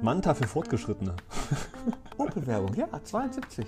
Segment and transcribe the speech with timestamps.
[0.00, 1.16] Manta für Fortgeschrittene.
[2.18, 3.66] Opel-Werbung, ja, 72.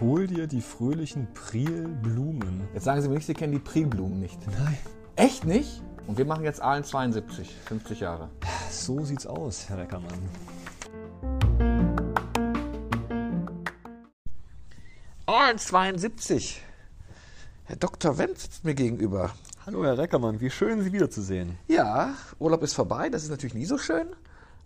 [0.00, 2.66] Hol dir die fröhlichen Prielblumen.
[2.74, 4.40] Jetzt sagen Sie mir nicht, Sie kennen die Prilblumen nicht.
[4.46, 4.78] Nein.
[5.14, 5.80] Echt nicht?
[6.08, 8.28] Und wir machen jetzt Aalen 72, 50 Jahre.
[8.68, 10.18] So sieht's aus, Herr Reckermann.
[15.26, 16.62] Aalen 72.
[17.64, 18.18] Herr Dr.
[18.18, 19.30] Wendt sitzt mir gegenüber.
[19.68, 21.58] Hallo, Herr Reckermann, wie schön, Sie wiederzusehen.
[21.66, 24.06] Ja, Urlaub ist vorbei, das ist natürlich nie so schön.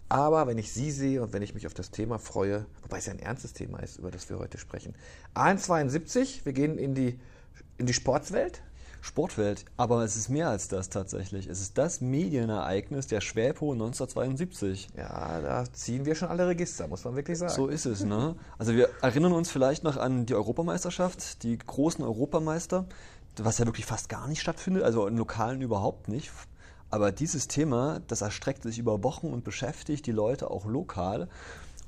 [0.08, 3.06] Aber wenn ich Sie sehe und wenn ich mich auf das Thema freue, wobei es
[3.06, 4.94] ja ein ernstes Thema ist, über das wir heute sprechen.
[5.34, 7.18] A72, wir gehen in die,
[7.78, 8.62] in die Sportswelt.
[9.00, 11.48] Sportwelt, aber es ist mehr als das tatsächlich.
[11.48, 14.90] Es ist das Medienereignis der Schwäpo 1972.
[14.96, 17.52] Ja, da ziehen wir schon alle Register, muss man wirklich sagen.
[17.52, 18.36] So ist es, ne?
[18.56, 22.86] Also wir erinnern uns vielleicht noch an die Europameisterschaft, die großen Europameister,
[23.36, 26.30] was ja wirklich fast gar nicht stattfindet, also in Lokalen überhaupt nicht.
[26.90, 31.28] Aber dieses Thema, das erstreckt sich über Wochen und beschäftigt die Leute auch lokal.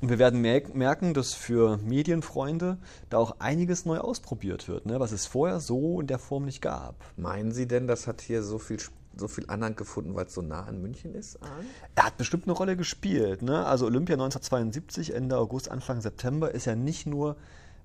[0.01, 2.79] Und wir werden merken, dass für Medienfreunde
[3.11, 5.01] da auch einiges neu ausprobiert wird, ne?
[5.01, 6.97] was es vorher so in der Form nicht gab.
[7.17, 8.79] Meinen Sie denn, das hat hier so viel,
[9.17, 11.43] so viel Anhang gefunden, weil es so nah an München ist?
[11.43, 11.65] Arne?
[11.95, 13.43] Er hat bestimmt eine Rolle gespielt.
[13.43, 13.65] Ne?
[13.65, 17.37] Also Olympia 1972, Ende August, Anfang September, ist ja nicht nur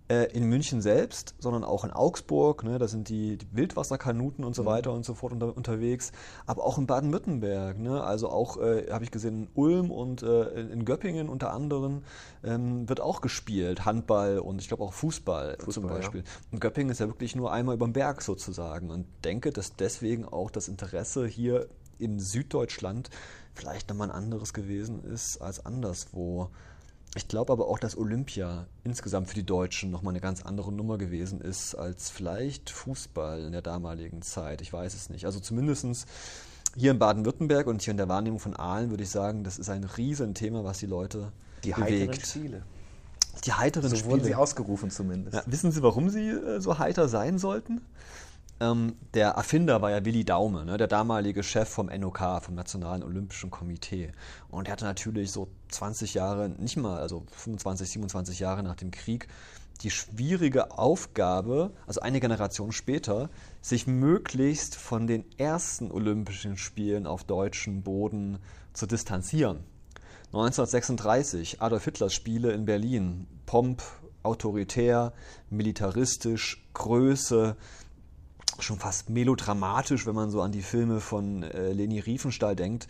[0.09, 2.63] in München selbst, sondern auch in Augsburg.
[2.63, 4.67] Ne, da sind die, die Wildwasserkanuten und so mhm.
[4.67, 6.11] weiter und so fort unter, unterwegs.
[6.47, 7.77] Aber auch in Baden-Württemberg.
[7.77, 12.01] Ne, also auch, äh, habe ich gesehen, in Ulm und äh, in Göppingen unter anderem
[12.43, 13.85] ähm, wird auch gespielt.
[13.85, 16.21] Handball und ich glaube auch Fußball, Fußball, zum Beispiel.
[16.21, 16.27] Ja.
[16.51, 18.89] Und Göppingen ist ja wirklich nur einmal über den Berg sozusagen.
[18.89, 21.67] Und denke, dass deswegen auch das Interesse hier
[21.99, 23.09] in Süddeutschland
[23.53, 26.49] vielleicht nochmal ein anderes gewesen ist als anderswo.
[27.15, 30.97] Ich glaube aber auch, dass Olympia insgesamt für die Deutschen nochmal eine ganz andere Nummer
[30.97, 34.61] gewesen ist als vielleicht Fußball in der damaligen Zeit.
[34.61, 35.25] Ich weiß es nicht.
[35.25, 36.07] Also zumindest
[36.77, 39.69] hier in Baden-Württemberg und hier in der Wahrnehmung von Aalen würde ich sagen, das ist
[39.69, 41.31] ein Riesenthema, was die Leute
[41.63, 42.11] die bewegt.
[42.11, 42.63] Heiteren Spiele.
[43.45, 44.11] Die heiteren so Spiele.
[44.11, 45.35] wurden sie ausgerufen zumindest.
[45.35, 47.81] Ja, wissen Sie, warum sie äh, so heiter sein sollten?
[48.61, 53.03] Ähm, der Erfinder war ja Willi Daume, ne, der damalige Chef vom NOK, vom Nationalen
[53.03, 54.11] Olympischen Komitee.
[54.49, 58.91] Und er hatte natürlich so 20 Jahre, nicht mal, also 25, 27 Jahre nach dem
[58.91, 59.27] Krieg,
[59.81, 63.29] die schwierige Aufgabe, also eine Generation später,
[63.61, 68.39] sich möglichst von den ersten Olympischen Spielen auf deutschem Boden
[68.73, 69.63] zu distanzieren.
[70.33, 73.25] 1936, Adolf Hitlers Spiele in Berlin.
[73.45, 73.81] Pomp,
[74.21, 75.13] autoritär,
[75.49, 77.55] militaristisch, Größe,
[78.59, 82.87] schon fast melodramatisch, wenn man so an die Filme von äh, Leni Riefenstahl denkt.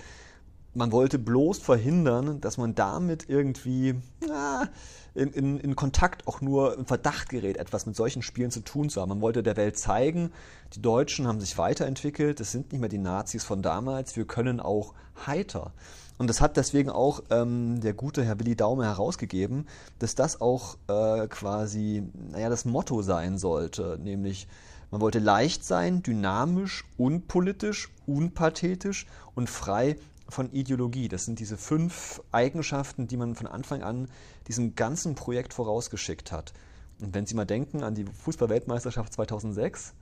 [0.74, 3.96] Man wollte bloß verhindern, dass man damit irgendwie
[4.28, 4.70] na,
[5.16, 8.90] in, in, in, Kontakt auch nur im Verdacht gerät, etwas mit solchen Spielen zu tun
[8.90, 9.10] zu haben.
[9.10, 10.32] Man wollte der Welt zeigen,
[10.74, 14.60] die Deutschen haben sich weiterentwickelt, es sind nicht mehr die Nazis von damals, wir können
[14.60, 14.94] auch
[15.26, 15.74] heiter.
[16.20, 19.68] Und das hat deswegen auch ähm, der gute Herr Willi Daume herausgegeben,
[20.00, 24.48] dass das auch äh, quasi, naja, das Motto sein sollte, nämlich
[24.92, 29.06] man wollte leicht sein, dynamisch, unpolitisch, unpathetisch
[29.36, 31.08] und frei von Ideologie.
[31.08, 34.08] Das sind diese fünf Eigenschaften, die man von Anfang an
[34.48, 36.54] diesem ganzen Projekt vorausgeschickt hat.
[37.02, 39.94] Und wenn Sie mal denken an die Fußballweltmeisterschaft 2006,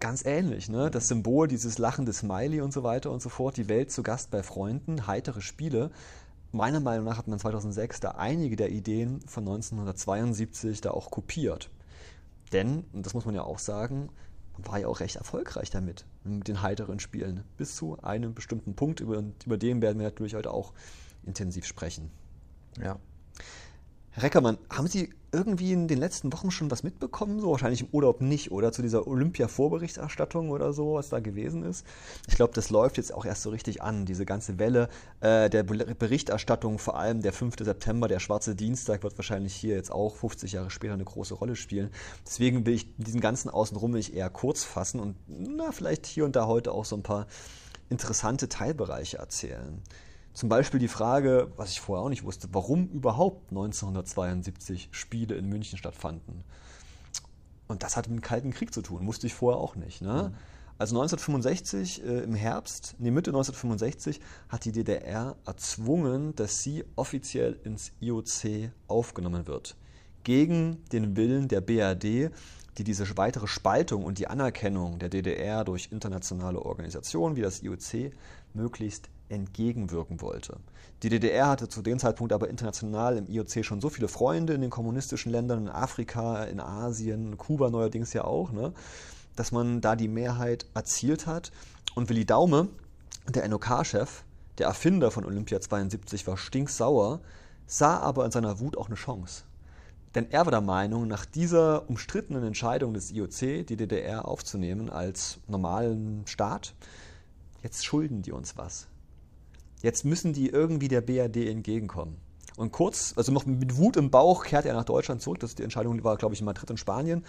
[0.00, 0.68] ganz ähnlich.
[0.68, 0.90] Ne?
[0.90, 4.30] Das Symbol, dieses lachende Smiley und so weiter und so fort, die Welt zu Gast
[4.30, 5.90] bei Freunden, heitere Spiele.
[6.52, 11.68] Meiner Meinung nach hat man 2006 da einige der Ideen von 1972 da auch kopiert.
[12.52, 14.10] Denn, und das muss man ja auch sagen,
[14.54, 17.44] man war ja auch recht erfolgreich damit, mit den heiteren Spielen.
[17.56, 20.72] Bis zu einem bestimmten Punkt, über, über den werden wir natürlich heute auch
[21.24, 22.10] intensiv sprechen.
[22.82, 22.98] Ja.
[24.18, 27.38] Herr Reckermann, haben Sie irgendwie in den letzten Wochen schon was mitbekommen?
[27.38, 28.72] So wahrscheinlich im Urlaub nicht, oder?
[28.72, 31.86] Zu dieser Olympia-Vorberichterstattung oder so, was da gewesen ist.
[32.26, 34.88] Ich glaube, das läuft jetzt auch erst so richtig an, diese ganze Welle
[35.20, 37.58] äh, der Berichterstattung, vor allem der 5.
[37.60, 41.54] September, der Schwarze Dienstag, wird wahrscheinlich hier jetzt auch 50 Jahre später eine große Rolle
[41.54, 41.92] spielen.
[42.26, 46.34] Deswegen will ich diesen ganzen Außenrum will eher kurz fassen und na, vielleicht hier und
[46.34, 47.28] da heute auch so ein paar
[47.88, 49.80] interessante Teilbereiche erzählen.
[50.32, 55.48] Zum Beispiel die Frage, was ich vorher auch nicht wusste, warum überhaupt 1972 Spiele in
[55.48, 56.44] München stattfanden.
[57.66, 60.00] Und das hat mit dem Kalten Krieg zu tun, wusste ich vorher auch nicht.
[60.00, 60.30] Ne?
[60.30, 60.36] Mhm.
[60.78, 67.58] Also 1965 äh, im Herbst, nee, Mitte 1965 hat die DDR erzwungen, dass sie offiziell
[67.64, 69.76] ins IOC aufgenommen wird.
[70.22, 72.30] Gegen den Willen der BRD,
[72.78, 78.12] die diese weitere Spaltung und die Anerkennung der DDR durch internationale Organisationen wie das IOC
[78.54, 80.56] möglichst entgegenwirken wollte.
[81.02, 84.60] Die DDR hatte zu dem Zeitpunkt aber international im IOC schon so viele Freunde in
[84.60, 88.72] den kommunistischen Ländern, in Afrika, in Asien, Kuba neuerdings ja auch, ne,
[89.36, 91.52] dass man da die Mehrheit erzielt hat.
[91.94, 92.68] Und Willi Daume,
[93.28, 94.24] der NOK-Chef,
[94.58, 97.20] der Erfinder von Olympia 72, war stinksauer,
[97.66, 99.44] sah aber in seiner Wut auch eine Chance.
[100.14, 105.38] Denn er war der Meinung, nach dieser umstrittenen Entscheidung des IOC, die DDR aufzunehmen als
[105.46, 106.74] normalen Staat,
[107.62, 108.88] jetzt schulden die uns was.
[109.82, 112.16] Jetzt müssen die irgendwie der BRD entgegenkommen.
[112.56, 115.38] Und kurz, also noch mit Wut im Bauch, kehrt er nach Deutschland zurück.
[115.38, 117.24] Das ist die Entscheidung war, glaube ich, in Madrid in Spanien.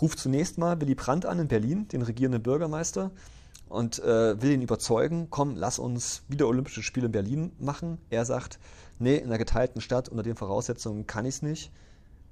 [0.00, 3.10] Ruft zunächst mal Willy Brandt an in Berlin, den regierenden Bürgermeister,
[3.68, 7.98] und äh, will ihn überzeugen, komm, lass uns wieder Olympische Spiele in Berlin machen.
[8.08, 8.60] Er sagt,
[9.00, 11.72] nee, in einer geteilten Stadt unter den Voraussetzungen kann ich es nicht.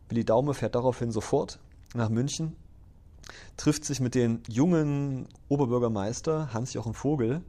[0.09, 1.59] Willi Daume fährt daraufhin sofort
[1.95, 2.55] nach München,
[3.57, 7.43] trifft sich mit dem jungen Oberbürgermeister Hans-Jochen Vogel,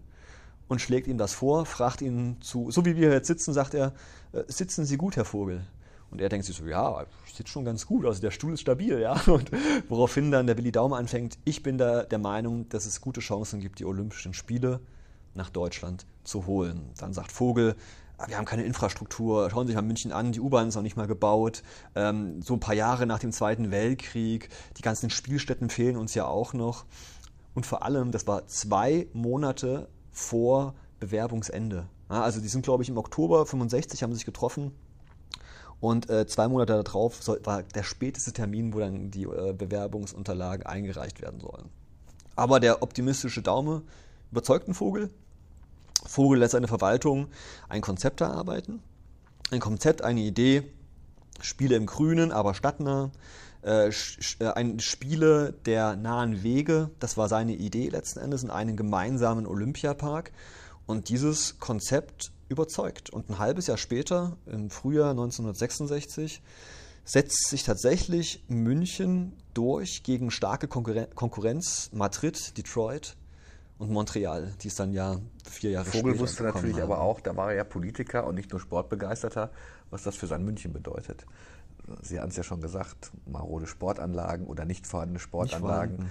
[0.68, 3.94] und schlägt ihm das vor, fragt ihn zu, so wie wir jetzt sitzen, sagt er,
[4.34, 5.62] äh, sitzen Sie gut, Herr Vogel?
[6.10, 8.62] Und er denkt sich so, ja, ich sitze schon ganz gut, also der Stuhl ist
[8.62, 9.14] stabil, ja.
[9.28, 9.52] Und
[9.90, 13.60] woraufhin dann der Willi Daume anfängt, ich bin da der Meinung, dass es gute Chancen
[13.60, 14.80] gibt, die Olympischen Spiele
[15.34, 16.90] nach Deutschland zu holen.
[16.98, 17.76] Dann sagt Vogel,
[18.18, 20.82] ah, wir haben keine Infrastruktur, schauen Sie sich mal München an, die U-Bahn ist noch
[20.82, 21.62] nicht mal gebaut.
[21.96, 26.26] Ähm, so ein paar Jahre nach dem Zweiten Weltkrieg, die ganzen Spielstätten fehlen uns ja
[26.26, 26.86] auch noch.
[27.54, 31.88] Und vor allem, das war zwei Monate vor Bewerbungsende.
[32.10, 34.72] Ja, also die sind, glaube ich, im Oktober 65 haben sich getroffen
[35.80, 40.66] und äh, zwei Monate darauf soll, war der späteste Termin, wo dann die äh, Bewerbungsunterlagen
[40.66, 41.70] eingereicht werden sollen.
[42.36, 43.84] Aber der optimistische Daume
[44.32, 45.12] überzeugt einen Vogel.
[46.06, 47.28] Vogel lässt seine Verwaltung
[47.70, 48.82] ein Konzept erarbeiten.
[49.52, 50.64] Ein Konzept, eine Idee,
[51.42, 53.12] Spiele im Grünen, aber stadtnah.
[53.64, 58.78] Äh, äh, ein Spiele der nahen Wege, das war seine Idee letzten Endes, in einen
[58.78, 60.32] gemeinsamen Olympiapark.
[60.86, 63.10] Und dieses Konzept überzeugt.
[63.10, 66.42] Und ein halbes Jahr später, im Frühjahr 1966,
[67.04, 73.16] setzt sich tatsächlich München durch gegen starke Konkurrenz Madrid, Detroit
[73.78, 75.20] und Montreal, die es dann ja
[75.50, 76.84] vier Jahre Vogel später wusste natürlich haben.
[76.84, 79.52] aber auch, da war er ja Politiker und nicht nur Sportbegeisterter,
[79.90, 81.26] was das für sein München bedeutet.
[82.02, 85.98] Sie haben es ja schon gesagt, marode Sportanlagen oder nicht vorhandene Sportanlagen.
[85.98, 86.08] Nicht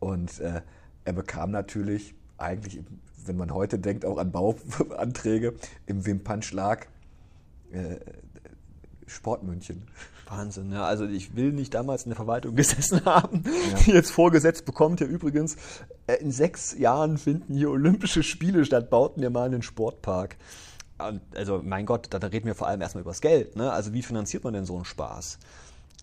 [0.00, 0.62] und äh,
[1.04, 2.80] er bekam natürlich eigentlich,
[3.24, 5.54] wenn man heute denkt, auch an Bauanträge
[5.86, 6.88] im Wimpernschlag
[7.70, 7.96] äh,
[9.06, 9.82] Sportmünchen.
[10.28, 10.84] Wahnsinn, ja.
[10.84, 13.78] Also ich will nicht damals in der Verwaltung gesessen haben, ja.
[13.78, 15.00] die jetzt vorgesetzt bekommt.
[15.00, 15.56] Ja, übrigens,
[16.06, 20.36] äh, in sechs Jahren finden hier Olympische Spiele statt, bauten wir mal einen Sportpark
[21.34, 23.56] also mein Gott, da, reden wir vor allem erstmal über das Geld.
[23.56, 23.72] Ne?
[23.72, 25.38] Also wie finanziert man denn so einen Spaß?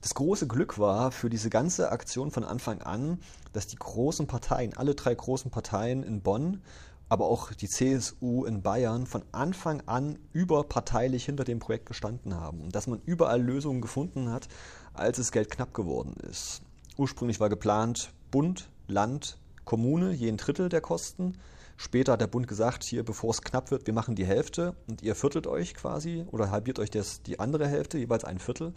[0.01, 3.19] Das große Glück war für diese ganze Aktion von Anfang an,
[3.53, 6.61] dass die großen Parteien, alle drei großen Parteien in Bonn,
[7.09, 12.61] aber auch die CSU in Bayern von Anfang an überparteilich hinter dem Projekt gestanden haben
[12.61, 14.47] und dass man überall Lösungen gefunden hat,
[14.93, 16.61] als es Geld knapp geworden ist.
[16.97, 21.37] Ursprünglich war geplant Bund, Land, Kommune, je ein Drittel der Kosten.
[21.77, 25.03] Später hat der Bund gesagt, hier, bevor es knapp wird, wir machen die Hälfte und
[25.03, 28.73] ihr viertelt euch quasi oder halbiert euch das, die andere Hälfte, jeweils ein Viertel,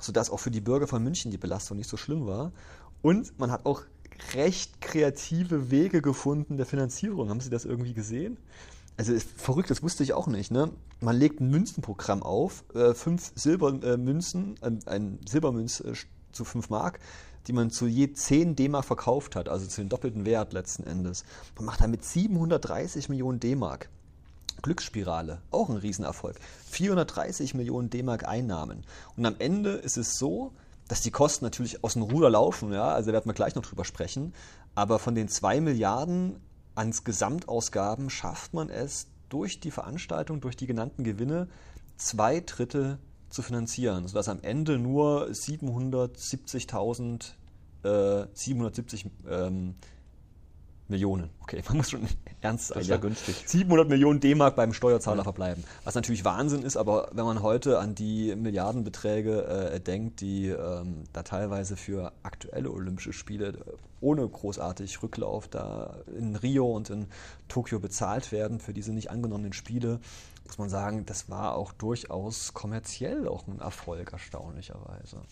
[0.00, 2.52] sodass auch für die Bürger von München die Belastung nicht so schlimm war.
[3.02, 3.82] Und man hat auch
[4.34, 7.28] recht kreative Wege gefunden der Finanzierung.
[7.28, 8.38] Haben Sie das irgendwie gesehen?
[8.96, 10.50] Also ist verrückt, das wusste ich auch nicht.
[10.50, 10.70] Ne?
[11.00, 15.92] Man legt ein Münzenprogramm auf, äh, fünf Silbermünzen, äh, ein Silbermünz äh,
[16.32, 16.98] zu fünf Mark
[17.46, 21.24] die man zu je 10 D-Mark verkauft hat, also zu dem doppelten Wert letzten Endes.
[21.56, 23.88] Man macht damit 730 Millionen D-Mark.
[24.62, 26.36] Glücksspirale, auch ein Riesenerfolg.
[26.70, 28.84] 430 Millionen D-Mark Einnahmen.
[29.16, 30.52] Und am Ende ist es so,
[30.88, 33.64] dass die Kosten natürlich aus dem Ruder laufen, ja, also da werden wir gleich noch
[33.64, 34.34] drüber sprechen.
[34.74, 36.36] Aber von den 2 Milliarden
[36.74, 41.48] ans Gesamtausgaben schafft man es durch die Veranstaltung, durch die genannten Gewinne,
[41.96, 42.98] zwei Drittel
[43.32, 47.32] zu finanzieren, sodass am Ende nur 770.000,
[47.82, 49.74] äh, 770 ähm,
[50.88, 52.06] Millionen, okay, man muss schon
[52.42, 52.76] ernst sein.
[52.76, 53.42] Das ist ja, günstig.
[53.46, 55.24] 700 Millionen D-Mark beim Steuerzahler ja.
[55.24, 55.64] verbleiben.
[55.84, 61.04] Was natürlich Wahnsinn ist, aber wenn man heute an die Milliardenbeträge äh, denkt, die ähm,
[61.12, 63.54] da teilweise für aktuelle Olympische Spiele äh,
[64.00, 67.06] ohne großartig Rücklauf da in Rio und in
[67.48, 70.00] Tokio bezahlt werden für diese nicht angenommenen Spiele,
[70.52, 75.22] muss man sagen, das war auch durchaus kommerziell auch ein Erfolg, erstaunlicherweise.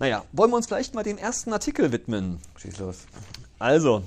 [0.00, 2.40] Naja, wollen wir uns vielleicht mal den ersten Artikel widmen?
[2.56, 2.98] Schieß los.
[3.58, 4.02] Also,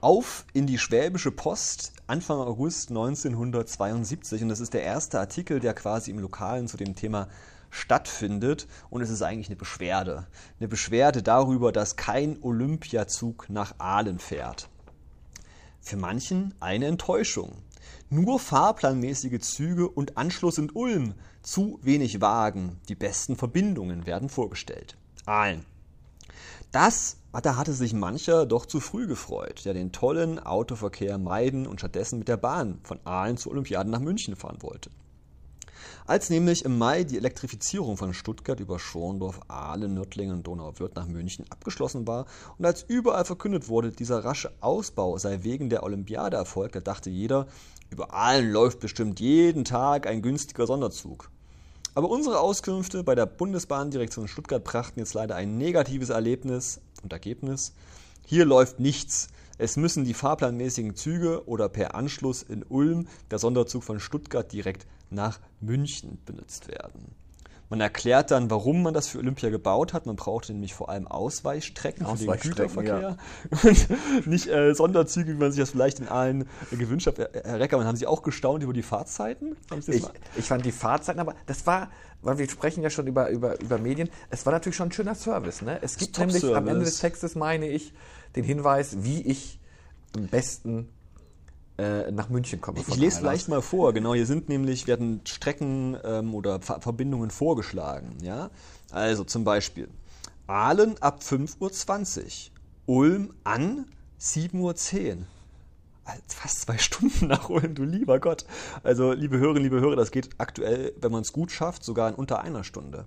[0.00, 5.74] auf in die Schwäbische Post Anfang August 1972 und das ist der erste Artikel, der
[5.74, 7.28] quasi im Lokalen zu dem Thema
[7.70, 10.26] stattfindet und es ist eigentlich eine Beschwerde.
[10.58, 14.68] Eine Beschwerde darüber, dass kein Olympiazug nach Aalen fährt.
[15.80, 17.52] Für manchen eine Enttäuschung.
[18.10, 24.96] Nur fahrplanmäßige Züge und Anschluss in Ulm, zu wenig Wagen, die besten Verbindungen werden vorgestellt.
[25.26, 25.64] Aalen.
[26.72, 31.78] Das da hatte sich mancher doch zu früh gefreut, der den tollen Autoverkehr meiden und
[31.78, 34.90] stattdessen mit der Bahn von Aalen zur Olympiade nach München fahren wollte.
[36.06, 41.06] Als nämlich im Mai die Elektrifizierung von Stuttgart über Schorndorf, Aalen, Nördlingen und Donauwörth nach
[41.06, 42.26] München abgeschlossen war
[42.56, 47.10] und als überall verkündet wurde, dieser rasche Ausbau sei wegen der Olympiade erfolgt, da dachte
[47.10, 47.46] jeder,
[47.90, 51.30] über Aalen läuft bestimmt jeden Tag ein günstiger Sonderzug.
[51.94, 57.72] Aber unsere Auskünfte bei der Bundesbahndirektion Stuttgart brachten jetzt leider ein negatives Erlebnis und Ergebnis.
[58.24, 59.28] Hier läuft nichts.
[59.56, 64.86] Es müssen die fahrplanmäßigen Züge oder per Anschluss in Ulm der Sonderzug von Stuttgart direkt
[65.10, 67.14] nach München benutzt werden.
[67.70, 70.06] Man erklärt dann, warum man das für Olympia gebaut hat.
[70.06, 73.16] Man brauchte nämlich vor allem Ausweichstrecken, Ausweichstrecken für den Güterverkehr.
[73.62, 73.70] Ja.
[74.20, 77.18] Und nicht äh, Sonderzüge, wie man sich das vielleicht in allen äh, gewünscht hat.
[77.18, 79.56] Herr Reckermann, haben Sie auch gestaunt über die Fahrzeiten?
[79.86, 80.02] Ich,
[80.36, 81.90] ich, fand die Fahrzeiten, aber das war,
[82.22, 85.14] weil wir sprechen ja schon über, über, über Medien, es war natürlich schon ein schöner
[85.14, 85.60] Service.
[85.60, 85.78] Ne?
[85.82, 87.92] Es gibt nämlich am Ende des Textes, meine ich,
[88.34, 89.60] den Hinweis, wie ich
[90.16, 90.88] am besten
[91.78, 92.80] äh, nach München komme.
[92.80, 97.30] Ich lese vielleicht mal vor, genau, hier sind nämlich, werden Strecken ähm, oder Ver Verbindungen
[97.30, 98.18] vorgeschlagen.
[98.20, 98.50] Ja?
[98.90, 99.88] Also zum Beispiel
[100.48, 102.50] Aalen ab 5.20
[102.86, 103.86] Uhr, Ulm an
[104.20, 105.26] 7.10 Uhr.
[106.26, 108.46] Fast zwei Stunden nach Ulm, du lieber Gott.
[108.82, 112.14] Also, liebe Hörerinnen, liebe Hörer, das geht aktuell, wenn man es gut schafft, sogar in
[112.14, 113.04] unter einer Stunde.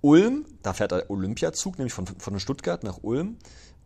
[0.00, 3.36] Ulm, da fährt der Olympiazug, nämlich von, von Stuttgart nach Ulm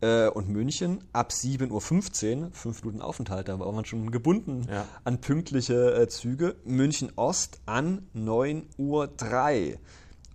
[0.02, 4.86] äh, und München ab 7.15 Uhr, fünf Minuten Aufenthalt, da war man schon gebunden ja.
[5.04, 6.56] an pünktliche äh, Züge.
[6.64, 9.78] München Ost an 9.03 Uhr.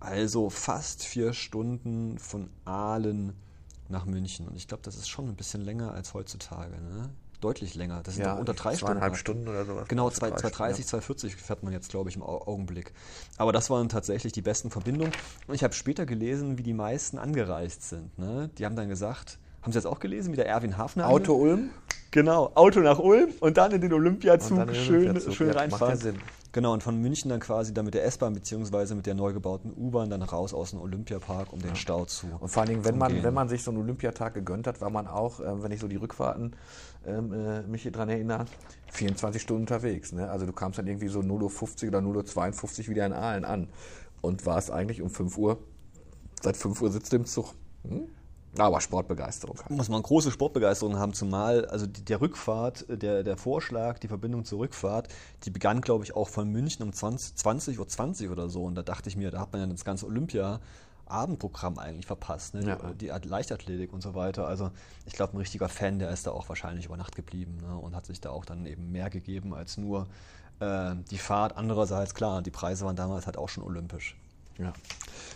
[0.00, 3.34] Also fast vier Stunden von Aalen
[3.88, 4.48] nach München.
[4.48, 6.74] Und ich glaube, das ist schon ein bisschen länger als heutzutage.
[6.80, 7.10] Ne?
[7.40, 8.02] deutlich länger.
[8.02, 9.14] Das sind ja, unter drei Stunden.
[9.14, 9.86] Stunden oder sowas.
[9.86, 10.88] Genau, 230, ja.
[10.88, 12.92] 240 fährt man jetzt, glaube ich, im Augenblick.
[13.36, 15.12] Aber das waren tatsächlich die besten Verbindungen.
[15.46, 18.18] Und ich habe später gelesen, wie die meisten angereist sind.
[18.18, 18.50] Ne?
[18.58, 21.06] Die haben dann gesagt, haben Sie das auch gelesen, wie der Erwin Hafner?
[21.08, 21.68] Auto Ulm?
[22.10, 25.34] Genau, Auto nach Ulm und dann in den Olympiazug, in den schön, Olympiazug.
[25.34, 25.94] schön ja, reinfahren.
[25.94, 26.22] Macht ja Sinn.
[26.52, 28.94] Genau, und von München dann quasi dann mit der S-Bahn bzw.
[28.94, 31.66] mit der neu gebauten U-Bahn dann raus aus dem Olympiapark, um ja.
[31.66, 32.28] den Stau zu.
[32.40, 34.88] Und vor allen Dingen, wenn man, wenn man sich so einen Olympiatag gegönnt hat, war
[34.88, 36.56] man auch, äh, wenn ich so die Rückfahrten
[37.06, 38.46] ähm, äh, mich hier dran erinnere,
[38.92, 40.12] 24 Stunden unterwegs.
[40.12, 40.30] Ne?
[40.30, 43.68] Also du kamst dann irgendwie so 0.50 Uhr oder 0.52 Uhr wieder in Aalen an
[44.22, 45.58] und warst eigentlich um 5 Uhr,
[46.40, 47.52] seit 5 Uhr sitzt du im Zug.
[47.86, 48.08] Hm?
[48.56, 49.58] Aber Sportbegeisterung.
[49.58, 49.70] Halt.
[49.70, 54.44] Muss man große Sportbegeisterung haben, zumal also die, der Rückfahrt, der, der Vorschlag, die Verbindung
[54.44, 55.08] zur Rückfahrt,
[55.44, 58.64] die begann, glaube ich, auch von München um 20, 20 Uhr 20 oder so.
[58.64, 60.60] Und da dachte ich mir, da hat man ja das ganze Olympia
[61.08, 62.66] Abendprogramm eigentlich verpasst, ne?
[62.66, 62.76] ja.
[62.92, 64.46] die, die, Leichtathletik und so weiter.
[64.46, 64.70] Also
[65.06, 67.76] ich glaube, ein richtiger Fan, der ist da auch wahrscheinlich über Nacht geblieben ne?
[67.76, 70.06] und hat sich da auch dann eben mehr gegeben als nur
[70.60, 71.56] äh, die Fahrt.
[71.56, 74.16] Andererseits, klar, die Preise waren damals halt auch schon olympisch.
[74.58, 74.72] Ja.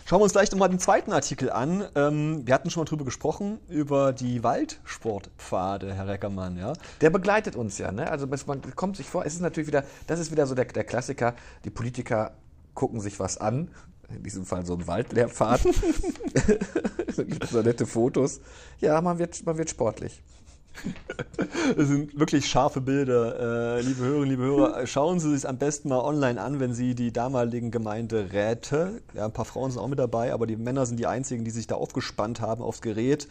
[0.05, 1.87] Schauen wir uns gleich nochmal den zweiten Artikel an.
[1.95, 6.57] Ähm, wir hatten schon mal drüber gesprochen, über die Waldsportpfade, Herr Reckermann.
[6.57, 6.73] Ja?
[6.99, 7.91] Der begleitet uns ja.
[7.91, 8.09] Ne?
[8.11, 10.83] Also man kommt sich vor, es ist natürlich wieder, das ist wieder so der, der
[10.83, 12.33] Klassiker, die Politiker
[12.73, 13.69] gucken sich was an,
[14.09, 15.61] in diesem Fall so ein Waldlehrpfad.
[17.15, 18.41] da gibt es so nette Fotos.
[18.81, 20.21] Ja, man wird, man wird sportlich.
[21.75, 23.77] Das sind wirklich scharfe Bilder.
[23.77, 26.95] Äh, liebe Hörerinnen, liebe Hörer, schauen Sie sich am besten mal online an, wenn Sie
[26.95, 30.99] die damaligen Gemeinderäte, ja, ein paar Frauen sind auch mit dabei, aber die Männer sind
[30.99, 33.27] die einzigen, die sich da aufgespannt haben aufs Gerät,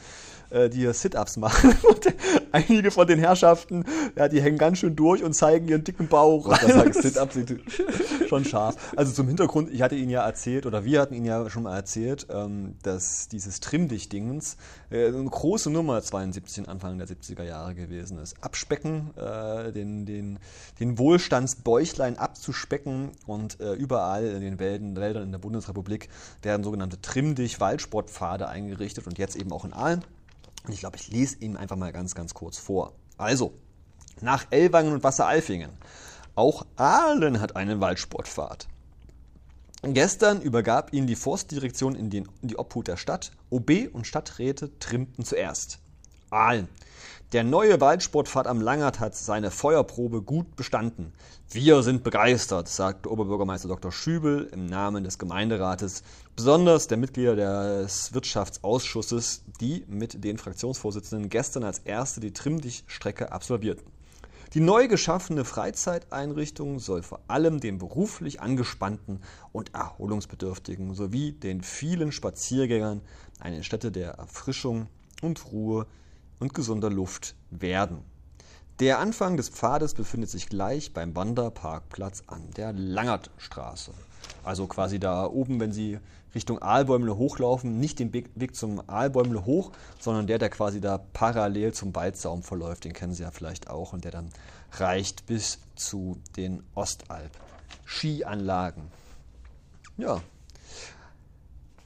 [0.53, 1.75] äh, die Sit-Ups machen.
[1.83, 2.15] Und
[2.53, 3.85] einige von den Herrschaften,
[4.17, 6.55] ja, die hängen ganz schön durch und zeigen ihren dicken Bauch.
[6.93, 7.61] Sit-Ups sind
[8.29, 8.77] schon scharf.
[8.97, 11.77] Also zum Hintergrund, ich hatte Ihnen ja erzählt, oder wir hatten Ihnen ja schon mal
[11.77, 14.57] erzählt, ähm, dass dieses Trimmdicht-Dingens
[14.91, 18.43] äh, eine große Nummer 72 Anfang der 70er Jahre gewesen ist.
[18.43, 20.39] Abspecken, äh, den, den,
[20.81, 26.09] den Wohlstandsbäuchlein abzuspecken und äh, überall in den Wäldern, Wäldern in der Bundesrepublik
[26.43, 30.05] werden sogenannte Trimmdich-Waldsportpfade eingerichtet und jetzt eben auch in Aalen.
[30.65, 32.93] Und ich glaube, ich lese Ihnen einfach mal ganz, ganz kurz vor.
[33.17, 33.55] Also,
[34.21, 35.71] nach Ellwangen und Wasseralfingen.
[36.35, 38.69] Auch Aalen hat einen Waldsportpfad.
[39.83, 43.33] Gestern übergab ihn die Forstdirektion in, den, in die Obhut der Stadt.
[43.51, 45.81] OB und Stadträte trimmten zuerst.
[46.33, 46.69] Aalen.
[47.33, 51.13] Der neue Waldsportpfad am Langert hat seine Feuerprobe gut bestanden.
[51.51, 53.91] Wir sind begeistert, sagte Oberbürgermeister Dr.
[53.91, 56.03] Schübel im Namen des Gemeinderates,
[56.37, 63.87] besonders der Mitglieder des Wirtschaftsausschusses, die mit den Fraktionsvorsitzenden gestern als erste die Trimmdichtstrecke absolvierten.
[64.53, 69.23] Die neu geschaffene Freizeiteinrichtung soll vor allem den beruflich angespannten
[69.53, 73.01] und erholungsbedürftigen sowie den vielen Spaziergängern
[73.41, 74.89] eine Stätte der Erfrischung
[75.23, 75.87] und Ruhe
[76.43, 77.99] und gesunder Luft werden.
[78.81, 83.93] Der Anfang des Pfades befindet sich gleich beim Wanderparkplatz an der Langertstraße.
[84.43, 86.01] Also quasi da oben, wenn Sie
[86.35, 89.71] Richtung Aalbäumle hochlaufen, nicht den Weg zum Aalbäumle hoch,
[90.01, 93.93] sondern der, der quasi da parallel zum Waldsaum verläuft, den kennen Sie ja vielleicht auch
[93.93, 94.31] und der dann
[94.73, 98.91] reicht bis zu den Ostalp-Skianlagen.
[99.97, 100.21] Ja.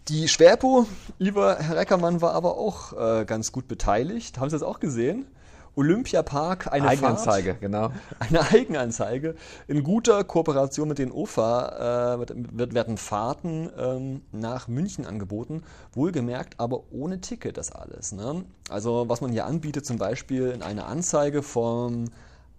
[0.09, 0.87] Die Schwerpo,
[1.19, 4.39] lieber Herr Reckermann, war aber auch äh, ganz gut beteiligt.
[4.39, 5.27] Haben Sie das auch gesehen?
[5.75, 7.91] Olympiapark eine Eigenanzeige, Fahrt, genau.
[8.21, 9.35] Eine Eigenanzeige.
[9.67, 15.65] In guter Kooperation mit den OFA äh, wird, werden Fahrten ähm, nach München angeboten.
[15.93, 18.13] Wohlgemerkt, aber ohne Ticket das alles.
[18.13, 18.45] Ne?
[18.71, 22.07] Also was man hier anbietet, zum Beispiel in einer Anzeige vom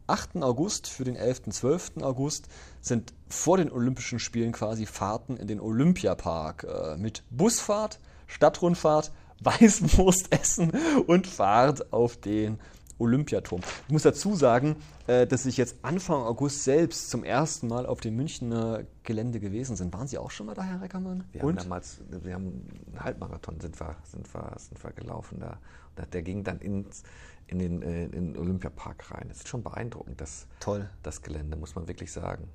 [0.08, 0.38] 8.
[0.42, 1.50] August für den 11.
[1.50, 1.92] 12.
[2.02, 2.48] August
[2.82, 9.12] sind vor den Olympischen Spielen quasi Fahrten in den Olympiapark äh, mit Busfahrt, Stadtrundfahrt,
[9.42, 10.72] Weißwurst essen
[11.06, 12.58] und Fahrt auf den
[13.00, 13.62] Olympiaturm.
[13.88, 18.02] Ich muss dazu sagen, äh, dass ich jetzt Anfang August selbst zum ersten Mal auf
[18.02, 19.94] dem Münchner Gelände gewesen sind.
[19.94, 21.24] Waren Sie auch schon mal da, Herr Reckermann?
[21.32, 25.60] Wir haben damals, wir haben einen Halbmarathon sind wir, sind wir, sind wir gelaufen da.
[25.96, 27.04] Und der ging dann ins,
[27.48, 29.26] in den, äh, in den Olympiapark rein.
[29.30, 30.90] Das ist schon beeindruckend, das, Toll.
[31.04, 32.50] das Gelände, muss man wirklich sagen.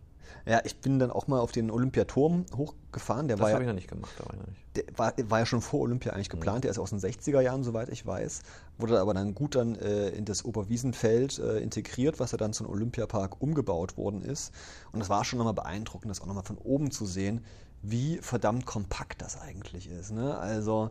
[0.47, 3.29] Ja, ich bin dann auch mal auf den Olympiaturm hochgefahren.
[3.29, 4.13] Der das habe ja, ich noch nicht gemacht.
[4.19, 4.59] Noch nicht.
[4.77, 6.59] Der war, war, ja schon vor Olympia eigentlich geplant.
[6.59, 6.63] Mhm.
[6.63, 8.43] Der ist aus den 60er Jahren, soweit ich weiß.
[8.79, 12.69] Wurde aber dann gut dann äh, in das Oberwiesenfeld äh, integriert, was ja dann zum
[12.69, 14.53] Olympiapark umgebaut worden ist.
[14.93, 17.45] Und das war schon nochmal beeindruckend, das auch nochmal von oben zu sehen,
[17.83, 20.13] wie verdammt kompakt das eigentlich ist.
[20.13, 20.39] Ne?
[20.39, 20.91] Also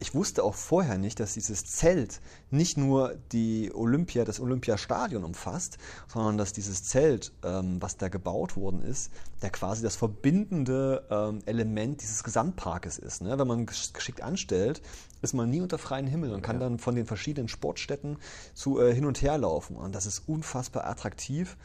[0.00, 5.78] ich wusste auch vorher nicht, dass dieses Zelt nicht nur die Olympia, das Olympiastadion umfasst,
[6.06, 9.10] sondern dass dieses Zelt, ähm, was da gebaut worden ist,
[9.42, 13.22] der quasi das verbindende ähm, Element dieses Gesamtparkes ist.
[13.22, 13.38] Ne?
[13.38, 14.82] Wenn man geschickt anstellt,
[15.20, 16.68] ist man nie unter freiem Himmel und kann ja.
[16.68, 18.18] dann von den verschiedenen Sportstätten
[18.54, 19.76] zu äh, hin und her laufen.
[19.76, 21.56] Und das ist unfassbar attraktiv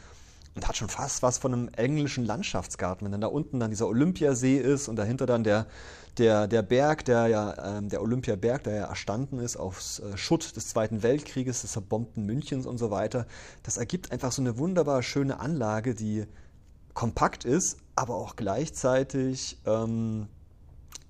[0.54, 3.88] und hat schon fast was von einem englischen Landschaftsgarten, wenn dann da unten dann dieser
[3.88, 5.66] Olympiasee ist und dahinter dann der,
[6.18, 10.56] der, der Berg, der ja, ähm, der Olympiaberg, der ja erstanden ist aus äh, Schutt
[10.56, 13.26] des Zweiten Weltkrieges, des verbombten Münchens und so weiter.
[13.62, 16.24] Das ergibt einfach so eine wunderbar schöne Anlage, die
[16.92, 20.28] kompakt ist, aber auch gleichzeitig ähm,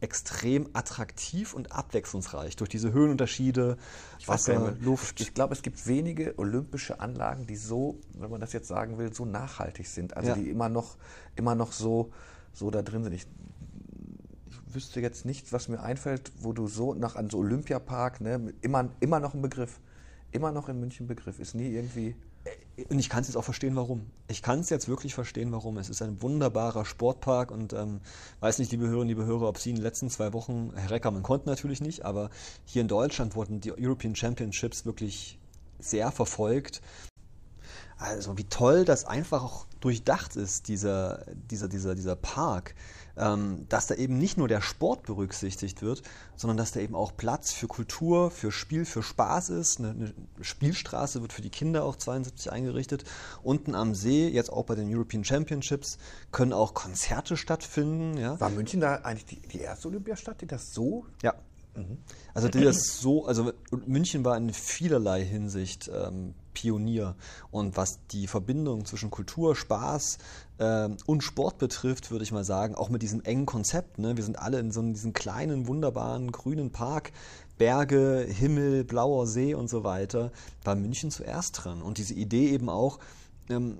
[0.04, 3.78] extrem attraktiv und abwechslungsreich durch diese Höhenunterschiede,
[4.18, 5.18] ich Wasser, nicht, Luft.
[5.22, 9.14] Ich glaube, es gibt wenige olympische Anlagen, die so, wenn man das jetzt sagen will,
[9.14, 10.14] so nachhaltig sind.
[10.14, 10.34] Also ja.
[10.36, 10.98] die immer noch,
[11.36, 12.12] immer noch so,
[12.52, 13.14] so da drin sind.
[13.14, 13.26] Ich,
[14.50, 18.52] ich wüsste jetzt nichts, was mir einfällt, wo du so nach an so Olympiapark, ne,
[18.60, 19.80] immer, immer noch ein Begriff,
[20.32, 22.14] immer noch in München Begriff, ist nie irgendwie.
[22.90, 24.10] Und ich kann es jetzt auch verstehen, warum.
[24.28, 25.78] Ich kann es jetzt wirklich verstehen, warum.
[25.78, 28.00] Es ist ein wunderbarer Sportpark und ähm,
[28.40, 31.22] weiß nicht, liebe Hörerinnen, liebe Hörer, ob Sie in den letzten zwei Wochen, Herr Reckermann
[31.22, 32.30] konnte natürlich nicht, aber
[32.64, 35.38] hier in Deutschland wurden die European Championships wirklich
[35.78, 36.82] sehr verfolgt.
[37.96, 42.74] Also wie toll das einfach auch durchdacht ist, dieser, dieser, dieser, dieser Park
[43.16, 46.02] dass da eben nicht nur der Sport berücksichtigt wird,
[46.34, 49.78] sondern dass da eben auch Platz für Kultur, für Spiel, für Spaß ist.
[49.78, 53.04] Eine, eine Spielstraße wird für die Kinder auch 72 eingerichtet.
[53.42, 55.98] Unten am See, jetzt auch bei den European Championships,
[56.32, 58.18] können auch Konzerte stattfinden.
[58.18, 58.38] Ja.
[58.40, 61.34] War München da eigentlich die, die erste Olympiastadt, die das so ja.
[61.76, 61.98] Mhm.
[62.32, 63.52] Also das so, also
[63.86, 67.16] München war in vielerlei Hinsicht ähm, Pionier.
[67.50, 70.18] Und was die Verbindung zwischen Kultur, Spaß
[70.58, 73.98] äh, und Sport betrifft, würde ich mal sagen, auch mit diesem engen Konzept.
[73.98, 74.16] Ne?
[74.16, 77.12] Wir sind alle in so einem, diesem kleinen, wunderbaren, grünen Park.
[77.56, 80.32] Berge, Himmel, blauer See und so weiter,
[80.64, 81.82] war München zuerst dran.
[81.82, 82.98] Und diese Idee eben auch,
[83.48, 83.78] ähm,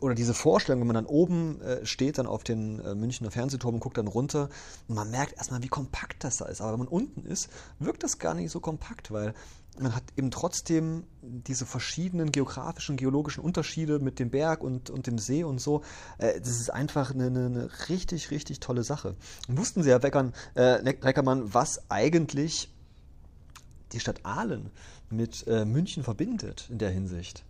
[0.00, 3.74] oder diese Vorstellung, wenn man dann oben äh, steht, dann auf den äh, Münchner Fernsehturm
[3.74, 4.48] und guckt dann runter
[4.88, 6.60] und man merkt erstmal, wie kompakt das da ist.
[6.60, 9.34] Aber wenn man unten ist, wirkt das gar nicht so kompakt, weil
[9.78, 15.18] man hat eben trotzdem diese verschiedenen geografischen, geologischen Unterschiede mit dem Berg und, und dem
[15.18, 15.82] See und so.
[16.18, 19.16] Äh, das ist einfach eine, eine, richtig, richtig tolle Sache.
[19.48, 20.82] Und wussten Sie, Herr Weckern, äh,
[21.52, 22.72] was eigentlich
[23.92, 24.70] die Stadt Aalen
[25.08, 27.44] mit äh, München verbindet in der Hinsicht?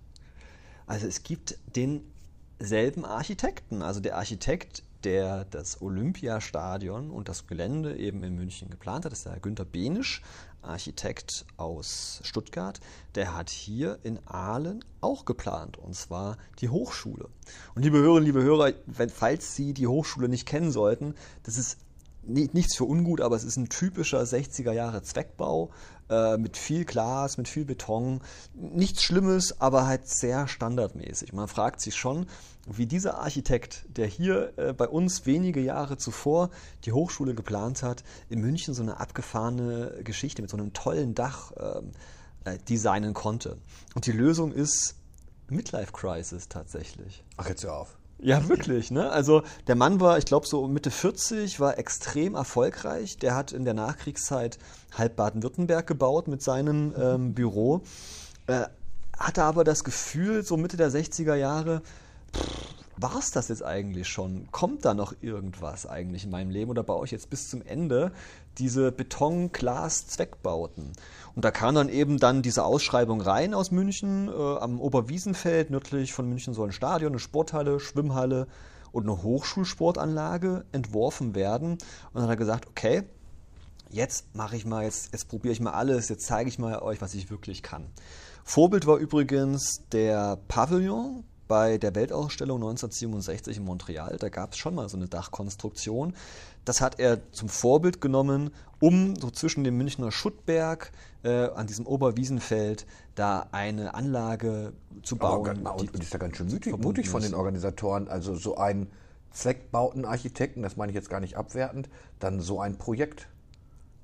[0.86, 3.82] Also es gibt denselben Architekten.
[3.82, 9.24] Also der Architekt, der das Olympiastadion und das Gelände eben in München geplant hat, ist
[9.24, 10.22] der Günter Benisch,
[10.62, 12.80] Architekt aus Stuttgart.
[13.14, 17.28] Der hat hier in Aalen auch geplant, und zwar die Hochschule.
[17.74, 21.78] Und liebe Hörerinnen, liebe Hörer, wenn, falls Sie die Hochschule nicht kennen sollten, das ist
[22.22, 25.70] nichts für ungut, aber es ist ein typischer 60er Jahre Zweckbau
[26.08, 28.20] äh, mit viel Glas, mit viel Beton.
[28.54, 31.32] Nichts Schlimmes, aber halt sehr standardmäßig.
[31.32, 32.26] Man fragt sich schon,
[32.66, 36.50] wie dieser Architekt, der hier äh, bei uns wenige Jahre zuvor
[36.84, 41.52] die Hochschule geplant hat, in München so eine abgefahrene Geschichte mit so einem tollen Dach
[41.58, 41.92] ähm,
[42.44, 43.56] äh, designen konnte.
[43.94, 44.96] Und die Lösung ist
[45.48, 47.24] Midlife Crisis tatsächlich.
[47.36, 47.99] Ach, jetzt hör auf.
[48.22, 48.90] Ja, wirklich.
[48.90, 49.10] Ne?
[49.10, 53.16] Also der Mann war, ich glaube, so Mitte 40, war extrem erfolgreich.
[53.16, 54.58] Der hat in der Nachkriegszeit
[54.96, 57.82] halb Baden-Württemberg gebaut mit seinem ähm, Büro.
[58.46, 58.64] Äh,
[59.18, 61.82] hatte aber das Gefühl, so Mitte der 60er Jahre,
[62.96, 64.48] war es das jetzt eigentlich schon?
[64.50, 68.12] Kommt da noch irgendwas eigentlich in meinem Leben oder baue ich jetzt bis zum Ende
[68.60, 70.92] diese Beton-Glas-Zweckbauten?
[71.34, 74.28] Und da kam dann eben dann diese Ausschreibung rein aus München.
[74.28, 78.46] Äh, am Oberwiesenfeld, nördlich von München, soll ein Stadion, eine Sporthalle, Schwimmhalle
[78.92, 81.72] und eine Hochschulsportanlage entworfen werden.
[81.72, 81.80] Und
[82.14, 83.04] dann hat er gesagt, okay,
[83.90, 87.00] jetzt mache ich mal, jetzt, jetzt probiere ich mal alles, jetzt zeige ich mal euch,
[87.00, 87.86] was ich wirklich kann.
[88.44, 94.16] Vorbild war übrigens der Pavillon bei der Weltausstellung 1967 in Montreal.
[94.20, 96.14] Da gab es schon mal so eine Dachkonstruktion.
[96.64, 100.92] Das hat er zum Vorbild genommen, um so zwischen dem Münchner Schuttberg
[101.24, 102.86] äh, an diesem Oberwiesenfeld
[103.16, 105.66] da eine Anlage zu bauen.
[105.66, 108.06] Aber, und, und ist ja ganz schön mutig, mutig von den Organisatoren.
[108.06, 108.86] Also so ein
[109.32, 111.88] Zweckbautenarchitekten, das meine ich jetzt gar nicht abwertend,
[112.20, 113.26] dann so ein Projekt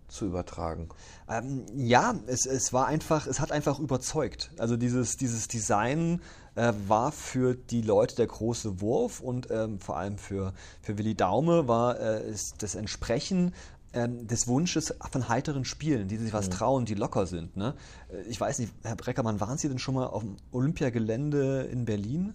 [0.09, 0.89] zu übertragen?
[1.29, 4.51] Ähm, ja, es, es war einfach, es hat einfach überzeugt.
[4.59, 6.21] Also dieses, dieses Design
[6.57, 11.15] äh, war für die Leute der große Wurf und ähm, vor allem für, für Willi
[11.15, 13.55] Daume war äh, das Entsprechen
[13.93, 16.53] ähm, des Wunsches von heiteren Spielen, die sich was mhm.
[16.53, 17.57] trauen, die locker sind.
[17.57, 17.75] Ne?
[18.09, 21.85] Äh, ich weiß nicht, Herr Breckermann, waren Sie denn schon mal auf dem Olympiagelände in
[21.85, 22.35] Berlin?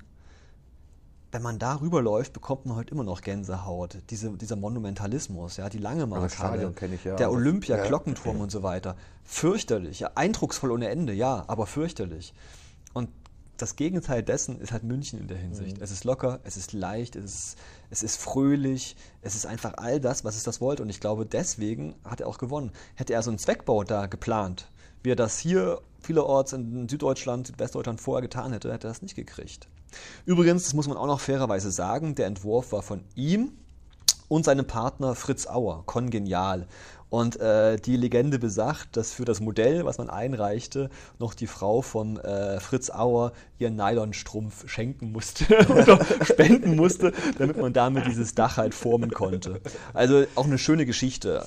[1.32, 3.98] wenn man da rüberläuft, bekommt man heute immer noch Gänsehaut.
[4.10, 6.74] Diese, dieser Monumentalismus, ja, die lange Markthalle,
[7.06, 7.86] ja, der Olympia, ja.
[7.86, 8.96] Glockenturm und so weiter.
[9.24, 12.34] Fürchterlich, ja, eindrucksvoll ohne Ende, ja, aber fürchterlich.
[12.94, 13.10] Und
[13.62, 15.78] das Gegenteil dessen ist halt München in der Hinsicht.
[15.78, 15.84] Mhm.
[15.84, 17.58] Es ist locker, es ist leicht, es ist,
[17.90, 20.84] es ist fröhlich, es ist einfach all das, was es das wollte.
[20.84, 22.72] Und ich glaube, deswegen hat er auch gewonnen.
[22.96, 24.70] Hätte er so einen Zweckbau da geplant,
[25.04, 29.16] wie er das hier vielerorts in Süddeutschland, Südwestdeutschland vorher getan hätte, hätte er das nicht
[29.16, 29.68] gekriegt.
[30.26, 33.52] Übrigens, das muss man auch noch fairerweise sagen, der Entwurf war von ihm
[34.28, 36.68] und seinem Partner Fritz Auer, kongenial.
[37.12, 41.82] Und äh, die Legende besagt, dass für das Modell, was man einreichte, noch die Frau
[41.82, 48.34] von äh, Fritz Auer ihren Nylonstrumpf schenken musste oder spenden musste, damit man damit dieses
[48.34, 49.60] Dach halt formen konnte.
[49.94, 51.46] Also auch eine schöne Geschichte.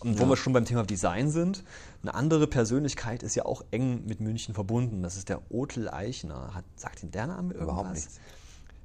[0.00, 0.30] Und wo ja.
[0.30, 1.62] wir schon beim Thema Design sind,
[2.02, 5.04] eine andere Persönlichkeit ist ja auch eng mit München verbunden.
[5.04, 6.52] Das ist der Otel Eichner.
[6.52, 7.62] Hat, sagt Ihnen der Name irgendwas?
[7.62, 8.20] Überhaupt nichts.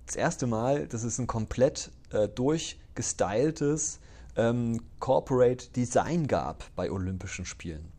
[0.06, 4.00] Das erste Mal, dass es ein komplett äh, durchgestyltes
[4.36, 7.92] ähm, Corporate Design gab bei Olympischen Spielen.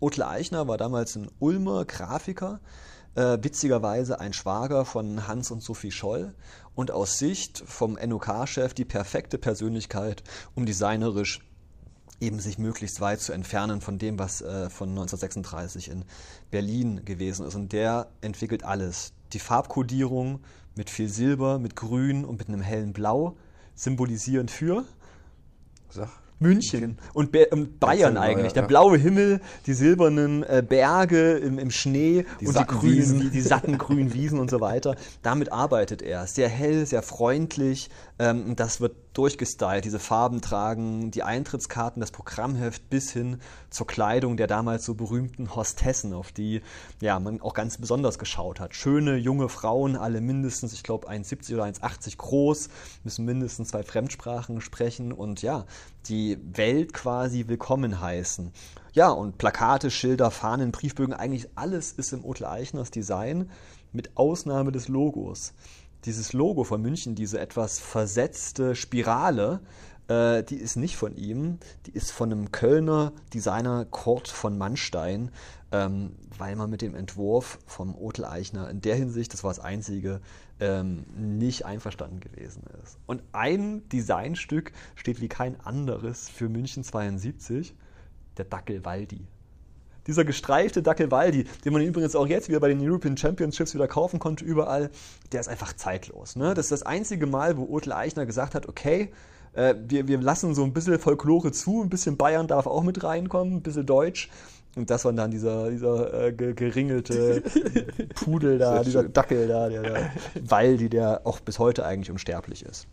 [0.00, 2.60] Otel Eichner war damals ein Ulmer Grafiker,
[3.14, 6.34] äh, witzigerweise ein Schwager von Hans und Sophie Scholl
[6.74, 10.22] und aus Sicht vom NOK-Chef die perfekte Persönlichkeit,
[10.54, 11.40] um designerisch
[12.20, 16.04] eben sich möglichst weit zu entfernen von dem, was äh, von 1936 in
[16.50, 17.54] Berlin gewesen ist.
[17.54, 19.12] Und der entwickelt alles.
[19.32, 20.40] Die Farbkodierung
[20.76, 23.36] mit viel Silber, mit Grün und mit einem hellen Blau,
[23.74, 24.84] symbolisierend für
[25.94, 26.08] Sag.
[26.40, 28.52] München und, Be und Bayern eigentlich.
[28.52, 33.40] Der blaue Himmel, die silbernen äh, Berge im, im Schnee die und die grünen, die
[33.40, 34.96] satten grünen Wiesen und so weiter.
[35.22, 36.26] Damit arbeitet er.
[36.26, 37.88] Sehr hell, sehr freundlich.
[38.18, 39.84] Ähm, das wird durchgestylt.
[39.84, 45.54] Diese Farben tragen die Eintrittskarten, das Programmheft bis hin zur Kleidung der damals so berühmten
[45.54, 46.62] Hostessen, auf die
[47.00, 48.74] ja, man auch ganz besonders geschaut hat.
[48.74, 52.68] Schöne junge Frauen, alle mindestens, ich glaube, 1,70 oder 1,80 groß,
[53.02, 55.64] müssen mindestens zwei Fremdsprachen sprechen und ja,
[56.06, 58.52] die Welt quasi willkommen heißen.
[58.92, 63.50] Ja, und Plakate, Schilder, Fahnen, Briefbögen, eigentlich alles ist im Otel Eichners Design,
[63.92, 65.52] mit Ausnahme des Logos
[66.04, 69.60] dieses Logo von München, diese etwas versetzte Spirale,
[70.08, 75.30] äh, die ist nicht von ihm, die ist von einem Kölner Designer Kurt von Mannstein,
[75.72, 79.60] ähm, weil man mit dem Entwurf vom Otel Eichner in der Hinsicht, das war das
[79.60, 80.20] einzige,
[80.60, 82.98] ähm, nicht einverstanden gewesen ist.
[83.06, 87.74] Und ein Designstück steht wie kein anderes für München 72,
[88.36, 89.26] der Dackel Waldi.
[90.06, 94.18] Dieser gestreifte Dackelwaldi, den man übrigens auch jetzt wieder bei den European Championships wieder kaufen
[94.18, 94.90] konnte, überall,
[95.32, 96.36] der ist einfach zeitlos.
[96.36, 96.54] Ne?
[96.54, 99.10] Das ist das einzige Mal, wo Otel Eichner gesagt hat, okay,
[99.54, 103.02] äh, wir, wir lassen so ein bisschen Folklore zu, ein bisschen Bayern darf auch mit
[103.02, 104.28] reinkommen, ein bisschen Deutsch.
[104.76, 107.42] Und das war dann dieser, dieser äh, geringelte
[108.14, 110.10] Pudel da, dieser Dackel da, der, der
[110.42, 112.86] Waldi, der auch bis heute eigentlich unsterblich ist.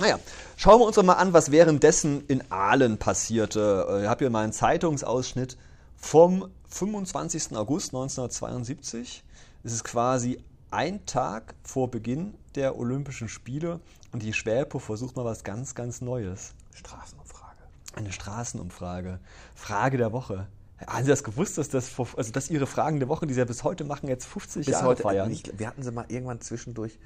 [0.00, 0.18] Naja,
[0.56, 3.86] schauen wir uns doch mal an, was währenddessen in Aalen passierte.
[3.88, 5.56] Äh, ich habe hier mal einen Zeitungsausschnitt
[6.02, 7.56] vom 25.
[7.56, 9.24] August 1972.
[9.62, 13.80] Es ist quasi ein Tag vor Beginn der Olympischen Spiele
[14.12, 16.54] und die Schwäpo versucht mal was ganz, ganz Neues.
[16.74, 17.62] Straßenumfrage.
[17.94, 19.20] Eine Straßenumfrage.
[19.54, 20.48] Frage der Woche.
[20.86, 23.46] Haben Sie das gewusst, dass, das, also dass Ihre Fragen der Woche, die Sie ja
[23.46, 25.30] bis heute machen, jetzt 50 bis Jahre heute, feiern?
[25.30, 26.98] Ich, wir hatten sie mal irgendwann zwischendurch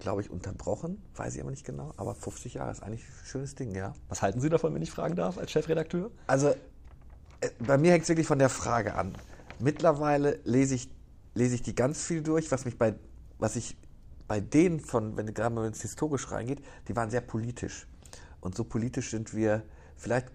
[0.00, 1.02] glaube ich, unterbrochen.
[1.14, 1.92] Weiß ich aber nicht genau.
[1.96, 3.94] Aber 50 Jahre ist eigentlich ein schönes Ding, ja.
[4.08, 6.10] Was halten Sie davon, wenn ich fragen darf, als Chefredakteur?
[6.26, 6.56] Also, äh,
[7.58, 9.14] bei mir hängt es wirklich von der Frage an.
[9.58, 10.90] Mittlerweile lese ich,
[11.34, 12.94] lese ich die ganz viel durch, was mich bei,
[13.38, 13.76] was ich
[14.26, 17.86] bei denen von, wenn gerade mal ins historisch reingeht, die waren sehr politisch.
[18.40, 19.62] Und so politisch sind wir
[19.96, 20.28] vielleicht,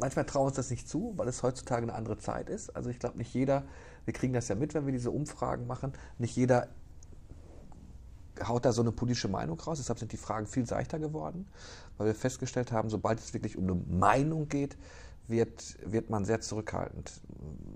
[0.00, 2.74] manchmal trauen wir uns das nicht zu, weil es heutzutage eine andere Zeit ist.
[2.76, 3.64] Also ich glaube, nicht jeder,
[4.04, 6.68] wir kriegen das ja mit, wenn wir diese Umfragen machen, nicht jeder
[8.46, 9.78] haut da so eine politische Meinung raus.
[9.78, 11.46] Deshalb sind die Fragen viel seichter geworden,
[11.96, 14.76] weil wir festgestellt haben, sobald es wirklich um eine Meinung geht,
[15.28, 17.20] wird, wird man sehr zurückhaltend.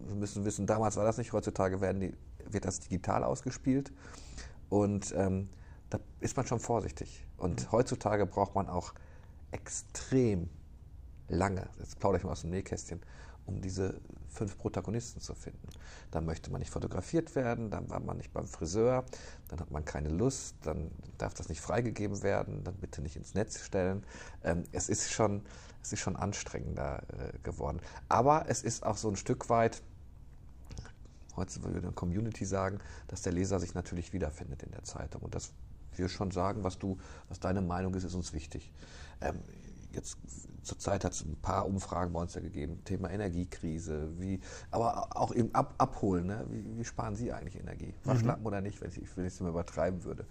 [0.07, 2.15] Wir müssen wissen, damals war das nicht, heutzutage werden die,
[2.51, 3.93] wird das digital ausgespielt.
[4.69, 5.49] Und ähm,
[5.91, 7.27] da ist man schon vorsichtig.
[7.37, 7.73] Und mhm.
[7.73, 8.95] heutzutage braucht man auch
[9.51, 10.49] extrem
[11.29, 13.01] lange, jetzt plaudere ich mal aus dem Nähkästchen,
[13.51, 15.69] um diese fünf Protagonisten zu finden.
[16.11, 19.05] Dann möchte man nicht fotografiert werden, dann war man nicht beim Friseur,
[19.49, 23.35] dann hat man keine Lust, dann darf das nicht freigegeben werden, dann bitte nicht ins
[23.35, 24.05] Netz stellen.
[24.45, 25.43] Ähm, es, ist schon,
[25.83, 27.81] es ist schon anstrengender äh, geworden.
[28.09, 29.83] Aber es ist auch so ein Stück weit,
[31.37, 35.23] heute würde eine Community sagen, dass der Leser sich natürlich wiederfindet in der Zeitung.
[35.23, 35.53] Und dass
[35.97, 38.73] wir schon sagen, was du, was deine Meinung ist, ist uns wichtig.
[39.93, 40.19] Jetzt
[40.63, 45.35] zurzeit hat es ein paar Umfragen bei uns ja gegeben, Thema Energiekrise, wie, aber auch
[45.35, 46.45] eben ab, abholen, ne?
[46.49, 47.95] wie, wie, sparen Sie eigentlich Energie?
[48.05, 48.47] Waschlappen mhm.
[48.47, 50.27] oder nicht, wenn ich, wenn ich es mal übertreiben würde.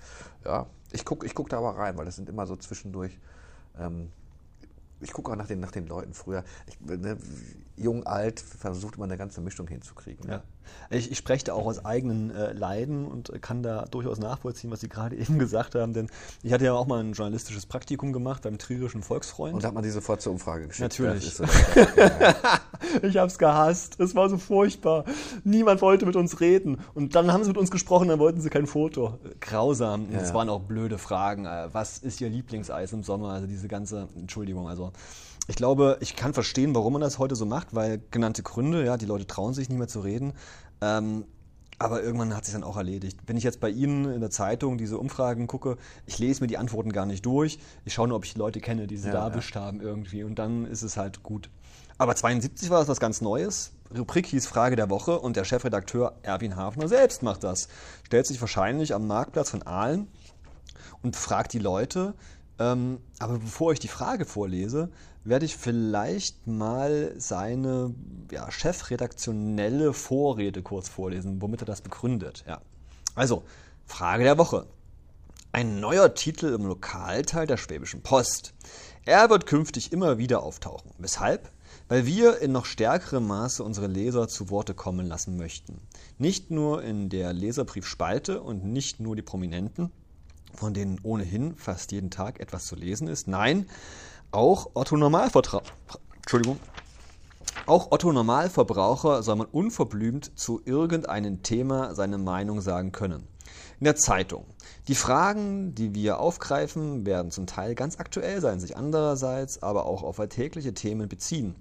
[0.45, 3.19] Ja, ich gucke ich guck da aber rein, weil das sind immer so zwischendurch
[3.77, 4.11] ähm,
[5.01, 6.43] ich gucke auch nach den, nach den Leuten früher.
[6.67, 7.17] Ich, ne,
[7.79, 10.27] jung, alt, versucht immer eine ganze Mischung hinzukriegen.
[10.27, 10.33] Ne?
[10.33, 10.43] Ja.
[10.91, 14.81] Ich, ich, spreche da auch aus eigenen äh, Leiden und kann da durchaus nachvollziehen, was
[14.81, 15.93] Sie gerade eben gesagt haben.
[15.93, 16.09] Denn
[16.43, 19.53] ich hatte ja auch mal ein journalistisches Praktikum gemacht beim Trierischen Volksfreund.
[19.53, 20.81] Und da hat man die sofort zur Umfrage geschickt.
[20.81, 21.33] Natürlich.
[21.33, 21.43] So
[23.01, 23.99] ich habe es gehasst.
[23.99, 25.05] Es war so furchtbar.
[25.43, 26.79] Niemand wollte mit uns reden.
[26.93, 29.19] Und dann haben sie mit uns gesprochen, dann wollten sie kein Foto.
[29.39, 30.11] Grausam.
[30.11, 30.19] Ja.
[30.19, 31.45] Es waren auch blöde Fragen.
[31.45, 33.29] Äh, was ist Ihr Lieblingseis im Sommer?
[33.33, 34.91] Also diese ganze, Entschuldigung, also
[35.49, 38.97] ich glaube, ich kann verstehen, warum man das heute so macht, weil genannte Gründe, ja,
[38.97, 40.33] die Leute trauen sich nicht mehr zu reden.
[40.79, 41.25] Ähm,
[41.79, 43.17] aber irgendwann hat sich dann auch erledigt.
[43.25, 46.59] Wenn ich jetzt bei Ihnen in der Zeitung diese Umfragen gucke, ich lese mir die
[46.59, 47.57] Antworten gar nicht durch.
[47.83, 49.61] Ich schaue nur, ob ich Leute kenne, die sie ja, da erwischt ja.
[49.61, 50.23] haben irgendwie.
[50.23, 51.49] Und dann ist es halt gut.
[51.97, 53.71] Aber 72 war das was ganz Neues.
[53.97, 57.69] Rubrik hieß Frage der Woche und der Chefredakteur Erwin Hafner selbst macht das.
[58.03, 60.09] Stellt sich wahrscheinlich am Marktplatz von Aalen
[61.01, 62.13] und fragt die Leute.
[62.59, 64.89] Ähm, aber bevor ich die Frage vorlese,
[65.23, 67.93] werde ich vielleicht mal seine
[68.31, 72.43] ja, chefredaktionelle Vorrede kurz vorlesen, womit er das begründet.
[72.47, 72.61] Ja.
[73.15, 73.43] Also,
[73.85, 74.67] Frage der Woche.
[75.51, 78.53] Ein neuer Titel im Lokalteil der Schwäbischen Post.
[79.05, 80.91] Er wird künftig immer wieder auftauchen.
[80.99, 81.51] Weshalb?
[81.87, 85.81] Weil wir in noch stärkerem Maße unsere Leser zu Worte kommen lassen möchten.
[86.19, 89.91] Nicht nur in der Leserbriefspalte und nicht nur die Prominenten,
[90.53, 93.27] von denen ohnehin fast jeden Tag etwas zu lesen ist.
[93.27, 93.65] Nein,
[94.31, 94.95] auch Otto
[96.15, 96.59] Entschuldigung,
[97.65, 103.27] auch Otto Normalverbraucher soll man unverblümt zu irgendeinem Thema seine Meinung sagen können.
[103.79, 104.45] In der Zeitung.
[104.87, 110.03] Die Fragen, die wir aufgreifen, werden zum Teil ganz aktuell sein, sich andererseits aber auch
[110.03, 111.55] auf alltägliche Themen beziehen.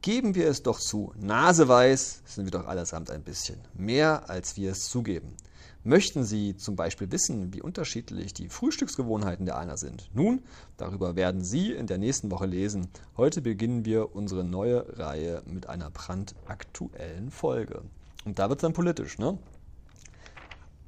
[0.00, 4.70] Geben wir es doch zu, naseweiß sind wir doch allesamt ein bisschen, mehr als wir
[4.70, 5.34] es zugeben.
[5.82, 10.08] Möchten Sie zum Beispiel wissen, wie unterschiedlich die Frühstücksgewohnheiten der Einer sind?
[10.14, 10.42] Nun,
[10.76, 12.88] darüber werden Sie in der nächsten Woche lesen.
[13.16, 17.82] Heute beginnen wir unsere neue Reihe mit einer brandaktuellen Folge.
[18.24, 19.36] Und da wird es dann politisch, ne?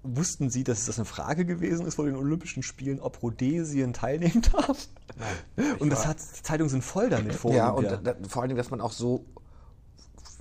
[0.03, 4.43] Wussten Sie, dass das eine Frage gewesen ist vor den Olympischen Spielen, ob Rhodesien teilnehmen
[4.53, 4.89] darf?
[5.17, 5.77] Nein.
[5.79, 7.53] Und das hat, die Zeitungen sind voll damit vor.
[7.53, 9.27] Ja, und da, vor allem, dass man auch so,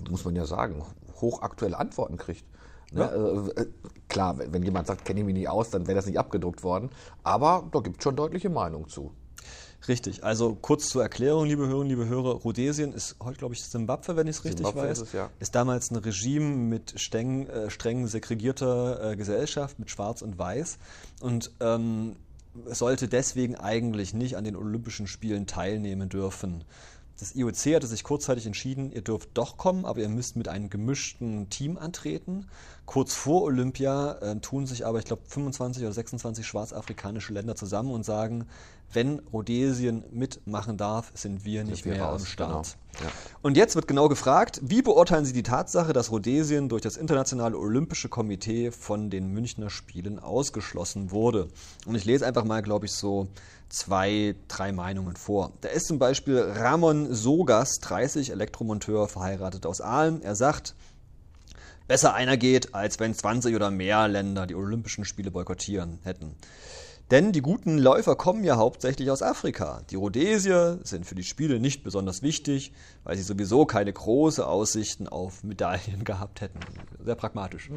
[0.10, 0.86] muss man ja sagen,
[1.19, 2.45] hochaktuelle Antworten kriegt.
[2.91, 3.02] Ne?
[3.02, 3.62] Ja.
[3.62, 3.67] Äh, äh,
[4.08, 6.89] klar, wenn jemand sagt, kenne ich mich nicht aus, dann wäre das nicht abgedruckt worden.
[7.24, 9.13] Aber da gibt es schon deutliche Meinung zu.
[9.88, 14.15] Richtig, also kurz zur Erklärung, liebe Hörerinnen, liebe Hörer, Rhodesien ist heute, glaube ich, Zimbabwe,
[14.15, 14.98] wenn ich es richtig Zimbabwe weiß.
[15.00, 15.30] Ist, es, ja.
[15.39, 20.78] ist damals ein Regime mit streng, äh, streng segregierter äh, Gesellschaft, mit Schwarz und Weiß.
[21.22, 22.18] Und ähm,
[22.65, 26.65] sollte deswegen eigentlich nicht an den Olympischen Spielen teilnehmen dürfen.
[27.20, 30.70] Das IOC hatte sich kurzzeitig entschieden, ihr dürft doch kommen, aber ihr müsst mit einem
[30.70, 32.48] gemischten Team antreten.
[32.86, 37.92] Kurz vor Olympia äh, tun sich aber, ich glaube, 25 oder 26 schwarzafrikanische Länder zusammen
[37.92, 38.46] und sagen,
[38.93, 42.78] wenn Rhodesien mitmachen darf, sind wir nicht wir mehr raus, am Start.
[42.93, 43.06] Genau.
[43.06, 43.12] Ja.
[43.41, 47.58] Und jetzt wird genau gefragt, wie beurteilen Sie die Tatsache, dass Rhodesien durch das Internationale
[47.58, 51.47] Olympische Komitee von den Münchner Spielen ausgeschlossen wurde?
[51.86, 53.28] Und ich lese einfach mal, glaube ich, so
[53.69, 55.54] zwei, drei Meinungen vor.
[55.62, 60.21] Da ist zum Beispiel Ramon Sogas, 30, Elektromonteur, verheiratet aus Aalen.
[60.23, 60.73] Er sagt,
[61.88, 66.36] besser einer geht, als wenn 20 oder mehr Länder die Olympischen Spiele boykottieren hätten.
[67.12, 69.82] Denn die guten Läufer kommen ja hauptsächlich aus Afrika.
[69.89, 72.72] Die Rhodesier sind für die Spiele nicht besonders wichtig,
[73.04, 76.60] weil sie sowieso keine großen Aussichten auf Medaillen gehabt hätten.
[77.04, 77.72] Sehr pragmatisch.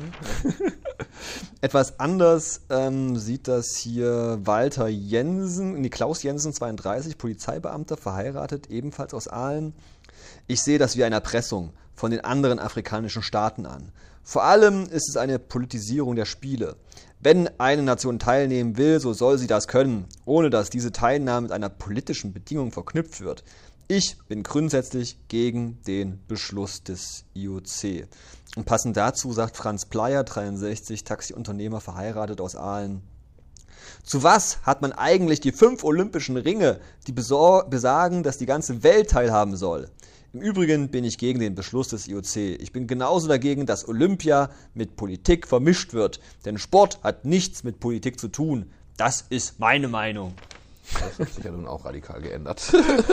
[1.63, 9.15] Etwas anders ähm, sieht das hier Walter Jensen, nee, Klaus Jensen, 32, Polizeibeamter, verheiratet, ebenfalls
[9.15, 9.73] aus Aalen.
[10.47, 13.93] Ich sehe das wie eine Erpressung von den anderen afrikanischen Staaten an.
[14.25, 16.77] Vor allem ist es eine Politisierung der Spiele.
[17.25, 21.53] Wenn eine Nation teilnehmen will, so soll sie das können, ohne dass diese Teilnahme mit
[21.53, 23.45] einer politischen Bedingung verknüpft wird.
[23.87, 28.09] Ich bin grundsätzlich gegen den Beschluss des IOC.
[28.57, 33.03] Und passend dazu sagt Franz Pleyer, 63, Taxiunternehmer, verheiratet aus Aalen.
[34.03, 39.11] Zu was hat man eigentlich die fünf olympischen Ringe, die besagen, dass die ganze Welt
[39.11, 39.89] teilhaben soll?
[40.35, 42.37] Im Übrigen bin ich gegen den Beschluss des IOC.
[42.37, 46.21] Ich bin genauso dagegen, dass Olympia mit Politik vermischt wird.
[46.47, 48.71] Denn Sport hat nichts mit Politik zu tun.
[48.97, 50.33] Das ist meine Meinung.
[50.95, 52.73] Das hat sich ja nun auch radikal geändert.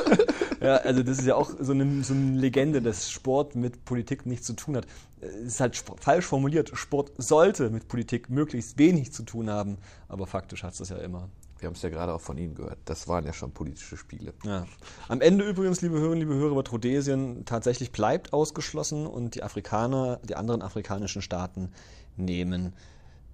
[0.62, 4.25] ja, also das ist ja auch so eine, so eine Legende, dass Sport mit Politik
[4.25, 4.88] nichts zu tun hat.
[5.19, 6.71] Es ist halt falsch formuliert.
[6.73, 9.77] Sport sollte mit Politik möglichst wenig zu tun haben,
[10.08, 11.27] aber faktisch hat es das ja immer.
[11.60, 12.78] Wir haben es ja gerade auch von Ihnen gehört.
[12.86, 14.34] Das waren ja schon politische Spiele.
[14.43, 14.65] Ja.
[15.08, 20.19] Am Ende übrigens, liebe Hörerinnen, liebe Hörer, wird Rhodesien tatsächlich bleibt ausgeschlossen und die Afrikaner,
[20.24, 21.72] die anderen afrikanischen Staaten
[22.15, 22.74] nehmen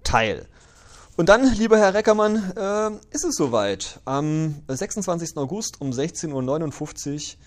[0.02, 0.48] teil.
[1.16, 4.00] Und dann, lieber Herr Reckermann, äh, ist es soweit.
[4.04, 5.38] Am 26.
[5.38, 7.38] August um 16.59 Uhr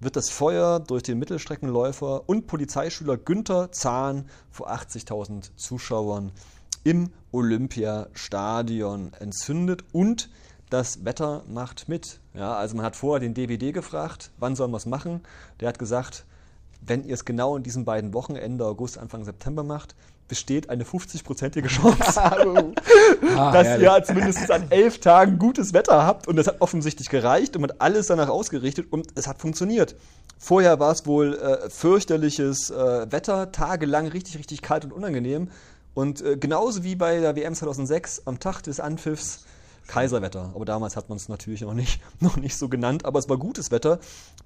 [0.00, 6.32] wird das Feuer durch den Mittelstreckenläufer und Polizeischüler Günther Zahn vor 80.000 Zuschauern
[6.84, 10.28] im Olympiastadion entzündet und
[10.70, 12.20] das Wetter macht mit.
[12.34, 15.20] Ja, also man hat vorher den DWD gefragt, wann sollen wir es machen?
[15.60, 16.24] Der hat gesagt,
[16.80, 19.94] wenn ihr es genau in diesen beiden Wochen, Ende August, Anfang September macht,
[20.28, 22.22] besteht eine 50-prozentige Chance,
[23.36, 23.88] ah, dass herrlich.
[23.88, 26.28] ihr zumindest an elf Tagen gutes Wetter habt.
[26.28, 29.96] Und das hat offensichtlich gereicht und man hat alles danach ausgerichtet und es hat funktioniert.
[30.38, 35.50] Vorher war es wohl äh, fürchterliches äh, Wetter, tagelang richtig, richtig kalt und unangenehm.
[35.98, 39.46] Und äh, genauso wie bei der WM 2006 am Tag des Anpfiffs
[39.88, 40.52] Kaiserwetter.
[40.54, 43.04] Aber damals hat man es natürlich noch nicht, noch nicht so genannt.
[43.04, 43.98] Aber es war gutes Wetter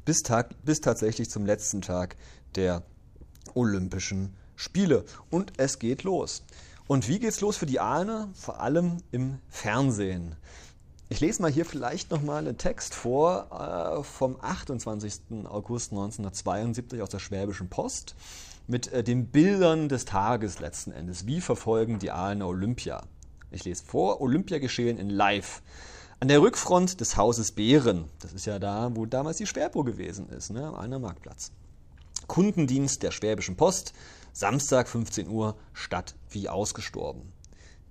[0.07, 2.17] bis, Tag, bis tatsächlich zum letzten Tag
[2.55, 2.85] der
[3.53, 5.05] Olympischen Spiele.
[5.29, 6.43] Und es geht los.
[6.87, 8.31] Und wie geht's los für die Ahne?
[8.33, 10.37] Vor allem im Fernsehen.
[11.11, 15.45] Ich lese mal hier vielleicht nochmal einen Text vor äh, vom 28.
[15.45, 18.15] August 1972 aus der Schwäbischen Post
[18.73, 21.27] mit äh, den Bildern des Tages letzten Endes.
[21.27, 23.03] Wie verfolgen die Aalener Olympia?
[23.51, 25.63] Ich lese vor, Olympia geschehen in Live.
[26.19, 30.29] An der Rückfront des Hauses Bären, das ist ja da, wo damals die Schwerpo gewesen
[30.31, 31.53] ist, ne, am Aalner Marktplatz.
[32.29, 33.93] Kundendienst der Schwäbischen Post,
[34.33, 37.31] Samstag 15 Uhr, Stadt wie ausgestorben.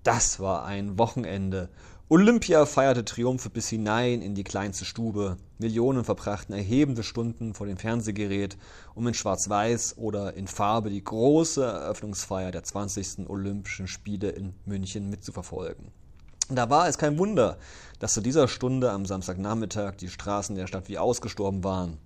[0.01, 1.69] Das war ein Wochenende
[2.11, 5.37] Olympia feierte Triumphe bis hinein in die kleinste Stube.
[5.59, 8.57] Millionen verbrachten erhebende Stunden vor dem Fernsehgerät,
[8.95, 13.29] um in Schwarz-Weiß oder in Farbe die große Eröffnungsfeier der 20.
[13.29, 15.93] Olympischen Spiele in München mitzuverfolgen.
[16.49, 17.57] Da war es kein Wunder,
[17.99, 21.97] dass zu dieser Stunde am Samstagnachmittag die Straßen der Stadt wie ausgestorben waren.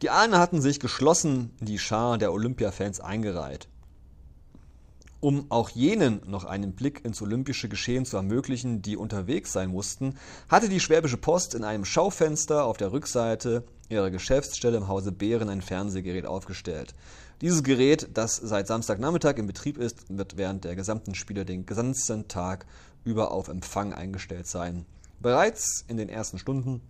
[0.00, 3.68] Die Ahnen hatten sich geschlossen in die Schar der Olympia-Fans eingereiht.
[5.20, 10.14] Um auch jenen noch einen Blick ins olympische Geschehen zu ermöglichen, die unterwegs sein mussten,
[10.48, 15.48] hatte die Schwäbische Post in einem Schaufenster auf der Rückseite ihrer Geschäftsstelle im Hause Behren
[15.48, 16.94] ein Fernsehgerät aufgestellt.
[17.40, 22.28] Dieses Gerät, das seit Samstagnachmittag in Betrieb ist, wird während der gesamten Spiele den gesamten
[22.28, 22.66] Tag
[23.04, 24.86] über auf Empfang eingestellt sein.
[25.20, 26.80] Bereits in den ersten Stunden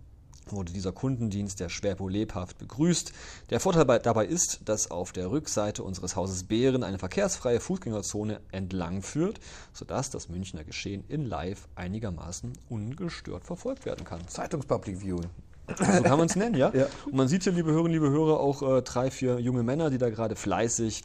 [0.51, 3.11] wurde dieser Kundendienst der Schwerpo lebhaft begrüßt.
[3.49, 9.01] Der Vorteil dabei ist, dass auf der Rückseite unseres Hauses Bären eine verkehrsfreie Fußgängerzone entlang
[9.01, 9.39] führt,
[9.73, 14.27] sodass das Münchner Geschehen in Live einigermaßen ungestört verfolgt werden kann.
[14.27, 15.29] Zeitungspublic Viewing.
[15.77, 16.71] So kann man es nennen, ja?
[16.73, 16.87] ja?
[17.05, 19.97] Und man sieht hier, liebe Hörerinnen, liebe Hörer, auch äh, drei, vier junge Männer, die
[19.97, 21.03] da gerade fleißig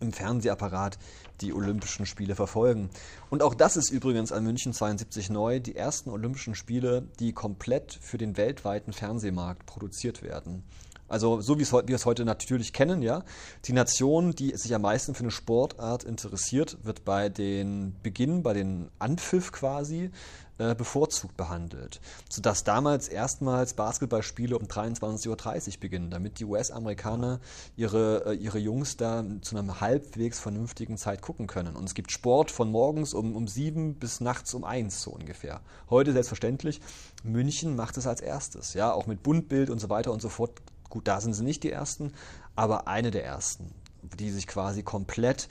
[0.00, 0.98] im Fernsehapparat
[1.40, 2.90] die Olympischen Spiele verfolgen.
[3.30, 7.98] Und auch das ist übrigens an München 72 neu, die ersten Olympischen Spiele, die komplett
[8.00, 10.64] für den weltweiten Fernsehmarkt produziert werden.
[11.06, 13.24] Also so wie wir es heute natürlich kennen, ja.
[13.66, 18.54] Die Nation, die sich am meisten für eine Sportart interessiert, wird bei den Beginn, bei
[18.54, 20.10] den Anpfiff quasi
[20.58, 22.00] äh, bevorzugt behandelt.
[22.28, 25.28] Sodass damals erstmals Basketballspiele um 23.30
[25.74, 27.40] Uhr beginnen, damit die US-Amerikaner
[27.76, 31.74] ihre, äh, ihre Jungs da zu einer halbwegs vernünftigen Zeit gucken können.
[31.74, 35.60] Und es gibt Sport von morgens um, um 7 bis nachts um 1 so ungefähr.
[35.90, 36.80] Heute selbstverständlich,
[37.24, 40.62] München macht es als erstes, ja, auch mit Buntbild und so weiter und so fort.
[40.88, 42.12] Gut, da sind sie nicht die Ersten,
[42.54, 43.72] aber eine der Ersten,
[44.18, 45.48] die sich quasi komplett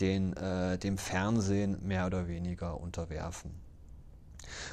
[0.00, 3.65] den, äh, dem Fernsehen mehr oder weniger unterwerfen.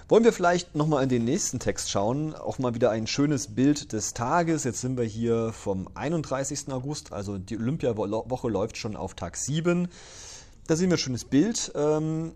[0.07, 2.35] Wollen wir vielleicht nochmal in den nächsten Text schauen?
[2.35, 4.63] Auch mal wieder ein schönes Bild des Tages.
[4.63, 6.69] Jetzt sind wir hier vom 31.
[6.69, 9.87] August, also die Olympiawoche läuft schon auf Tag 7.
[10.67, 11.71] Da sehen wir ein schönes Bild.
[11.75, 12.33] Ähm,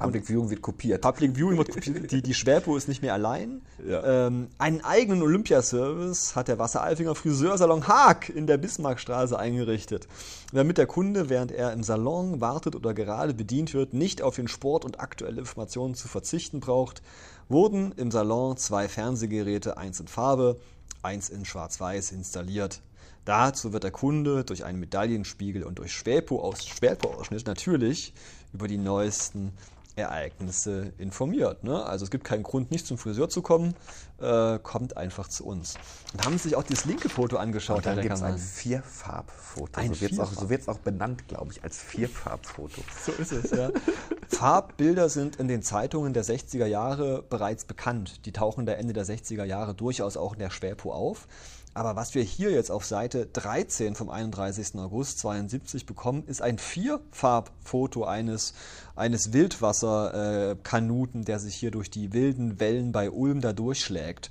[0.00, 1.02] Public Viewing wird kopiert.
[1.02, 2.10] Public Viewing wird kopiert.
[2.10, 3.60] Die, die Schwerpo ist nicht mehr allein.
[3.86, 4.26] Ja.
[4.26, 10.08] Ähm, einen eigenen Olympiaservice hat der Wasseralfinger Friseursalon Haag in der Bismarckstraße eingerichtet.
[10.52, 14.48] Damit der Kunde, während er im Salon wartet oder gerade bedient wird, nicht auf den
[14.48, 17.02] Sport und aktuelle Informationen zu verzichten braucht,
[17.48, 20.58] wurden im Salon zwei Fernsehgeräte, eins in Farbe,
[21.02, 22.80] eins in Schwarz-Weiß, installiert.
[23.26, 28.14] Dazu wird der Kunde durch einen Medaillenspiegel und durch Schwerpo-Ausschnitt natürlich
[28.52, 29.52] über die neuesten
[30.00, 31.64] Ereignisse informiert.
[31.64, 31.84] Ne?
[31.84, 33.74] Also es gibt keinen Grund, nicht zum Friseur zu kommen,
[34.20, 35.74] äh, kommt einfach zu uns.
[36.12, 37.78] Und haben sich auch dieses linke Foto angeschaut.
[37.78, 38.38] Und dann gibt es ein.
[38.38, 39.80] Vierfarbfoto.
[39.80, 42.80] Ein so wird es auch, so auch benannt, glaube ich, als Vierfarbfoto.
[43.04, 43.70] So ist es, ja.
[44.28, 48.26] Farbbilder sind in den Zeitungen der 60er Jahre bereits bekannt.
[48.26, 51.26] Die tauchen da Ende der 60er Jahre durchaus auch in der Schwerpo auf.
[51.72, 54.74] Aber was wir hier jetzt auf Seite 13 vom 31.
[54.76, 58.54] August 72 bekommen, ist ein Vierfarbfoto eines,
[58.96, 64.30] eines Wildwasserkanuten, der sich hier durch die wilden Wellen bei Ulm da durchschlägt.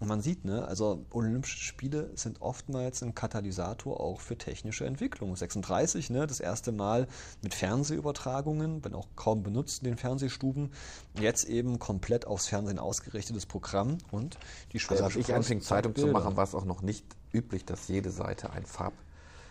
[0.00, 5.34] Und man sieht, ne, also Olympische Spiele sind oftmals ein Katalysator auch für technische Entwicklung.
[5.34, 7.08] 36, ne, das erste Mal
[7.42, 10.70] mit Fernsehübertragungen, wenn auch kaum benutzt in den Fernsehstuben.
[11.18, 14.38] Jetzt eben komplett aufs Fernsehen ausgerichtetes Programm und
[14.72, 17.64] die Also Schwäbische als ich anfing, Zeitung zu machen, war es auch noch nicht üblich,
[17.64, 18.94] dass jede Seite ein Farb,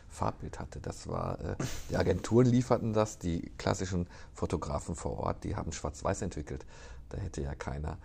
[0.09, 0.79] Farbbild hatte.
[0.79, 1.55] Das war, äh,
[1.89, 6.65] die Agenturen lieferten das, die klassischen Fotografen vor Ort, die haben Schwarz-Weiß entwickelt.
[7.09, 7.97] Da hätte ja keiner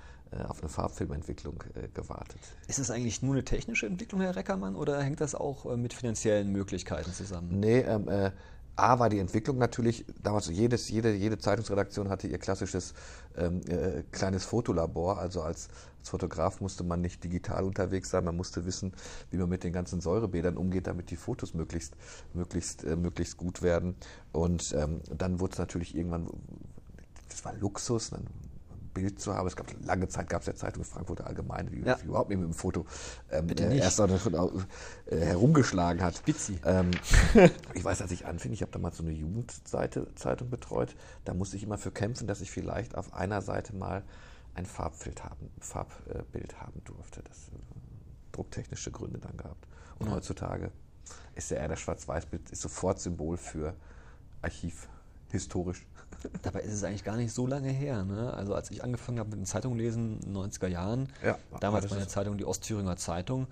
[0.48, 2.40] auf eine Farbfilmentwicklung äh, gewartet.
[2.68, 5.92] Ist es eigentlich nur eine technische Entwicklung, Herr Reckermann, oder hängt das auch äh, mit
[5.92, 7.60] finanziellen Möglichkeiten zusammen?
[7.60, 8.30] Nee, ähm, äh,
[8.74, 12.94] A war die Entwicklung natürlich, damals jedes, jede, jede Zeitungsredaktion hatte ihr klassisches
[13.36, 15.18] ähm, äh, kleines Fotolabor.
[15.18, 15.68] Also als,
[15.98, 18.94] als Fotograf musste man nicht digital unterwegs sein, man musste wissen,
[19.30, 21.96] wie man mit den ganzen Säurebädern umgeht, damit die Fotos möglichst,
[22.32, 23.94] möglichst, äh, möglichst gut werden.
[24.32, 26.28] Und ähm, dann wurde es natürlich irgendwann,
[27.28, 28.26] das war Luxus, dann
[28.95, 29.47] Bild zu haben.
[29.47, 31.99] Es gab lange Zeit gab es ja Zeitung Frankfurter Allgemeine, die Ja.
[32.05, 32.86] überhaupt nicht mit dem Foto
[33.30, 34.34] ähm, äh, erst davon
[35.07, 36.16] äh, herumgeschlagen hat.
[36.16, 36.59] Spitzi.
[36.64, 36.90] Ähm,
[37.74, 41.57] ich weiß, als ich anfing, ich habe damals so eine Jugendseite Zeitung betreut, da musste
[41.57, 44.03] ich immer für kämpfen, dass ich vielleicht auf einer Seite mal
[44.55, 47.22] ein Farbbild haben, Farbbild haben durfte.
[47.22, 47.59] Das äh,
[48.32, 49.66] drucktechnische Gründe dann gehabt.
[49.99, 50.70] Und heutzutage
[51.34, 53.74] ist ja eher das Schwarz-Weiß-Bild ist sofort Symbol für
[54.43, 54.88] Archiv,
[55.30, 55.86] historisch.
[56.42, 58.04] Dabei ist es eigentlich gar nicht so lange her.
[58.04, 58.32] Ne?
[58.34, 61.90] Also als ich angefangen habe mit den Zeitungen lesen in den 90er Jahren, Ja, damals
[61.90, 63.46] meine Zeitung die Ostthüringer Zeitung,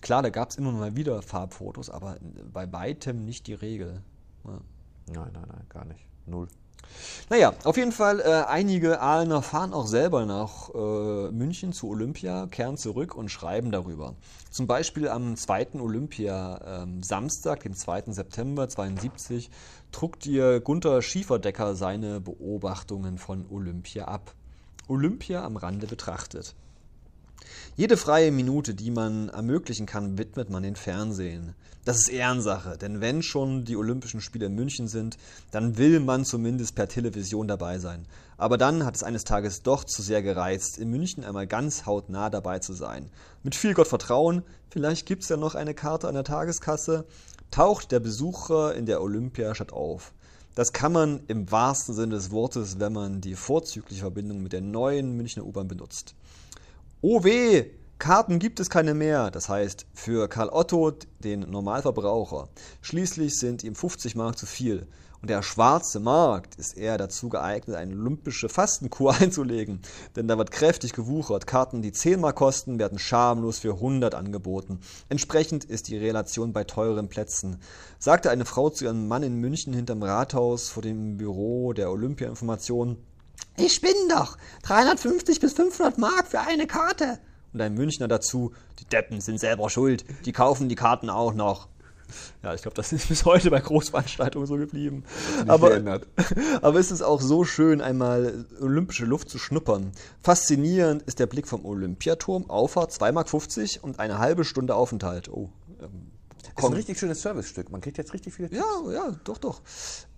[0.00, 2.16] klar, da gab es immer mal wieder Farbfotos, aber
[2.52, 4.02] bei weitem nicht die Regel.
[4.44, 4.60] Ja.
[5.12, 6.00] Nein, nein, nein, gar nicht.
[6.26, 6.48] Null.
[7.28, 12.46] Naja, auf jeden Fall, äh, einige Aalener fahren auch selber nach äh, München zu Olympia,
[12.50, 14.14] kehren zurück und schreiben darüber.
[14.50, 15.80] Zum Beispiel am 2.
[15.80, 18.12] Olympia ähm, Samstag, dem 2.
[18.12, 19.50] September 72,
[19.92, 24.34] druckt ihr Gunther Schieferdecker seine Beobachtungen von Olympia ab.
[24.88, 26.54] Olympia am Rande betrachtet.
[27.76, 31.54] Jede freie Minute, die man ermöglichen kann, widmet man den Fernsehen.
[31.86, 35.16] Das ist Ehrensache, denn wenn schon die Olympischen Spiele in München sind,
[35.50, 38.06] dann will man zumindest per Television dabei sein.
[38.36, 42.28] Aber dann hat es eines Tages doch zu sehr gereizt, in München einmal ganz hautnah
[42.28, 43.10] dabei zu sein.
[43.42, 47.06] Mit viel Gottvertrauen, vielleicht gibt's ja noch eine Karte an der Tageskasse,
[47.50, 50.12] taucht der Besucher in der Olympiastadt auf.
[50.54, 54.60] Das kann man im wahrsten Sinne des Wortes, wenn man die vorzügliche Verbindung mit der
[54.60, 56.14] neuen Münchner U-Bahn benutzt.
[57.00, 57.70] Oh weh,
[58.00, 59.30] Karten gibt es keine mehr.
[59.30, 62.48] Das heißt, für Karl Otto, den Normalverbraucher,
[62.80, 64.88] schließlich sind ihm 50 Mark zu viel.
[65.20, 69.82] Und der schwarze Markt ist eher dazu geeignet, eine olympische Fastenkur einzulegen.
[70.16, 71.46] Denn da wird kräftig gewuchert.
[71.46, 74.80] Karten, die 10 Mark kosten, werden schamlos für 100 angeboten.
[75.10, 77.58] Entsprechend ist die Relation bei teuren Plätzen.
[77.98, 82.96] Sagte eine Frau zu ihrem Mann in München hinterm Rathaus vor dem Büro der Olympia-Information.
[83.58, 84.38] Ich bin doch.
[84.62, 87.18] 350 bis 500 Mark für eine Karte.
[87.52, 88.52] Und ein Münchner dazu.
[88.78, 90.04] Die Deppen sind selber schuld.
[90.24, 91.68] Die kaufen die Karten auch noch.
[92.42, 95.04] Ja, ich glaube, das ist bis heute bei Großveranstaltungen so geblieben.
[95.46, 95.80] Aber,
[96.62, 99.92] aber es ist auch so schön, einmal olympische Luft zu schnuppern.
[100.22, 105.28] Faszinierend ist der Blick vom Olympiaturm, Auffahrt 2,50 Mark und eine halbe Stunde Aufenthalt.
[105.28, 105.50] Oh,
[106.56, 107.70] Ist ein richtig schönes Servicestück.
[107.70, 108.62] Man kriegt jetzt richtig viele Tipps.
[108.62, 109.60] ja, ja, doch, doch.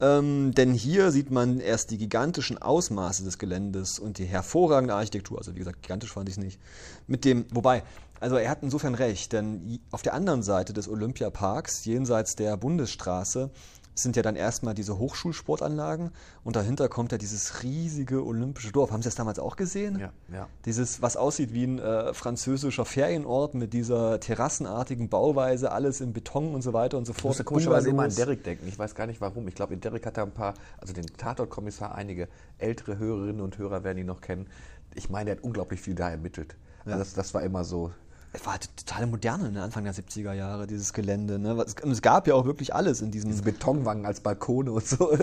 [0.01, 5.39] Ähm, denn hier sieht man erst die gigantischen Ausmaße des Geländes und die hervorragende Architektur.
[5.39, 6.61] Also wie gesagt, gigantisch fand ich es nicht.
[7.07, 7.83] Mit dem, wobei,
[8.21, 13.51] also er hat insofern recht, denn auf der anderen Seite des Olympiaparks, jenseits der Bundesstraße,
[13.95, 16.11] sind ja dann erstmal diese Hochschulsportanlagen
[16.45, 18.91] und dahinter kommt ja dieses riesige olympische Dorf.
[18.91, 19.99] Haben Sie das damals auch gesehen?
[19.99, 20.49] Ja, ja.
[20.65, 26.55] Dieses, was aussieht wie ein äh, französischer Ferienort mit dieser terrassenartigen Bauweise, alles in Beton
[26.55, 27.31] und so weiter und so Ich fort.
[27.31, 28.15] musste komischerweise immer an.
[28.15, 28.67] Derek denken.
[28.67, 29.47] Ich weiß gar nicht warum.
[29.49, 32.29] Ich glaube, in Derek hat er ein paar, also den Tatortkommissar, einige
[32.59, 34.47] ältere Hörerinnen und Hörer werden ihn noch kennen.
[34.95, 36.57] Ich meine, er hat unglaublich viel da ermittelt.
[36.85, 37.93] Also das, das war immer so.
[38.33, 39.63] Es war halt totale Moderne, ne?
[39.63, 41.39] Anfang der 70er Jahre, dieses Gelände.
[41.39, 41.55] Ne?
[41.55, 43.31] Und es gab ja auch wirklich alles in diesem.
[43.31, 45.17] Diese Betonwangen als Balkone und so.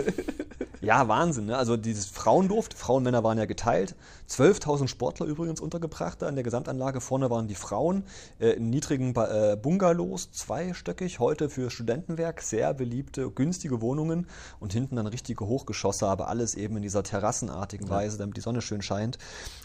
[0.82, 1.46] Ja, Wahnsinn.
[1.46, 1.58] Ne?
[1.58, 3.94] Also dieses Frauendorf, die Frauen und Männer waren ja geteilt.
[4.30, 7.02] 12.000 Sportler übrigens untergebracht da in der Gesamtanlage.
[7.02, 8.04] Vorne waren die Frauen
[8.38, 14.26] äh, in niedrigen ba äh, Bungalows, zweistöckig, heute für Studentenwerk, sehr beliebte, günstige Wohnungen
[14.58, 18.62] und hinten dann richtige Hochgeschosse, aber alles eben in dieser terrassenartigen Weise, damit die Sonne
[18.62, 19.18] schön scheint.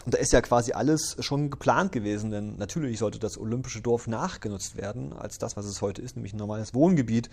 [0.04, 4.06] Und da ist ja quasi alles schon geplant gewesen, denn natürlich sollte das Olympische Dorf
[4.06, 7.30] nachgenutzt werden als das, was es heute ist, nämlich ein normales Wohngebiet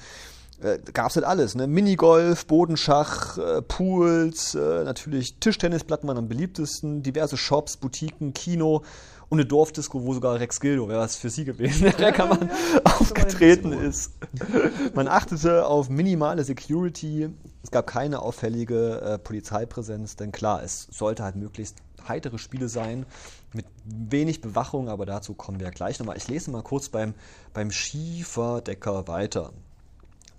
[0.61, 1.67] äh, gab es halt alles, ne?
[1.67, 8.83] Minigolf, Bodenschach, äh, Pools, äh, natürlich Tischtennisplatten waren am beliebtesten, diverse Shops, Boutiquen, Kino
[9.29, 12.51] und eine Dorfdisco, wo sogar Rex Gildo, wäre was für sie gewesen, der Reckermann
[12.83, 14.13] aufgetreten ist.
[14.93, 17.29] Man achtete auf minimale Security,
[17.63, 21.77] es gab keine auffällige äh, Polizeipräsenz, denn klar, es sollte halt möglichst
[22.07, 23.05] heitere Spiele sein,
[23.53, 26.17] mit wenig Bewachung, aber dazu kommen wir gleich nochmal.
[26.17, 27.13] Ich lese mal kurz beim,
[27.53, 29.53] beim Schieferdecker weiter.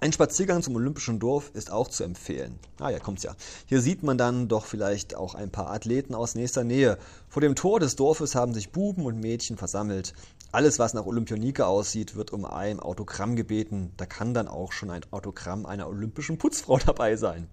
[0.04, 2.58] Ein Spaziergang zum Olympischen Dorf ist auch zu empfehlen.
[2.78, 3.34] Ah ja, kommt's ja.
[3.64, 6.98] Hier sieht man dann doch vielleicht auch ein paar Athleten aus nächster Nähe.
[7.28, 10.12] Vor dem Tor des Dorfes haben sich Buben und Mädchen versammelt.
[10.52, 13.92] Alles, was nach Olympionike aussieht, wird um ein Autogramm gebeten.
[13.96, 17.48] Da kann dann auch schon ein Autogramm einer olympischen Putzfrau dabei sein.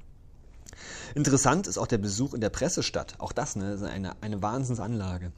[1.16, 3.16] Interessant ist auch der Besuch in der Pressestadt.
[3.20, 5.32] Auch das ne, ist eine, eine Wahnsinnsanlage.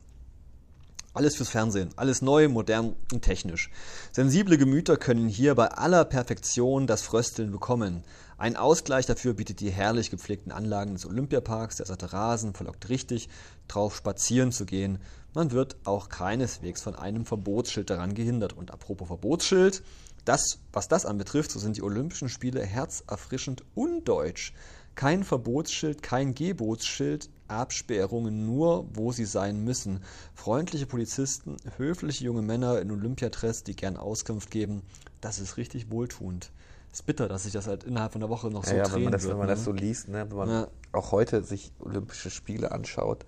[1.16, 3.70] Alles fürs Fernsehen, alles neu, modern und technisch.
[4.12, 8.04] Sensible Gemüter können hier bei aller Perfektion das Frösteln bekommen.
[8.40, 11.76] Ein Ausgleich dafür bietet die herrlich gepflegten Anlagen des Olympiaparks.
[11.76, 13.30] Der satte Rasen verlockt richtig,
[13.68, 14.98] drauf spazieren zu gehen.
[15.36, 18.54] Man wird auch keineswegs von einem Verbotsschild daran gehindert.
[18.54, 19.84] Und apropos Verbotsschild,
[20.26, 24.54] das, was das anbetrifft, so sind die Olympischen Spiele herzerfrischend undeutsch.
[24.96, 30.04] Kein Verbotsschild, kein Gebotsschild, Absperrungen nur, wo sie sein müssen.
[30.36, 34.82] Freundliche Polizisten, höfliche junge Männer in Olympiadress, die gern Auskunft geben.
[35.22, 36.52] Das ist richtig wohltuend.
[36.92, 38.96] Ist bitter, dass sich das halt innerhalb von einer Woche noch so ja, ja, drehen
[38.96, 39.32] wenn man, das, wird.
[39.32, 39.54] wenn man ne?
[39.56, 40.26] das so liest, ne?
[40.30, 40.68] wenn man Ja.
[40.92, 43.26] auch heute sich Olympische Spiele anschaut,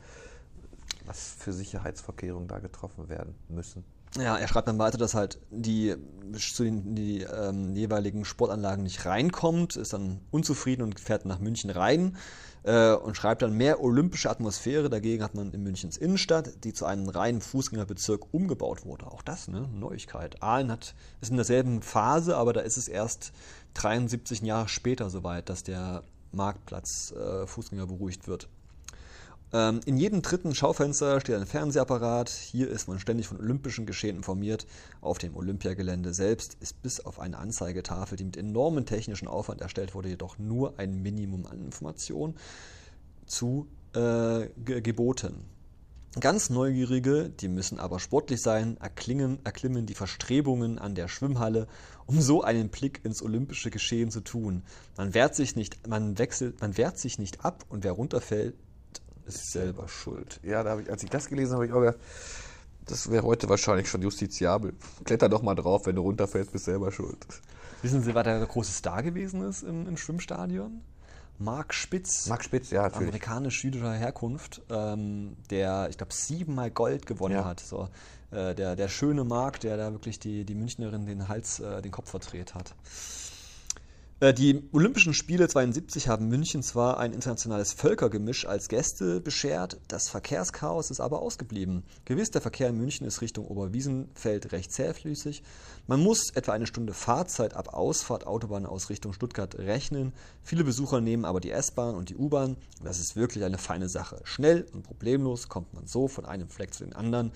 [1.05, 3.83] was für Sicherheitsvorkehrungen da getroffen werden müssen.
[4.17, 5.95] Ja, er schreibt dann weiter, dass halt die
[6.33, 11.69] zu den die, ähm, jeweiligen Sportanlagen nicht reinkommt, ist dann unzufrieden und fährt nach München
[11.69, 12.15] rein
[12.63, 14.89] äh, und schreibt dann mehr olympische Atmosphäre.
[14.89, 19.07] Dagegen hat man in Münchens Innenstadt, die zu einem reinen Fußgängerbezirk umgebaut wurde.
[19.07, 19.67] Auch das, ne?
[19.73, 20.41] Neuigkeit.
[20.41, 23.33] Aalen hat, ist in derselben Phase, aber da ist es erst
[23.73, 28.47] 73 Jahre später soweit, dass der Marktplatz äh, Fußgänger beruhigt wird.
[29.55, 32.27] Ähm, in jedem dritten Schaufenster steht ein Fernsehapparat.
[32.27, 34.67] Hier ist man ständig von olympischen Geschehen informiert.
[34.99, 39.95] Auf dem Olympiagelände selbst ist bis auf eine Anzeigetafel, die mit enormem technischen Aufwand erstellt
[39.95, 42.35] wurde, jedoch nur ein Minimum an Informationen
[43.27, 45.45] zu äh, ge geboten.
[46.19, 51.67] Ganz Neugierige, die müssen aber sportlich sein, erklingen, erklimmen die Verstrebungen an der Schwimmhalle,
[52.05, 54.63] um so einen Blick ins olympische Geschehen zu tun.
[54.97, 58.55] Man wehrt sich nicht, man wechselt, man wehrt sich nicht ab und wer runterfällt,
[59.27, 60.39] ist selber schuld.
[60.43, 61.99] Ja, da ich, als ich das gelesen habe, habe ich auch gedacht,
[62.87, 64.73] das wäre heute wahrscheinlich schon justiziabel.
[65.03, 67.17] Kletter doch mal drauf, wenn du runterfällst, bist selber schuld.
[67.81, 70.81] Wissen Sie, wer der große Star gewesen ist im, im Schwimmstadion?
[71.37, 72.27] Mark Spitz.
[72.27, 73.09] Max Spitz, ja, natürlich.
[73.09, 77.45] amerikanisch-jüdischer Herkunft, ähm, der, ich glaube, siebenmal Gold gewonnen Ja.
[77.45, 77.59] hat.
[77.59, 77.89] So,
[78.31, 81.91] äh, der, der schöne Mark, der da wirklich die, die Münchnerin den Hals, äh, den
[81.91, 82.73] Kopf verdreht hat.
[84.25, 90.09] Äh, Die Olympischen Spiele 72 haben München zwar ein internationales Völkergemisch als Gäste beschert, das
[90.09, 91.83] Verkehrschaos ist aber ausgeblieben.
[92.05, 95.43] Gewiss, der Verkehr in München ist Richtung Oberwiesenfeld recht zähflüssig.
[95.85, 100.11] Man muss etwa eine Stunde Fahrzeit ab Ausfahrt Autobahn aus Richtung Stuttgart rechnen.
[100.41, 102.57] Viele Besucher nehmen aber die S-Bahn und die U-Bahn.
[102.83, 104.21] Das ist wirklich eine feine Sache.
[104.23, 107.31] Schnell und problemlos kommt man so von einem Fleck zu den anderen.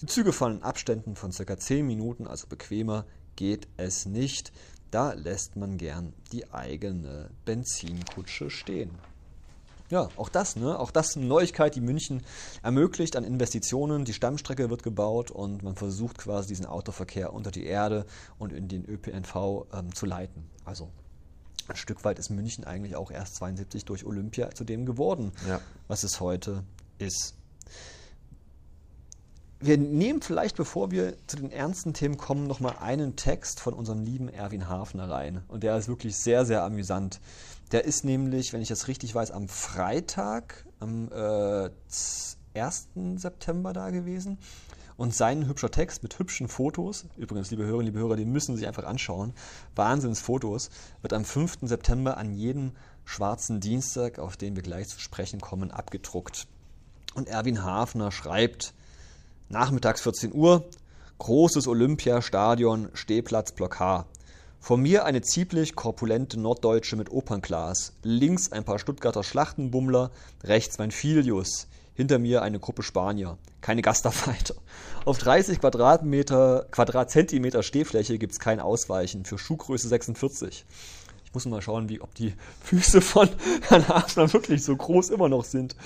[0.00, 1.56] Die Züge fahren in Abständen von ca.
[1.56, 3.04] 10 Minuten, also bequemer
[3.36, 4.52] geht es nicht.
[4.92, 8.90] Da lässt man gern die eigene Benzinkutsche stehen.
[9.88, 10.78] Ja, auch das, ne?
[10.78, 12.22] Auch das eine Neuigkeit, die München
[12.62, 14.04] ermöglicht an Investitionen.
[14.04, 18.06] Die Stammstrecke wird gebaut und man versucht quasi diesen Autoverkehr unter die Erde
[18.38, 20.44] und in den ÖPNV ähm, zu leiten.
[20.64, 20.88] Also
[21.68, 25.60] ein Stück weit ist München eigentlich auch erst 72 durch Olympia zu dem geworden, Ja.
[25.88, 26.64] was es heute
[26.98, 27.34] ist.
[29.62, 34.02] Wir nehmen vielleicht, bevor wir zu den ernsten Themen kommen, nochmal einen Text von unserem
[34.02, 35.42] lieben Erwin Hafner rein.
[35.48, 37.20] Und der ist wirklich sehr, sehr amüsant.
[37.70, 41.70] Der ist nämlich, wenn ich das richtig weiß, am Freitag, am äh,
[42.54, 42.88] 1.
[43.16, 44.38] September da gewesen.
[44.96, 48.66] Und sein hübscher Text mit hübschen Fotos, übrigens, liebe Hörerinnen, liebe Hörer, die müssen sich
[48.66, 49.32] einfach anschauen,
[49.74, 51.60] Wahnsinnsfotos, wird am 5.
[51.62, 52.72] September an jedem
[53.04, 56.46] schwarzen Dienstag, auf den wir gleich zu sprechen kommen, abgedruckt.
[57.14, 58.74] Und Erwin Hafner schreibt,
[59.52, 60.64] nachmittags 14 Uhr,
[61.18, 64.06] großes Olympiastadion, Stehplatz Block H.
[64.58, 70.10] Vor mir eine ziemlich korpulente Norddeutsche mit Opernglas, links ein paar Stuttgarter Schlachtenbummler,
[70.44, 74.54] rechts mein Filius, hinter mir eine Gruppe Spanier, keine Gastarbeiter.
[75.04, 80.64] Auf 30 Quadratmeter, Quadratzentimeter Stehfläche gibt es kein Ausweichen für Schuhgröße 46.
[81.32, 83.28] Muss mal schauen, wie, ob die Füße von
[83.68, 85.76] Herrn Hafner wirklich so groß immer noch sind.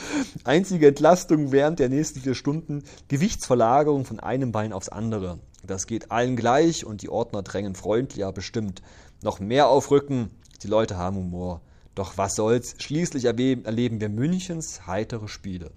[0.44, 5.38] Einzige Entlastung während der nächsten vier Stunden, Gewichtsverlagerung von einem Bein aufs andere.
[5.64, 8.82] Das geht allen gleich und die Ordner drängen freundlich, ja bestimmt.
[9.22, 10.30] Noch mehr aufrücken,
[10.62, 11.61] die Leute haben Humor.
[11.94, 15.70] Doch was soll's, schließlich erleben wir Münchens heitere Spiele.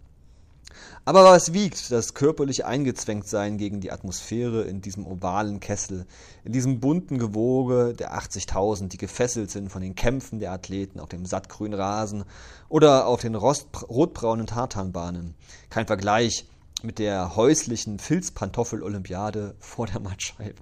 [1.06, 6.06] Aber was wiegt das körperliche Eingezwängtsein gegen die Atmosphäre in diesem ovalen Kessel,
[6.44, 11.10] in diesem bunten Gewoge der 80.000, die gefesselt sind von den Kämpfen der Athleten auf
[11.10, 12.26] dem sattgrünen Rasen
[12.68, 15.36] oder auf den rotbraunen Tartanbahnen?
[15.70, 16.46] Kein Vergleich
[16.84, 20.62] mit der häuslichen Filzpantoffel-Olympiade vor der Mattscheibe.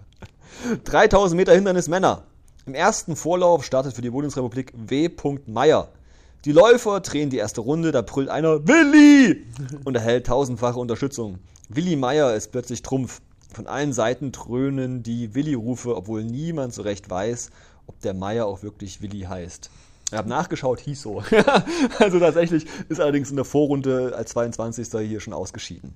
[0.86, 2.24] 3000 Meter Hindernis Männer.
[2.66, 5.10] Im ersten Vorlauf startet für die Bundesrepublik W.
[5.46, 5.90] Meyer
[6.46, 9.46] die Läufer drehen die erste Runde, da brüllt einer Willi
[9.84, 11.40] und erhält tausendfache Unterstützung.
[11.70, 13.22] Willi Meier ist plötzlich Trumpf.
[13.54, 17.50] Von allen Seiten dröhnen die Willi-Rufe, obwohl niemand so recht weiß,
[17.88, 19.70] ob der Meier auch wirklich Willi heißt.
[20.12, 21.24] Ich habe nachgeschaut, hieß so.
[22.00, 24.88] also tatsächlich ist allerdings in der Vorrunde als 22.
[25.08, 25.94] hier schon ausgeschieden.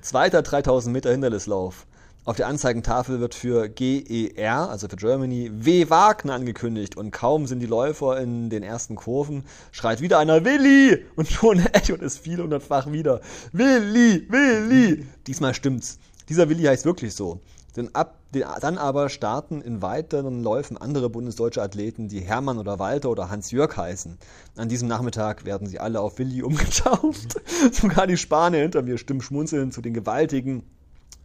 [0.00, 1.86] Zweiter 3000 Meter Hindernislauf.
[2.26, 5.88] Auf der Anzeigentafel wird für GER, also für Germany, W.
[5.88, 11.02] Wagner angekündigt und kaum sind die Läufer in den ersten Kurven, schreit wieder einer Willi
[11.16, 13.22] und schon echoet es vielhundertfach wieder.
[13.52, 15.06] Willi, Willi!
[15.26, 15.98] Diesmal stimmt's.
[16.28, 17.40] Dieser Willi heißt wirklich so.
[17.74, 23.08] Denn ab, dann aber starten in weiteren Läufen andere bundesdeutsche Athleten, die Hermann oder Walter
[23.08, 24.18] oder Hans-Jörg heißen.
[24.56, 27.40] An diesem Nachmittag werden sie alle auf Willi umgetauft.
[27.72, 30.64] Sogar die Spanier hinter mir stimmen schmunzelnd zu den gewaltigen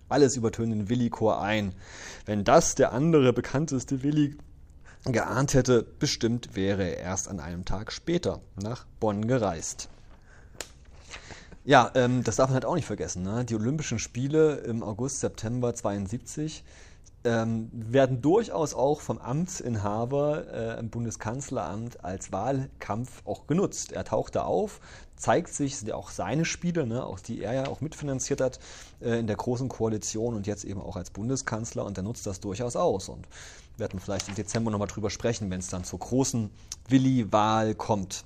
[0.10, 1.74] alles übertönt den Willi-Chor ein.
[2.26, 4.38] Wenn das der andere bekannteste Willi
[5.06, 9.90] geahnt hätte, bestimmt wäre er erst an einem Tag später nach Bonn gereist.
[11.64, 13.24] Ja, ähm, das darf man halt auch nicht vergessen.
[13.24, 13.44] Ne?
[13.44, 16.64] Die Olympischen Spiele im August, September 72
[17.26, 23.92] ähm, werden durchaus auch vom Amtsinhaber äh, im Bundeskanzleramt als Wahlkampf auch genutzt.
[23.92, 24.80] Er taucht da auf,
[25.16, 28.60] zeigt sich, sind ja auch seine Spiele, ne, auch die er ja auch mitfinanziert hat
[29.02, 32.40] äh, in der Großen Koalition und jetzt eben auch als Bundeskanzler und er nutzt das
[32.40, 33.10] durchaus aus.
[33.10, 33.28] Und
[33.76, 36.50] wir werden vielleicht im Dezember nochmal drüber sprechen, wenn es dann zur großen
[36.88, 38.26] Willi-Wahl kommt.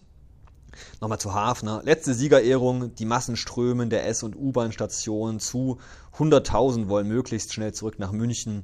[1.02, 1.82] Nochmal zu Hafner.
[1.84, 5.80] Letzte Siegerehrung, die Massen strömen der S- und U-Bahn-Station zu.
[6.18, 8.64] 100.000 wollen möglichst schnell zurück nach München.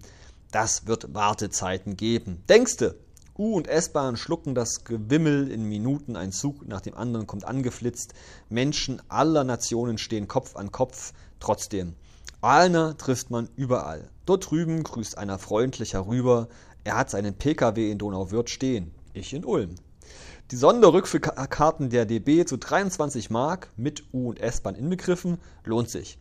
[0.55, 2.41] Das wird Wartezeiten geben.
[2.47, 2.97] Denkste,
[3.37, 8.13] U- und S-Bahn schlucken das Gewimmel in Minuten, ein Zug nach dem anderen kommt angeflitzt.
[8.47, 11.11] Menschen aller Nationen stehen Kopf an Kopf.
[11.41, 11.95] Trotzdem,
[12.39, 14.09] Alner trifft man überall.
[14.25, 16.47] Dort drüben grüßt einer freundlich herüber.
[16.85, 18.95] Er hat seinen PKW in Donauwörth stehen.
[19.11, 19.75] Ich in Ulm.
[20.51, 26.17] Die Sonderrückführkarten der DB zu 23 Mark mit U- und S-Bahn inbegriffen lohnt sich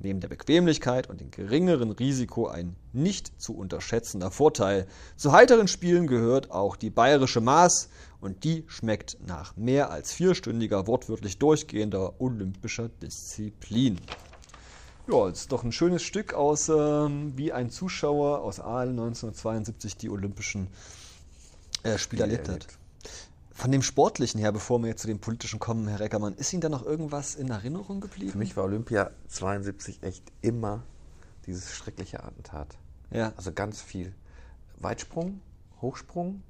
[0.00, 4.86] neben der Bequemlichkeit und dem geringeren Risiko ein nicht zu unterschätzender Vorteil.
[5.16, 7.88] Zu heiteren Spielen gehört auch die bayerische Maß
[8.20, 13.98] und die schmeckt nach mehr als vierstündiger wortwörtlich durchgehender olympischer Disziplin.
[15.10, 20.10] Ja, ist doch ein schönes Stück aus, ähm, wie ein Zuschauer aus Aalen 1972 die
[20.10, 20.68] Olympischen
[21.82, 22.66] äh, Spiele erlebt hat.
[23.58, 26.60] Von dem Sportlichen her, bevor wir jetzt zu dem Politischen kommen, Herr Reckermann, ist Ihnen
[26.60, 28.30] da noch irgendwas in Erinnerung geblieben?
[28.30, 30.84] Für mich war Olympia 72 echt immer
[31.44, 32.78] dieses schreckliche Attentat.
[33.10, 33.32] Ja.
[33.36, 34.14] Also ganz viel.
[34.76, 35.40] Weitsprung,
[35.82, 36.44] Hochsprung.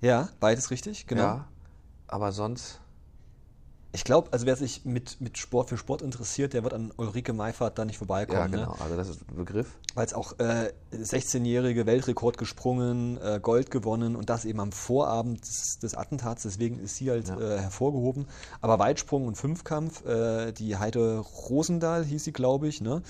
[0.00, 1.22] Ja, beides richtig, genau.
[1.22, 1.48] Ja,
[2.08, 2.80] aber sonst
[3.94, 7.32] ich glaube, also wer sich mit, mit Sport für Sport interessiert, der wird an Ulrike
[7.32, 8.38] Meifert da nicht vorbeikommen.
[8.40, 8.72] Ja, genau.
[8.72, 8.80] Ne?
[8.80, 9.68] Also das ist ein Begriff.
[9.94, 15.42] Weil es auch äh, 16-jährige Weltrekord gesprungen, äh, Gold gewonnen und das eben am Vorabend
[15.42, 16.42] des, des Attentats.
[16.42, 17.38] Deswegen ist sie halt ja.
[17.38, 18.26] äh, hervorgehoben.
[18.60, 22.80] Aber Weitsprung und Fünfkampf, äh, die Heide Rosendahl hieß sie, glaube ich.
[22.80, 23.00] Ne?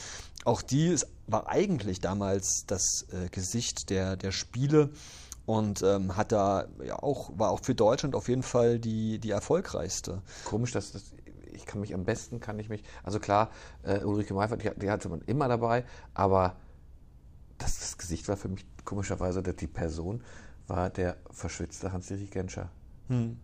[0.45, 4.91] Auch die ist, war eigentlich damals das äh, Gesicht der, der Spiele
[5.47, 9.31] und ähm, hat da ja auch, war auch für Deutschland auf jeden Fall die, die
[9.31, 10.23] erfolgreichste.
[10.45, 11.13] Komisch, dass das
[11.53, 13.51] ich kann mich am besten, kann ich mich, also klar,
[13.85, 16.57] äh, Ulrike Meifert, die, die hatte man immer dabei, aber
[17.59, 20.23] das, das Gesicht war für mich komischerweise, die Person
[20.67, 22.71] war der verschwitzte Hans-Dietrich Genscher.
[23.09, 23.39] Hm.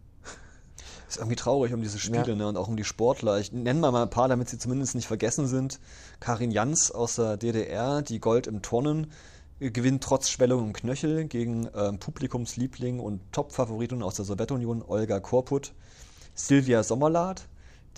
[1.08, 2.34] Ist irgendwie traurig um diese Spiele ja.
[2.34, 3.38] ne, und auch um die Sportler.
[3.38, 5.80] Ich nenne mal ein paar, damit sie zumindest nicht vergessen sind.
[6.20, 9.12] Karin Jans aus der DDR, die Gold im Turnen
[9.60, 15.72] gewinnt trotz Schwellung im Knöchel gegen ähm, Publikumsliebling und Top-Favoritin aus der Sowjetunion, Olga Korput.
[16.34, 17.48] Silvia Sommerlath,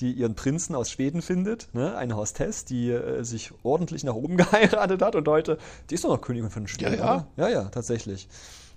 [0.01, 1.97] die ihren Prinzen aus Schweden findet, ne?
[1.97, 5.59] eine Hostess, die äh, sich ordentlich nach oben geheiratet hat und heute,
[5.91, 6.99] die ist doch noch Königin von Schweden.
[6.99, 7.27] Ja, ja.
[7.37, 8.29] ja, ja, tatsächlich.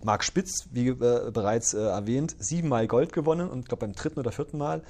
[0.03, 4.19] Marc Spitz, wie äh, bereits äh, erwähnt, siebenmal Gold gewonnen und ich glaube beim dritten
[4.19, 4.83] oder vierten Mal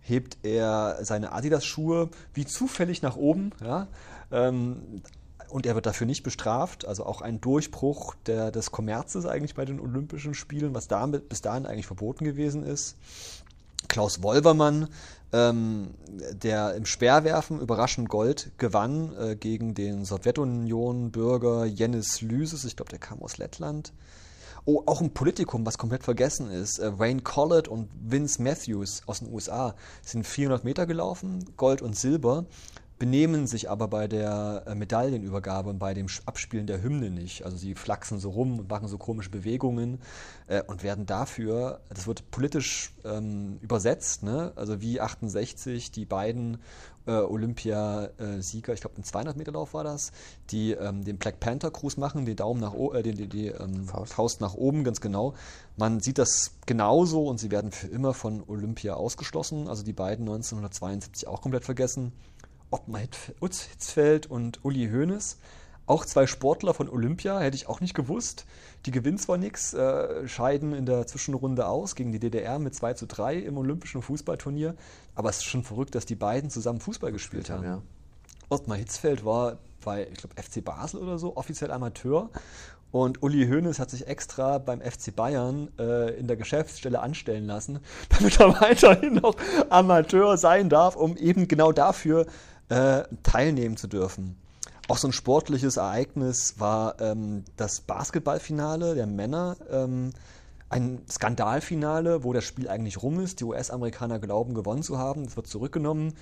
[0.00, 3.52] hebt er seine Adidas-Schuhe wie zufällig nach oben.
[3.62, 3.86] Ja?
[4.32, 5.02] Ähm,
[5.52, 6.86] und er wird dafür nicht bestraft.
[6.86, 11.42] Also auch ein Durchbruch der, des Kommerzes eigentlich bei den Olympischen Spielen, was damit bis
[11.42, 12.96] dahin eigentlich verboten gewesen ist.
[13.88, 14.88] Klaus Wolvermann,
[15.32, 15.90] ähm,
[16.32, 22.64] der im Speerwerfen überraschend Gold gewann äh, gegen den Sowjetunion-Bürger Janis Lysis.
[22.64, 23.92] Ich glaube, der kam aus Lettland.
[24.64, 26.78] Oh, auch ein Politikum, was komplett vergessen ist.
[26.78, 31.96] Äh, Wayne Collett und Vince Matthews aus den USA sind 400 Meter gelaufen, Gold und
[31.96, 32.44] Silber,
[33.02, 37.44] benehmen sich aber bei der äh, Medaillenübergabe und bei dem Abspielen der Hymne nicht.
[37.44, 39.98] Also sie flachsen so rum und machen so komische Bewegungen
[40.46, 44.52] äh, und werden dafür, das wird politisch ähm, übersetzt, ne?
[44.54, 46.58] also wie 68 die beiden
[47.06, 50.12] äh, Olympiasieger, ich glaube im 200 Meter Lauf war das,
[50.50, 53.46] die ähm, den Black Panther Cruise machen, die Daumen nach oben, äh, die, die, die
[53.48, 54.12] ähm, Faust.
[54.12, 54.40] Faust.
[54.40, 55.34] nach oben, ganz genau.
[55.76, 59.66] Man sieht das genauso und sie werden für immer von Olympia ausgeschlossen.
[59.66, 62.12] Also die beiden 1972 auch komplett vergessen.
[62.72, 65.38] Ottmar Hitzfeld und Uli Hoeneß.
[65.86, 68.46] Auch zwei Sportler von Olympia, hätte ich auch nicht gewusst.
[68.86, 72.94] Die gewinnen zwar nichts, äh, scheiden in der Zwischenrunde aus gegen die DDR mit 2
[72.94, 74.74] zu 3 im Olympischen Fußballturnier.
[75.14, 77.64] Aber es ist schon verrückt, dass die beiden zusammen Fußball gespielt haben.
[77.64, 77.82] Ja.
[78.48, 82.30] Ottmar Hitzfeld war bei, ich glaube, FC Basel oder so, offiziell Amateur.
[82.92, 87.80] Und Uli Hoeneß hat sich extra beim FC Bayern äh, in der Geschäftsstelle anstellen lassen,
[88.10, 89.34] damit er weiterhin noch
[89.70, 92.26] Amateur sein darf, um eben genau dafür
[92.72, 94.36] äh, teilnehmen zu dürfen.
[94.88, 99.56] Auch so ein sportliches Ereignis war ähm, das Basketballfinale der Männer.
[99.70, 100.12] Ähm,
[100.70, 103.40] ein Skandalfinale, wo das Spiel eigentlich rum ist.
[103.40, 105.24] Die US-Amerikaner glauben, gewonnen zu haben.
[105.24, 106.14] Es wird zurückgenommen.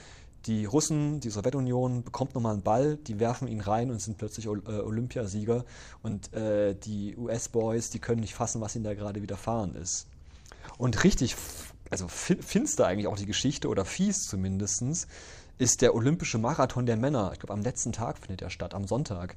[0.47, 4.47] Die Russen, die Sowjetunion bekommt nochmal einen Ball, die werfen ihn rein und sind plötzlich
[4.47, 5.65] äh, Olympiasieger.
[6.03, 10.09] Und äh, die US-Boys, die können nicht fassen, was ihnen da gerade widerfahren ist.
[10.79, 11.37] Und richtig,
[11.91, 15.07] also finster eigentlich auch die Geschichte oder fies zumindestens
[15.61, 17.33] ist der Olympische Marathon der Männer.
[17.35, 19.37] Ich glaube, am letzten Tag findet er statt, am Sonntag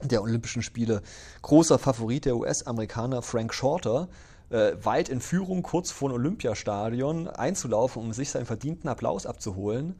[0.00, 1.02] der Olympischen Spiele.
[1.42, 4.08] Großer Favorit der US-Amerikaner Frank Shorter,
[4.50, 9.96] äh, weit in Führung, kurz vor dem Olympiastadion einzulaufen, um sich seinen verdienten Applaus abzuholen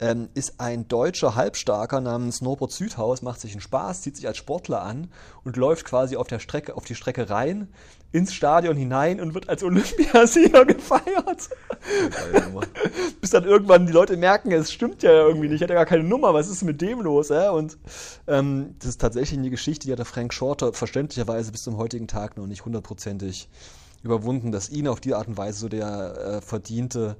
[0.00, 4.36] ähm, ist ein deutscher Halbstarker namens Norbert Südhaus, macht sich einen Spaß, zieht sich als
[4.36, 5.08] Sportler an
[5.44, 7.68] und läuft quasi auf der Strecke, auf die Strecke rein,
[8.10, 11.48] ins Stadion hinein und wird als Olympiasieger gefeiert.
[13.20, 16.04] Bis dann irgendwann die Leute merken, es stimmt ja irgendwie nicht, hat ja gar keine
[16.04, 17.30] Nummer, was ist mit dem los?
[17.30, 17.48] Äh?
[17.48, 17.76] Und
[18.26, 22.08] ähm, das ist tatsächlich eine Geschichte, die hat der Frank Shorter verständlicherweise bis zum heutigen
[22.08, 23.48] Tag noch nicht hundertprozentig
[24.02, 27.16] überwunden, dass ihnen auf die Art und Weise so der äh, verdiente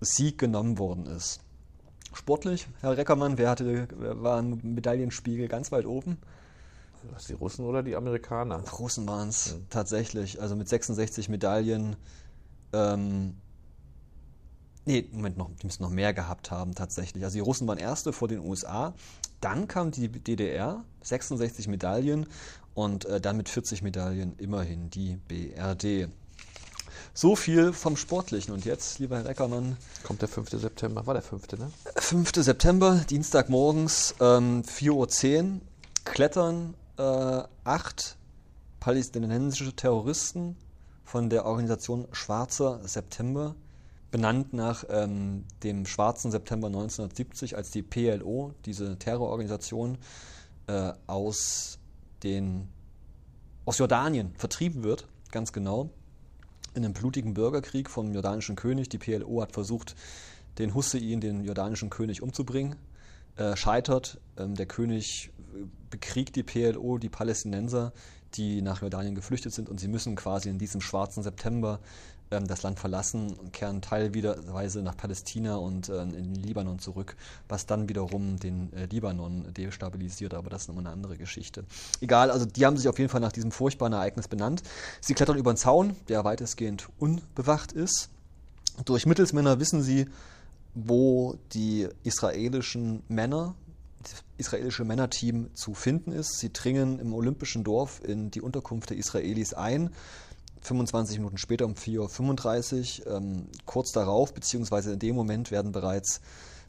[0.00, 1.40] Sieg genommen worden ist
[2.12, 3.88] sportlich, Herr Reckermann, wer hatte,
[4.22, 6.18] war ein Medaillenspiegel ganz weit oben?
[7.12, 8.62] Was, die Russen oder die Amerikaner?
[8.62, 9.66] Die Russen waren es mhm.
[9.70, 10.40] tatsächlich.
[10.40, 11.96] Also mit 66 Medaillen.
[12.72, 13.36] Ähm,
[14.84, 17.24] nee, Moment, noch, die müssen noch mehr gehabt haben tatsächlich.
[17.24, 18.94] Also die Russen waren erste vor den USA.
[19.40, 22.26] Dann kam die DDR, 66 Medaillen
[22.74, 26.10] und äh, dann mit 40 Medaillen immerhin die BRD.
[27.12, 28.54] So viel vom Sportlichen.
[28.54, 29.76] Und jetzt, lieber Herr Eckermann.
[30.04, 30.50] Kommt der 5.
[30.50, 31.06] September.
[31.06, 31.52] War der 5.
[31.58, 31.70] ne?
[31.96, 32.32] 5.
[32.36, 35.60] September, Dienstagmorgens, ähm, 4.10 Uhr,
[36.04, 38.16] klettern äh, acht
[38.78, 40.56] palästinensische Terroristen
[41.04, 43.56] von der Organisation Schwarzer September,
[44.10, 49.98] benannt nach ähm, dem Schwarzen September 1970, als die PLO, diese Terrororganisation,
[50.68, 51.78] äh, aus,
[52.22, 52.68] den,
[53.64, 55.90] aus Jordanien vertrieben wird, ganz genau
[56.74, 58.88] in einem blutigen Bürgerkrieg vom jordanischen König.
[58.88, 59.96] Die PLO hat versucht,
[60.58, 62.76] den Hussein, den jordanischen König, umzubringen.
[63.36, 64.20] Äh, scheitert.
[64.36, 65.30] Ähm, der König
[65.88, 67.92] bekriegt die PLO, die Palästinenser,
[68.34, 71.80] die nach Jordanien geflüchtet sind und sie müssen quasi in diesem schwarzen September
[72.30, 77.16] ähm, das Land verlassen und kehren teilweise nach Palästina und äh, in den Libanon zurück,
[77.48, 81.64] was dann wiederum den äh, Libanon destabilisiert, aber das ist nochmal eine andere Geschichte.
[82.00, 84.62] Egal, also die haben sich auf jeden Fall nach diesem furchtbaren Ereignis benannt.
[85.00, 88.10] Sie klettern über den Zaun, der weitestgehend unbewacht ist.
[88.84, 90.06] Durch Mittelsmänner wissen sie,
[90.74, 93.54] wo die israelischen Männer,
[94.02, 96.38] das israelische Männerteam zu finden ist.
[96.38, 99.90] Sie dringen im Olympischen Dorf in die Unterkunft der Israelis ein.
[100.62, 103.16] 25 Minuten später um 4.35 Uhr.
[103.16, 106.20] Ähm, kurz darauf, beziehungsweise in dem Moment, werden bereits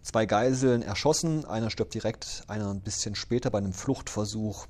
[0.02, 1.46] zwei Geiseln erschossen.
[1.46, 4.68] Einer stirbt direkt, einer ein bisschen später bei einem Fluchtversuch.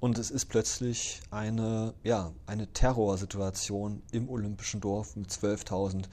[0.00, 6.06] Und es ist plötzlich eine, ja, eine Terrorsituation im Olympischen Dorf mit 12.000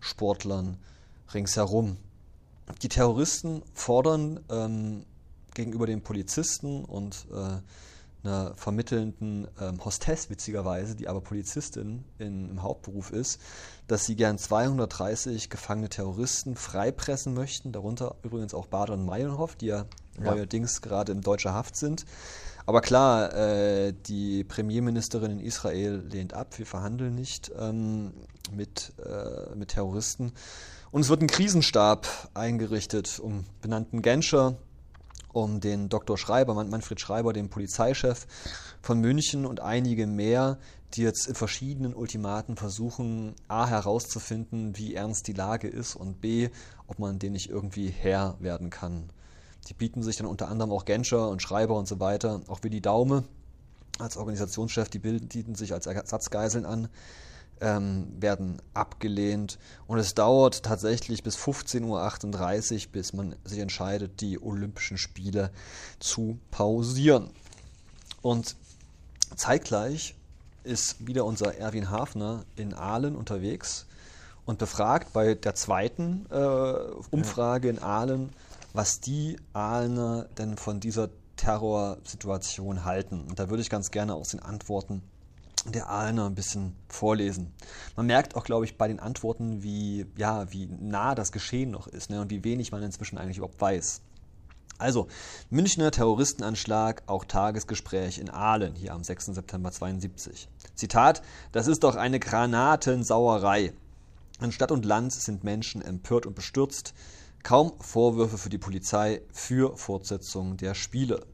[0.00, 0.78] Sportlern
[1.32, 1.98] ringsherum.
[2.82, 5.04] Die Terroristen fordern ähm,
[5.52, 7.58] gegenüber den Polizisten und äh,
[8.24, 13.40] einer vermittelnden ähm, Hostess, witzigerweise, die aber Polizistin in, im Hauptberuf ist,
[13.86, 19.66] dass sie gern 230 gefangene Terroristen freipressen möchten, darunter übrigens auch Bader und Meyerhoff, die
[19.66, 19.84] ja,
[20.16, 20.24] ja.
[20.24, 22.04] neuerdings gerade in deutscher Haft sind.
[22.66, 28.14] Aber klar, äh, die Premierministerin in Israel lehnt ab, wir verhandeln nicht ähm,
[28.50, 30.32] mit, äh, mit Terroristen.
[30.90, 34.56] Und es wird ein Krisenstab eingerichtet um benannten Genscher,
[35.34, 36.16] um den Dr.
[36.16, 38.26] Schreiber, Manfred Schreiber, den Polizeichef
[38.80, 40.58] von München und einige mehr,
[40.94, 46.50] die jetzt in verschiedenen Ultimaten versuchen, a herauszufinden, wie ernst die Lage ist und b,
[46.86, 49.10] ob man den nicht irgendwie Herr werden kann.
[49.68, 52.80] Die bieten sich dann unter anderem auch Genscher und Schreiber und so weiter, auch Willi
[52.80, 53.24] Daume
[53.98, 56.88] als Organisationschef, die bieten sich als Ersatzgeiseln an
[57.60, 59.58] ähm, werden abgelehnt.
[59.86, 65.50] Und es dauert tatsächlich bis 15.38 Uhr, bis man sich entscheidet, die Olympischen Spiele
[65.98, 67.30] zu pausieren.
[68.22, 68.56] Und
[69.36, 70.14] zeitgleich
[70.62, 73.86] ist wieder unser Erwin Hafner in Aalen unterwegs
[74.46, 76.76] und befragt bei der zweiten äh,
[77.10, 78.30] Umfrage in Aalen,
[78.72, 83.26] was die Aalener denn von dieser Terrorsituation halten.
[83.28, 85.02] Und da würde ich ganz gerne aus den Antworten
[85.64, 87.52] der Aalener ein bisschen vorlesen.
[87.96, 91.86] Man merkt auch, glaube ich, bei den Antworten, wie, ja, wie nah das Geschehen noch
[91.86, 94.02] ist ne, und wie wenig man inzwischen eigentlich überhaupt weiß.
[94.76, 95.06] Also,
[95.50, 99.26] Münchner Terroristenanschlag, auch Tagesgespräch in Aalen, hier am 6.
[99.26, 100.48] September 72.
[100.74, 103.72] Zitat, das ist doch eine Granatensauerei.
[104.40, 106.92] In Stadt und Land sind Menschen empört und bestürzt.
[107.44, 111.24] Kaum Vorwürfe für die Polizei für Fortsetzung der Spiele.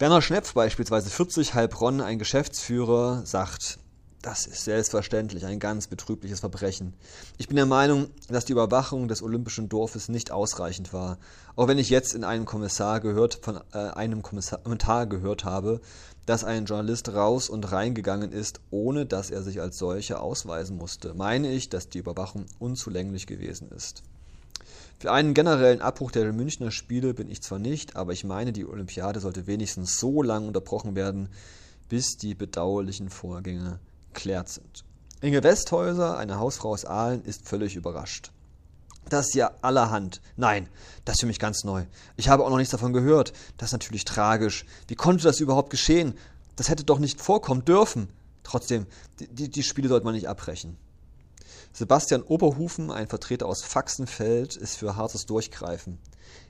[0.00, 3.78] Werner Schnepf beispielsweise 40 Heilbronn, ein Geschäftsführer, sagt,
[4.22, 6.94] das ist selbstverständlich ein ganz betrübliches Verbrechen.
[7.36, 11.18] Ich bin der Meinung, dass die Überwachung des Olympischen Dorfes nicht ausreichend war.
[11.54, 15.82] Auch wenn ich jetzt in einem Kommissar gehört, von äh, einem Kommissar, Kommentar gehört habe,
[16.24, 21.12] dass ein Journalist raus und reingegangen ist, ohne dass er sich als solcher ausweisen musste,
[21.12, 24.02] meine ich, dass die Überwachung unzulänglich gewesen ist.
[25.00, 28.66] Für einen generellen Abbruch der Münchner Spiele bin ich zwar nicht, aber ich meine, die
[28.66, 31.30] Olympiade sollte wenigstens so lange unterbrochen werden,
[31.88, 33.80] bis die bedauerlichen Vorgänge
[34.12, 34.84] klärt sind.
[35.22, 38.30] Inge Westhäuser, eine Hausfrau aus Aalen, ist völlig überrascht.
[39.08, 40.20] Das ist ja allerhand.
[40.36, 40.68] Nein,
[41.06, 41.86] das ist für mich ganz neu.
[42.18, 43.32] Ich habe auch noch nichts davon gehört.
[43.56, 44.66] Das ist natürlich tragisch.
[44.86, 46.12] Wie konnte das überhaupt geschehen?
[46.56, 48.10] Das hätte doch nicht vorkommen dürfen.
[48.42, 48.84] Trotzdem,
[49.18, 50.76] die, die Spiele sollte man nicht abbrechen.
[51.72, 55.98] Sebastian Oberhufen, ein Vertreter aus Faxenfeld, ist für hartes Durchgreifen.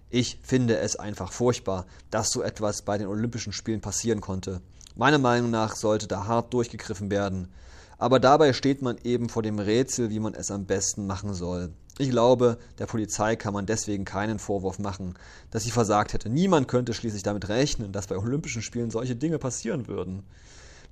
[0.08, 4.60] Ich finde es einfach furchtbar, dass so etwas bei den Olympischen Spielen passieren konnte.
[4.96, 7.48] Meiner Meinung nach sollte da hart durchgegriffen werden.
[7.98, 11.70] Aber dabei steht man eben vor dem Rätsel, wie man es am besten machen soll.
[11.98, 15.14] Ich glaube, der Polizei kann man deswegen keinen Vorwurf machen,
[15.50, 16.30] dass sie versagt hätte.
[16.30, 20.22] Niemand könnte schließlich damit rechnen, dass bei Olympischen Spielen solche Dinge passieren würden.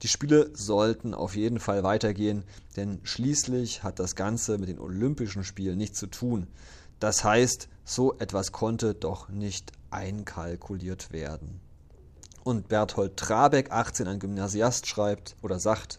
[0.03, 2.45] Die Spiele sollten auf jeden Fall weitergehen,
[2.77, 6.47] denn schließlich hat das Ganze mit den Olympischen Spielen nichts zu tun.
[7.01, 11.61] Das heißt, so etwas konnte doch nicht einkalkuliert werden.
[12.45, 15.99] Und Berthold Trabeck, 18, ein Gymnasiast, schreibt oder sagt,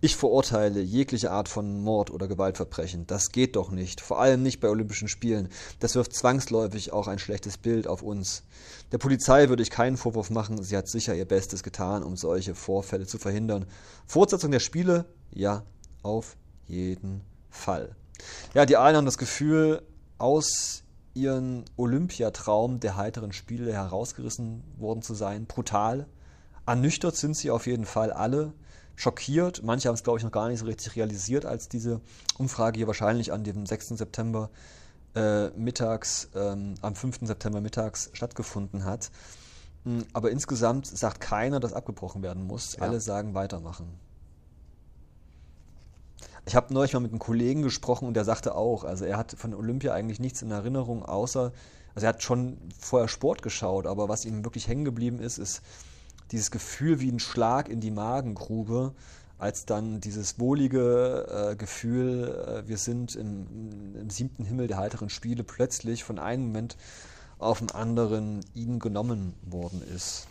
[0.00, 3.06] ich verurteile jegliche Art von Mord oder Gewaltverbrechen.
[3.06, 4.00] Das geht doch nicht.
[4.00, 5.48] Vor allem nicht bei Olympischen Spielen.
[5.80, 8.44] Das wirft zwangsläufig auch ein schlechtes Bild auf uns.
[8.92, 10.62] Der Polizei würde ich keinen Vorwurf machen.
[10.62, 13.66] Sie hat sicher ihr Bestes getan, um solche Vorfälle zu verhindern.
[14.06, 15.04] Fortsetzung der Spiele?
[15.32, 15.64] Ja,
[16.02, 16.36] auf
[16.66, 17.96] jeden Fall.
[18.54, 19.82] Ja, die einen haben das Gefühl,
[20.18, 20.84] aus
[21.14, 25.46] ihren Olympiatraum der heiteren Spiele herausgerissen worden zu sein.
[25.46, 26.06] Brutal.
[26.66, 28.52] Ernüchtert sind sie auf jeden Fall alle
[28.98, 29.62] schockiert.
[29.62, 32.00] Manche haben es, glaube ich, noch gar nicht so richtig realisiert, als diese
[32.36, 33.90] Umfrage hier wahrscheinlich an dem 6.
[33.90, 34.50] September
[35.14, 37.20] äh, mittags, ähm, am 5.
[37.22, 39.10] September mittags stattgefunden hat.
[39.84, 42.74] Hm, aber insgesamt sagt keiner, dass abgebrochen werden muss.
[42.74, 42.82] Ja.
[42.82, 43.86] Alle sagen weitermachen.
[46.44, 49.32] Ich habe neulich mal mit einem Kollegen gesprochen und der sagte auch, also er hat
[49.38, 51.52] von Olympia eigentlich nichts in Erinnerung, außer,
[51.94, 55.62] also er hat schon vorher Sport geschaut, aber was ihm wirklich hängen geblieben ist, ist
[56.32, 58.94] dieses Gefühl wie ein Schlag in die Magengrube,
[59.38, 65.10] als dann dieses wohlige äh, Gefühl, äh, wir sind im, im, siebten Himmel der heiteren
[65.10, 66.76] Spiele, plötzlich von einem Moment
[67.38, 70.26] auf den anderen ihnen genommen worden ist.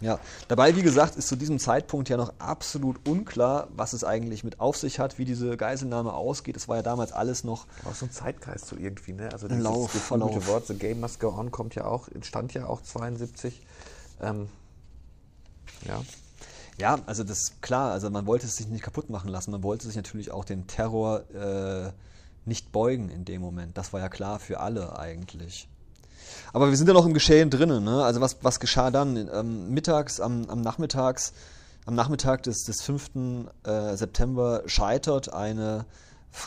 [0.00, 4.44] Ja, dabei, wie gesagt, ist zu diesem Zeitpunkt ja noch absolut unklar, was es eigentlich
[4.44, 6.56] mit auf sich hat, wie diese Geiselnahme ausgeht.
[6.56, 7.66] Es war ja damals alles noch.
[7.84, 9.28] Auch so ein Zeitgeist so irgendwie, ne?
[9.30, 10.46] Also dieses Lauf, Verlauf.
[10.46, 13.60] Wort, The Game Must Go On, kommt ja auch, entstand ja auch 72.
[14.22, 14.48] Ähm,
[15.86, 16.02] ja.
[16.78, 19.50] Ja, also das ist klar, also man wollte es sich nicht kaputt machen lassen.
[19.50, 21.92] Man wollte sich natürlich auch dem Terror äh,
[22.46, 23.76] nicht beugen in dem Moment.
[23.76, 25.68] Das war ja klar für alle eigentlich.
[26.52, 27.84] Aber wir sind ja noch im Geschehen drinnen.
[27.84, 28.02] Ne?
[28.02, 29.16] Also was, was geschah dann?
[29.16, 31.32] Ähm, mittags, am, am Nachmittags,
[31.86, 33.10] am Nachmittag des, des 5.
[33.64, 35.84] Äh, September scheitert eine,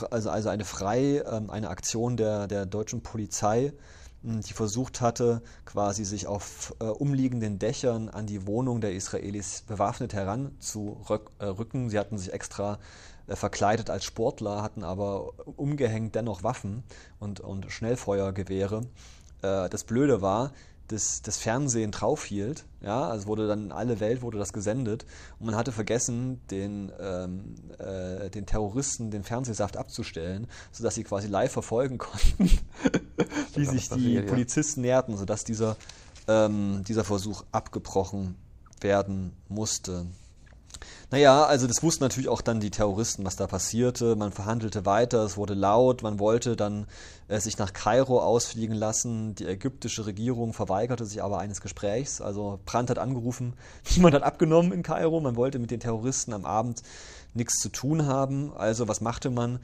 [0.10, 3.74] also, also eine frei, ähm, eine Aktion der, der deutschen Polizei,
[4.24, 10.14] die versucht hatte, quasi sich auf äh, umliegenden Dächern an die Wohnung der Israelis bewaffnet
[10.14, 11.88] heranzurücken.
[11.88, 12.80] Äh, Sie hatten sich extra
[13.28, 16.84] äh, verkleidet als Sportler, hatten aber umgehängt dennoch Waffen
[17.20, 18.88] und, und Schnellfeuergewehre
[19.42, 20.54] äh, das Blöde war,
[20.88, 22.66] dass das Fernsehen draufhielt.
[22.82, 25.06] Ja, also wurde dann in alle Welt wurde das gesendet
[25.40, 31.28] und man hatte vergessen, den, ähm, äh, den Terroristen den Fernsehsaft abzustellen, sodass sie quasi
[31.28, 32.50] live verfolgen konnten,
[33.56, 34.88] wie sich die passiert, Polizisten ja.
[34.88, 35.78] näherten, sodass dieser,
[36.28, 38.36] ähm, dieser Versuch abgebrochen
[38.82, 40.06] werden musste.
[41.14, 44.16] Naja, also das wussten natürlich auch dann die Terroristen, was da passierte.
[44.16, 46.88] Man verhandelte weiter, es wurde laut, man wollte dann
[47.28, 49.36] äh, sich nach Kairo ausfliegen lassen.
[49.36, 52.20] Die ägyptische Regierung verweigerte sich aber eines Gesprächs.
[52.20, 53.54] Also Brandt hat angerufen,
[53.96, 55.22] niemand hat abgenommen in Kairo.
[55.22, 56.82] Man wollte mit den Terroristen am Abend
[57.36, 58.52] nichts zu tun haben.
[58.58, 59.60] Also was machte man?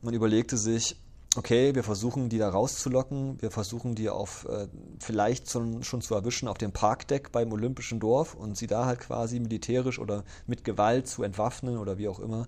[0.00, 0.96] Man überlegte sich,
[1.36, 4.68] okay, wir versuchen die da rauszulocken, wir versuchen die auf äh,
[5.00, 9.00] vielleicht schon, schon zu erwischen auf dem Parkdeck beim Olympischen Dorf und sie da halt
[9.00, 12.46] quasi militärisch oder mit Gewalt zu entwaffnen oder wie auch immer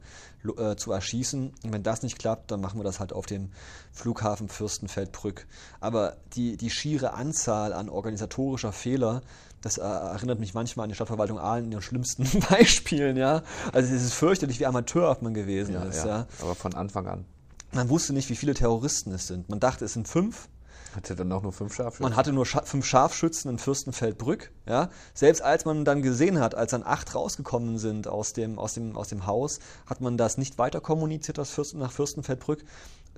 [0.57, 1.53] äh, zu erschießen.
[1.65, 3.51] Und wenn das nicht klappt, dann machen wir das halt auf dem
[3.93, 5.47] Flughafen Fürstenfeldbrück.
[5.81, 9.23] Aber die, die schiere Anzahl an organisatorischer Fehler,
[9.63, 13.43] das äh, erinnert mich manchmal an die Stadtverwaltung Aalen in den schlimmsten Beispielen, ja.
[13.73, 16.07] Also es ist fürchterlich, wie amateurhaft man gewesen ja, ist, ja.
[16.07, 16.27] ja.
[16.41, 17.25] Aber von Anfang an.
[17.73, 19.49] Man wusste nicht, wie viele Terroristen es sind.
[19.49, 20.49] Man dachte, es sind fünf.
[20.95, 22.05] Hatte dann auch nur fünf Scharfschützen?
[22.05, 24.51] Man hatte nur Scha fünf Scharfschützen in Fürstenfeldbrück.
[24.67, 24.89] Ja?
[25.13, 28.97] Selbst als man dann gesehen hat, als dann acht rausgekommen sind aus dem, aus dem,
[28.97, 32.65] aus dem Haus, hat man das nicht weiter kommuniziert aus Fürsten, nach Fürstenfeldbrück,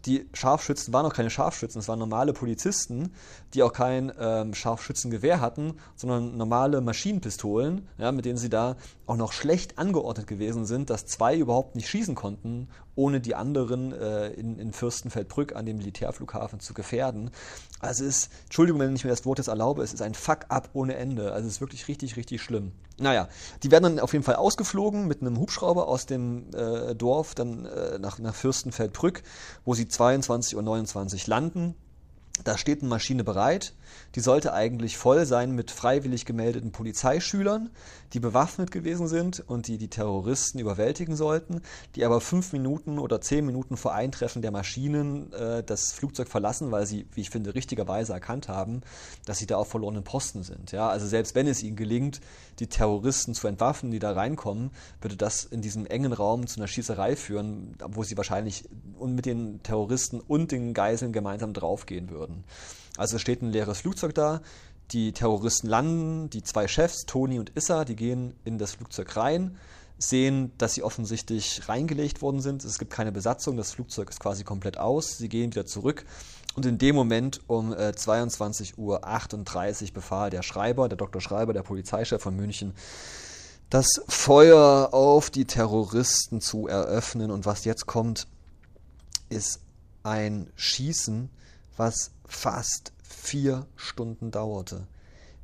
[0.06, 3.12] die Scharfschützen waren auch keine Scharfschützen, es waren normale Polizisten,
[3.54, 8.76] die auch kein ähm, Scharfschützengewehr hatten, sondern normale Maschinenpistolen, ja, mit denen sie da
[9.08, 13.92] auch noch schlecht angeordnet gewesen sind, dass zwei überhaupt nicht schießen konnten, ohne die anderen
[13.92, 17.30] äh, in, in Fürstenfeldbrück an dem Militärflughafen zu gefährden.
[17.80, 20.70] Also es ist, Entschuldigung, wenn ich mir das Wort jetzt erlaube, es ist ein Fuck-up
[20.74, 21.32] ohne Ende.
[21.32, 22.72] Also es ist wirklich richtig, richtig schlimm.
[22.98, 23.28] Naja,
[23.62, 27.64] die werden dann auf jeden Fall ausgeflogen mit einem Hubschrauber aus dem äh, Dorf dann
[27.64, 29.22] äh, nach, nach Fürstenfeldbrück,
[29.64, 31.74] wo sie 22.29 Uhr landen.
[32.44, 33.74] Da steht eine Maschine bereit.
[34.14, 37.70] Die sollte eigentlich voll sein mit freiwillig gemeldeten Polizeischülern,
[38.12, 41.60] die bewaffnet gewesen sind und die die Terroristen überwältigen sollten,
[41.94, 46.70] die aber fünf Minuten oder zehn Minuten vor Eintreffen der Maschinen äh, das Flugzeug verlassen,
[46.70, 48.80] weil sie, wie ich finde, richtigerweise erkannt haben,
[49.26, 50.72] dass sie da auf verlorenen Posten sind.
[50.72, 52.20] Ja, also selbst wenn es ihnen gelingt,
[52.58, 54.70] die Terroristen zu entwaffnen, die da reinkommen,
[55.00, 58.64] würde das in diesem engen Raum zu einer Schießerei führen, wo sie wahrscheinlich
[59.00, 62.44] mit den Terroristen und den Geiseln gemeinsam draufgehen würden.
[62.98, 64.42] Also steht ein leeres Flugzeug da,
[64.90, 69.56] die Terroristen landen, die zwei Chefs, Tony und Issa, die gehen in das Flugzeug rein,
[69.98, 72.64] sehen, dass sie offensichtlich reingelegt worden sind.
[72.64, 75.16] Es gibt keine Besatzung, das Flugzeug ist quasi komplett aus.
[75.16, 76.04] Sie gehen wieder zurück
[76.56, 81.20] und in dem Moment um äh, 22.38 Uhr befahl der Schreiber, der Dr.
[81.20, 82.74] Schreiber, der Polizeichef von München,
[83.70, 87.30] das Feuer auf die Terroristen zu eröffnen.
[87.30, 88.26] Und was jetzt kommt,
[89.28, 89.60] ist
[90.02, 91.30] ein Schießen,
[91.78, 94.86] was fast vier Stunden dauerte.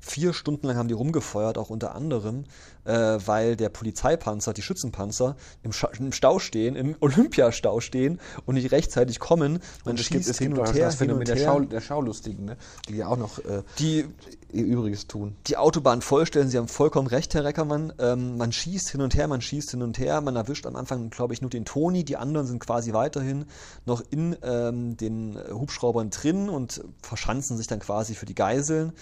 [0.07, 2.45] Vier Stunden lang haben die rumgefeuert, auch unter anderem,
[2.85, 8.71] äh, weil der Polizeipanzer, die Schützenpanzer im, im, Stau stehen, im Olympiastau stehen und nicht
[8.71, 9.61] rechtzeitig kommen.
[9.85, 12.45] Man und es schießt gibt, es hin und her, das Phänomen der, Schau, der Schaulustigen,
[12.45, 12.57] ne?
[12.87, 14.05] die ja auch noch äh, die,
[14.53, 15.37] ihr Übriges tun.
[15.47, 17.95] Die Autobahn vollstellen, Sie haben vollkommen recht, Herr Reckermann.
[17.99, 21.09] Ähm, man schießt hin und her, man schießt hin und her, man erwischt am Anfang,
[21.09, 23.47] glaube ich, nur den Toni, die anderen sind quasi weiterhin
[23.87, 28.93] noch in ähm, den Hubschraubern drin und verschanzen sich dann quasi für die Geiseln.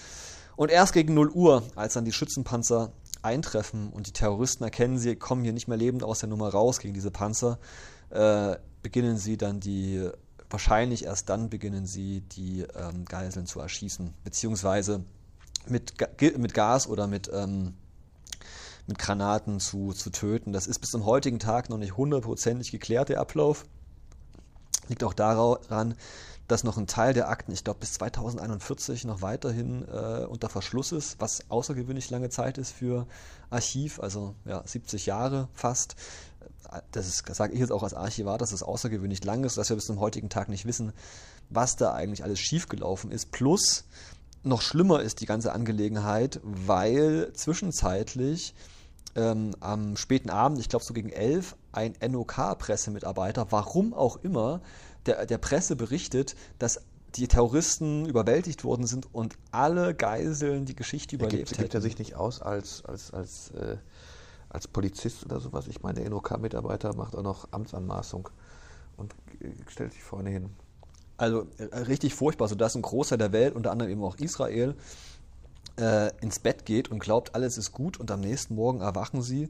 [0.55, 2.91] Und erst gegen 0 Uhr, als dann die Schützenpanzer
[3.21, 6.79] eintreffen und die Terroristen erkennen, sie kommen hier nicht mehr lebend aus der Nummer raus
[6.79, 7.57] gegen diese Panzer,
[8.09, 10.09] äh, beginnen sie dann die,
[10.49, 15.03] wahrscheinlich erst dann beginnen sie die ähm, Geiseln zu erschießen, beziehungsweise
[15.67, 15.93] mit,
[16.37, 17.73] mit Gas oder mit, ähm,
[18.85, 20.51] mit Granaten zu, zu töten.
[20.51, 23.65] Das ist bis zum heutigen Tag noch nicht hundertprozentig geklärt, der Ablauf.
[24.89, 25.95] Liegt auch daran,
[26.53, 30.91] dass noch ein Teil der Akten, ich glaube bis 2041 noch weiterhin äh, unter Verschluss
[30.91, 33.07] ist, was außergewöhnlich lange Zeit ist für
[33.49, 35.95] Archiv, also ja, 70 Jahre fast.
[36.91, 39.87] Das sage ich jetzt auch als Archivar, dass es außergewöhnlich lang ist, dass wir bis
[39.87, 40.93] zum heutigen Tag nicht wissen,
[41.49, 43.31] was da eigentlich alles schiefgelaufen ist.
[43.31, 43.85] Plus,
[44.43, 48.53] noch schlimmer ist die ganze Angelegenheit, weil zwischenzeitlich
[49.15, 54.61] ähm, am späten Abend, ich glaube so gegen elf, ein NOK-Pressemitarbeiter, warum auch immer,
[55.05, 56.81] der, der Presse berichtet, dass
[57.15, 61.99] die Terroristen überwältigt worden sind und alle Geiseln die Geschichte überlebt gibt, gibt er sich
[61.99, 63.77] nicht aus als, als, als, äh,
[64.49, 65.67] als Polizist oder sowas?
[65.67, 68.29] Ich meine, der NOK-Mitarbeiter macht auch noch Amtsanmaßung
[68.97, 69.13] und
[69.67, 70.49] stellt sich vorne hin.
[71.17, 74.75] Also äh, richtig furchtbar, sodass ein Großteil der Welt, unter anderem eben auch Israel,
[75.79, 79.49] äh, ins Bett geht und glaubt, alles ist gut und am nächsten Morgen erwachen sie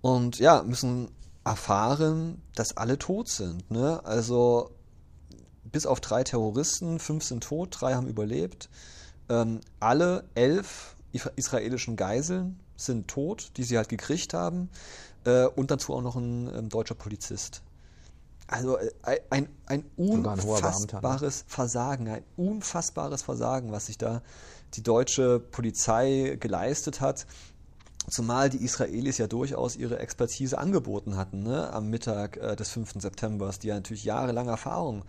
[0.00, 1.08] und ja, müssen
[1.44, 3.70] erfahren, dass alle tot sind.
[3.70, 4.04] Ne?
[4.04, 4.70] Also
[5.64, 8.68] bis auf drei Terroristen, fünf sind tot, drei haben überlebt.
[9.28, 10.96] Ähm, alle elf
[11.36, 14.68] israelischen Geiseln sind tot, die sie halt gekriegt haben.
[15.24, 17.62] Äh, und dazu auch noch ein ähm, deutscher Polizist.
[18.46, 24.22] Also äh, ein, ein unfassbares ein Versagen, ein unfassbares Versagen, was sich da
[24.74, 27.26] die deutsche Polizei geleistet hat.
[28.08, 32.94] Zumal die Israelis ja durchaus ihre Expertise angeboten hatten ne, am Mittag äh, des 5.
[32.98, 35.04] September, die ja natürlich jahrelange Erfahrung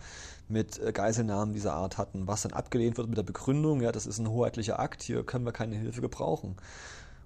[0.48, 4.06] mit äh, Geiselnahmen dieser Art hatten, was dann abgelehnt wird mit der Begründung, ja, das
[4.06, 6.56] ist ein hoheitlicher Akt, hier können wir keine Hilfe gebrauchen.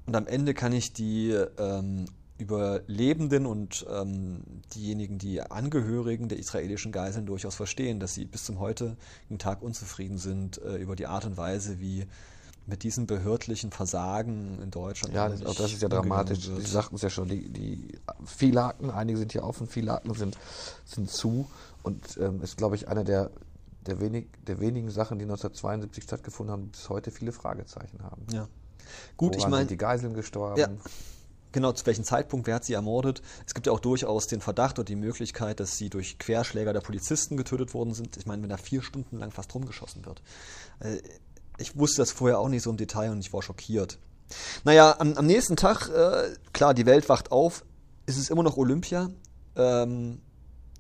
[0.07, 2.07] Und am Ende kann ich die ähm,
[2.39, 4.43] Überlebenden und ähm,
[4.75, 8.97] diejenigen, die Angehörigen der israelischen Geiseln durchaus verstehen, dass sie bis zum heutigen
[9.39, 12.07] Tag unzufrieden sind äh, über die Art und Weise, wie
[12.71, 15.15] mit diesem behördlichen Versagen in Deutschland.
[15.15, 16.39] Ja, das, auch das ist ja dramatisch.
[16.45, 20.15] Sie sagten es ja schon, die, die viele Akten, einige sind hier offen, viele Akten
[20.15, 20.39] sind,
[20.87, 21.51] sind zu
[21.83, 23.31] und ähm, ist, glaube ich, einer der,
[23.87, 28.25] der, wenig, der wenigen Sachen, die 1972 stattgefunden haben, bis heute viele Fragezeichen haben.
[28.33, 28.49] Ja.
[29.17, 29.57] Gut, Woran ich meine.
[29.63, 30.59] sind die Geiseln gestorben?
[30.59, 30.69] Ja.
[31.53, 33.23] Genau, zu welchem Zeitpunkt, wer hat sie ermordet?
[33.45, 36.81] Es gibt ja auch durchaus den Verdacht oder die Möglichkeit, dass sie durch Querschläger der
[36.81, 38.17] Polizisten getötet worden sind.
[38.17, 40.23] Ich meine, wenn da vier Stunden lang fast rumgeschossen wird.
[41.61, 43.99] Ich wusste das vorher auch nicht so im Detail und ich war schockiert.
[44.65, 47.65] Naja, am, am nächsten Tag, äh, klar, die Welt wacht auf,
[48.07, 49.11] ist es immer noch Olympia.
[49.57, 50.21] Ähm,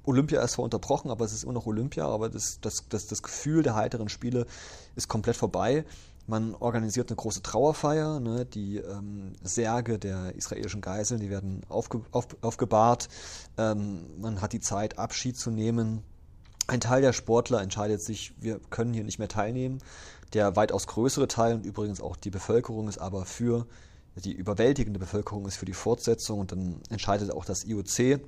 [0.04, 3.22] Olympia ist zwar unterbrochen, aber es ist immer noch Olympia, aber das, das, das, das
[3.22, 4.46] Gefühl der heiteren Spiele
[4.96, 5.84] ist komplett vorbei.
[6.26, 12.02] Man organisiert eine große Trauerfeier, ne, die ähm, Särge der israelischen Geiseln, die werden aufge,
[12.12, 13.08] auf, aufgebahrt.
[13.58, 16.02] Ähm, man hat die Zeit, Abschied zu nehmen.
[16.66, 19.78] Ein Teil der Sportler entscheidet sich, wir können hier nicht mehr teilnehmen.
[20.32, 23.66] Der weitaus größere Teil und übrigens auch die Bevölkerung ist aber für,
[24.16, 28.20] die überwältigende Bevölkerung ist für die Fortsetzung und dann entscheidet auch das IOC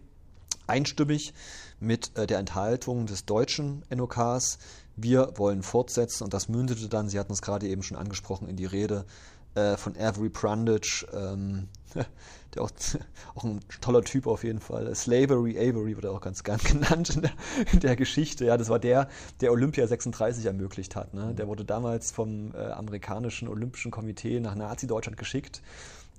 [0.66, 1.34] einstimmig
[1.80, 4.58] mit äh, der Enthaltung des deutschen NOKs.
[4.96, 8.56] Wir wollen fortsetzen und das mündete dann, Sie hatten es gerade eben schon angesprochen, in
[8.56, 9.04] die Rede
[9.54, 11.68] äh, von Avery Brundage, ähm,
[12.54, 12.70] der auch,
[13.34, 14.94] auch ein toller Typ auf jeden Fall.
[14.94, 17.32] Slavery Avery wird er auch ganz gern genannt in der,
[17.72, 18.44] in der, Geschichte.
[18.44, 19.08] Ja, das war der,
[19.40, 21.14] der Olympia 36 ermöglicht hat.
[21.14, 21.34] Ne?
[21.34, 25.62] Der wurde damals vom äh, amerikanischen Olympischen Komitee nach Nazi-Deutschland geschickt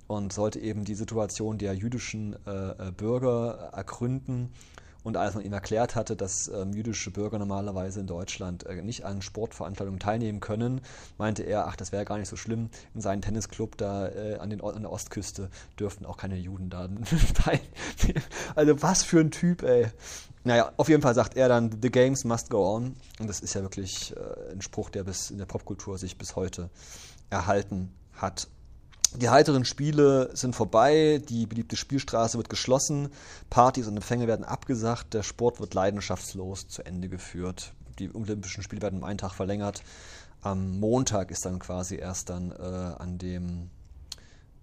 [0.06, 4.52] und sollte eben die Situation der jüdischen äh, äh Bürger ergründen
[5.04, 9.04] und als man ihm erklärt hatte, dass ähm, jüdische Bürger normalerweise in Deutschland äh, nicht
[9.04, 10.80] an Sportveranstaltungen teilnehmen können,
[11.18, 12.70] meinte er, ach, das wäre gar nicht so schlimm.
[12.94, 16.88] In seinem Tennisclub da äh, an, den, an der Ostküste dürften auch keine Juden da
[17.34, 18.24] teilnehmen.
[18.56, 19.86] Also was für ein Typ, ey.
[20.42, 22.96] Naja, auf jeden Fall sagt er dann, The Games must go on.
[23.20, 26.34] Und das ist ja wirklich äh, ein Spruch, der bis in der Popkultur sich bis
[26.34, 26.70] heute
[27.30, 28.48] erhalten hat.
[29.16, 33.10] Die heiteren Spiele sind vorbei, die beliebte Spielstraße wird geschlossen,
[33.48, 37.74] Partys und Empfänge werden abgesagt, der Sport wird leidenschaftslos zu Ende geführt.
[38.00, 39.82] Die Olympischen Spiele werden um einen Tag verlängert.
[40.40, 43.70] Am Montag ist dann quasi erst dann äh, an dem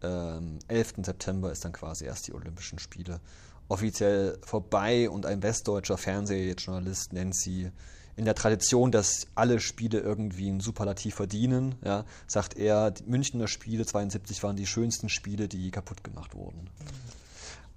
[0.04, 0.96] ähm, 11.
[1.04, 3.22] September ist dann quasi erst die Olympischen Spiele
[3.70, 7.72] offiziell vorbei und ein westdeutscher Fernsehjournalist nennt sie
[8.16, 13.48] in der Tradition, dass alle Spiele irgendwie ein Superlativ verdienen, ja, sagt er, die Münchner
[13.48, 16.70] Spiele 72 waren die schönsten Spiele, die kaputt gemacht wurden.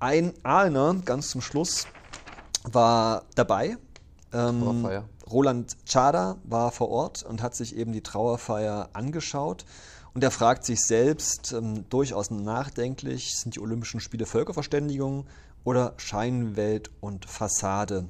[0.01, 1.86] Ein Ahlner, ganz zum Schluss,
[2.65, 3.77] war dabei.
[4.32, 4.86] Ähm,
[5.31, 9.65] Roland Chada war vor Ort und hat sich eben die Trauerfeier angeschaut.
[10.12, 15.27] Und er fragt sich selbst ähm, durchaus nachdenklich, sind die Olympischen Spiele Völkerverständigung
[15.65, 18.09] oder Scheinwelt und Fassade?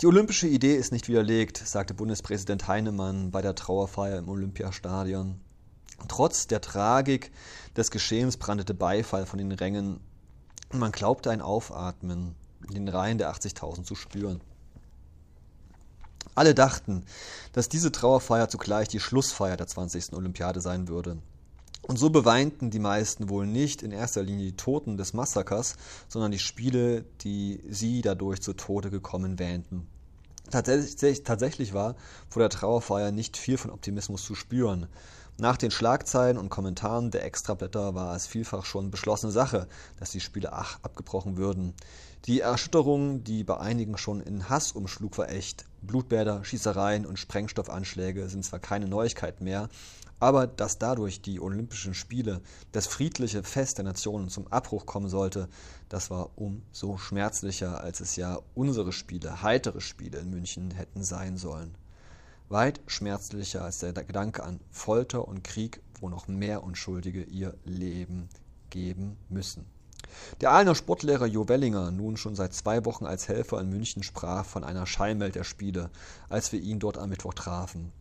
[0.00, 5.40] Die olympische Idee ist nicht widerlegt, sagte Bundespräsident Heinemann bei der Trauerfeier im Olympiastadion.
[6.08, 7.30] Trotz der Tragik
[7.76, 10.00] des Geschehens brandete Beifall von den Rängen
[10.72, 12.34] man glaubte ein Aufatmen
[12.68, 14.40] in den Reihen der 80.000 zu spüren.
[16.34, 17.04] Alle dachten,
[17.52, 20.14] dass diese Trauerfeier zugleich die Schlussfeier der 20.
[20.14, 21.18] Olympiade sein würde.
[21.86, 25.76] Und so beweinten die meisten wohl nicht in erster Linie die Toten des Massakers,
[26.08, 29.86] sondern die Spiele, die sie dadurch zu Tode gekommen wähnten.
[30.50, 31.96] Tatsächlich, tatsächlich war
[32.28, 34.86] vor der Trauerfeier nicht viel von Optimismus zu spüren.
[35.36, 39.66] Nach den Schlagzeilen und Kommentaren der Extrablätter war es vielfach schon beschlossene Sache,
[39.98, 41.74] dass die Spiele ach abgebrochen würden.
[42.26, 45.64] Die Erschütterung, die bei einigen schon in Hass umschlug, war echt.
[45.82, 49.68] Blutbäder, Schießereien und Sprengstoffanschläge sind zwar keine Neuigkeit mehr,
[50.24, 52.40] aber dass dadurch die Olympischen Spiele,
[52.72, 55.50] das friedliche Fest der Nationen zum Abbruch kommen sollte,
[55.90, 61.36] das war umso schmerzlicher, als es ja unsere Spiele, heitere Spiele in München hätten sein
[61.36, 61.74] sollen.
[62.48, 68.30] Weit schmerzlicher als der Gedanke an Folter und Krieg, wo noch mehr Unschuldige ihr Leben
[68.70, 69.66] geben müssen.
[70.40, 74.46] Der Aalener Sportlehrer Jo Wellinger, nun schon seit zwei Wochen als Helfer in München, sprach
[74.46, 75.90] von einer Scheinwelt der Spiele,
[76.30, 77.92] als wir ihn dort am Mittwoch trafen.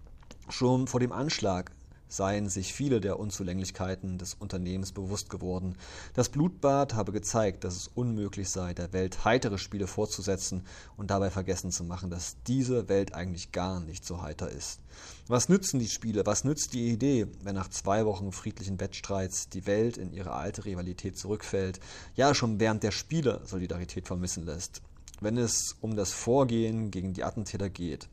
[0.48, 1.72] Schon vor dem Anschlag
[2.16, 5.76] seien sich viele der Unzulänglichkeiten des Unternehmens bewusst geworden.
[6.14, 10.64] Das Blutbad habe gezeigt, dass es unmöglich sei, der Welt heitere Spiele fortzusetzen
[10.96, 14.80] und dabei vergessen zu machen, dass diese Welt eigentlich gar nicht so heiter ist.
[15.28, 19.66] Was nützen die Spiele, was nützt die Idee, wenn nach zwei Wochen friedlichen Wettstreits die
[19.66, 21.80] Welt in ihre alte Rivalität zurückfällt,
[22.16, 24.82] ja schon während der Spiele Solidarität vermissen lässt,
[25.22, 28.08] wenn es um das Vorgehen gegen die Attentäter geht.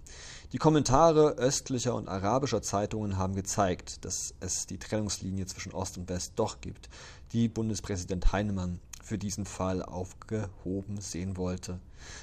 [0.53, 6.09] Die Kommentare östlicher und arabischer Zeitungen haben gezeigt, dass es die Trennungslinie zwischen Ost und
[6.09, 6.89] West doch gibt,
[7.31, 11.79] die Bundespräsident Heinemann für diesen Fall aufgehoben sehen wollte.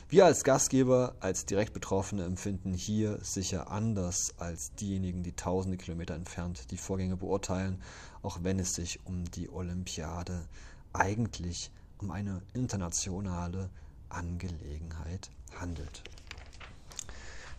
[0.09, 6.13] Wir als Gastgeber, als direkt Betroffene empfinden hier sicher anders als diejenigen, die tausende Kilometer
[6.13, 7.81] entfernt die Vorgänge beurteilen,
[8.23, 10.49] auch wenn es sich um die Olympiade
[10.91, 13.69] eigentlich um eine internationale
[14.09, 16.03] Angelegenheit handelt.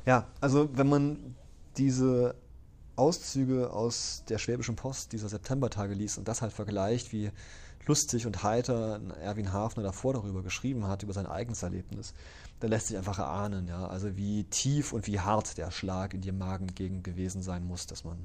[0.09, 1.37] Ja, also wenn man
[1.77, 2.35] diese
[2.97, 7.31] Auszüge aus der Schwäbischen Post dieser Septembertage liest und das halt vergleicht, wie
[7.87, 12.15] lustig und heiter Erwin Hafner davor darüber geschrieben hat, über sein eigenes Erlebnis,
[12.61, 16.23] dann lässt sich einfach erahnen, ja, also wie tief und wie hart der Schlag in
[16.23, 18.17] die Magengegend gewesen sein muss, dass man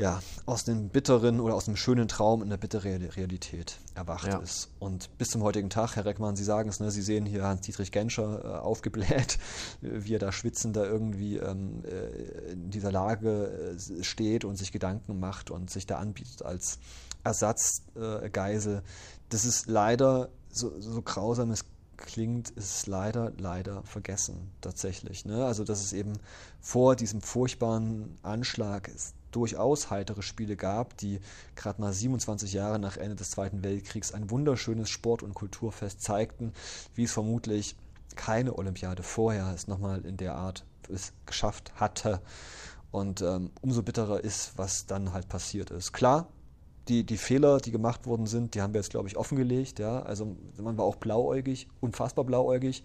[0.00, 4.38] ja, aus dem bitteren oder aus dem schönen Traum in der bitteren Realität erwacht ja.
[4.38, 4.68] ist.
[4.78, 7.92] Und bis zum heutigen Tag, Herr Reckmann, Sie sagen es, ne, Sie sehen hier Hans-Dietrich
[7.92, 9.38] Genscher äh, aufgebläht,
[9.80, 14.72] wie er da schwitzend da irgendwie ähm, äh, in dieser Lage äh, steht und sich
[14.72, 16.78] Gedanken macht und sich da anbietet als
[17.24, 18.78] Ersatzgeisel.
[18.78, 18.82] Äh,
[19.28, 21.64] das ist leider, so, so grausam es
[21.96, 25.24] klingt, ist es leider, leider vergessen, tatsächlich.
[25.26, 25.44] Ne?
[25.44, 26.14] Also, dass es eben
[26.60, 31.20] vor diesem furchtbaren Anschlag ist durchaus heitere Spiele gab, die
[31.56, 36.52] gerade mal 27 Jahre nach Ende des Zweiten Weltkriegs ein wunderschönes Sport- und Kulturfest zeigten,
[36.94, 37.76] wie es vermutlich
[38.16, 42.20] keine Olympiade vorher es nochmal in der Art es geschafft hatte.
[42.90, 45.92] Und ähm, umso bitterer ist, was dann halt passiert ist.
[45.92, 46.26] Klar,
[46.88, 49.78] die, die Fehler, die gemacht worden sind, die haben wir jetzt, glaube ich, offengelegt.
[49.78, 50.02] Ja?
[50.02, 52.82] Also man war auch blauäugig, unfassbar blauäugig.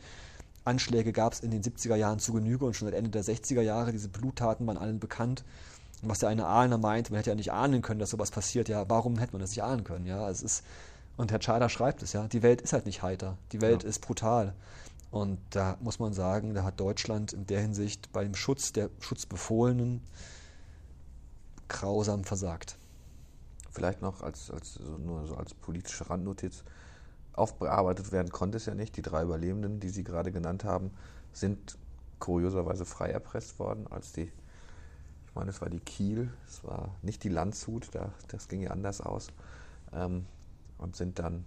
[0.63, 3.61] Anschläge gab es in den 70er Jahren zu Genüge und schon seit Ende der 60er
[3.61, 3.91] Jahre.
[3.91, 5.43] Diese Bluttaten waren allen bekannt
[6.01, 8.69] was der eine Ahner meint, man hätte ja nicht ahnen können, dass sowas passiert.
[8.69, 10.05] Ja, warum hätte man das nicht ahnen können?
[10.05, 10.63] Ja, es ist,
[11.17, 13.37] und Herr Tschada schreibt es, ja, die Welt ist halt nicht heiter.
[13.51, 13.89] Die Welt ja.
[13.89, 14.53] ist brutal.
[15.11, 20.01] Und da muss man sagen, da hat Deutschland in der Hinsicht beim Schutz der Schutzbefohlenen
[21.69, 22.77] grausam versagt.
[23.71, 26.63] Vielleicht noch als, als, nur so als politische Randnotiz.
[27.33, 28.95] Aufbearbeitet werden konnte es ja nicht.
[28.97, 30.91] Die drei Überlebenden, die Sie gerade genannt haben,
[31.33, 31.77] sind
[32.19, 34.31] kurioserweise frei erpresst worden, als die
[35.35, 38.71] ich meine, es war die Kiel, es war nicht die Landshut, da, das ging ja
[38.71, 39.27] anders aus.
[39.91, 40.25] Ähm,
[40.77, 41.43] und sind dann,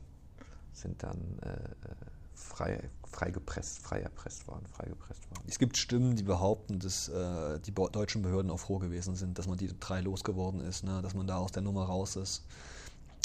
[0.74, 1.88] sind dann äh,
[2.34, 5.42] frei, frei gepresst, frei erpresst worden, freigepresst worden.
[5.46, 9.46] Es gibt Stimmen, die behaupten, dass äh, die deutschen Behörden auch froh gewesen sind, dass
[9.48, 11.00] man die drei losgeworden ist, ne?
[11.00, 12.44] dass man da aus der Nummer raus ist.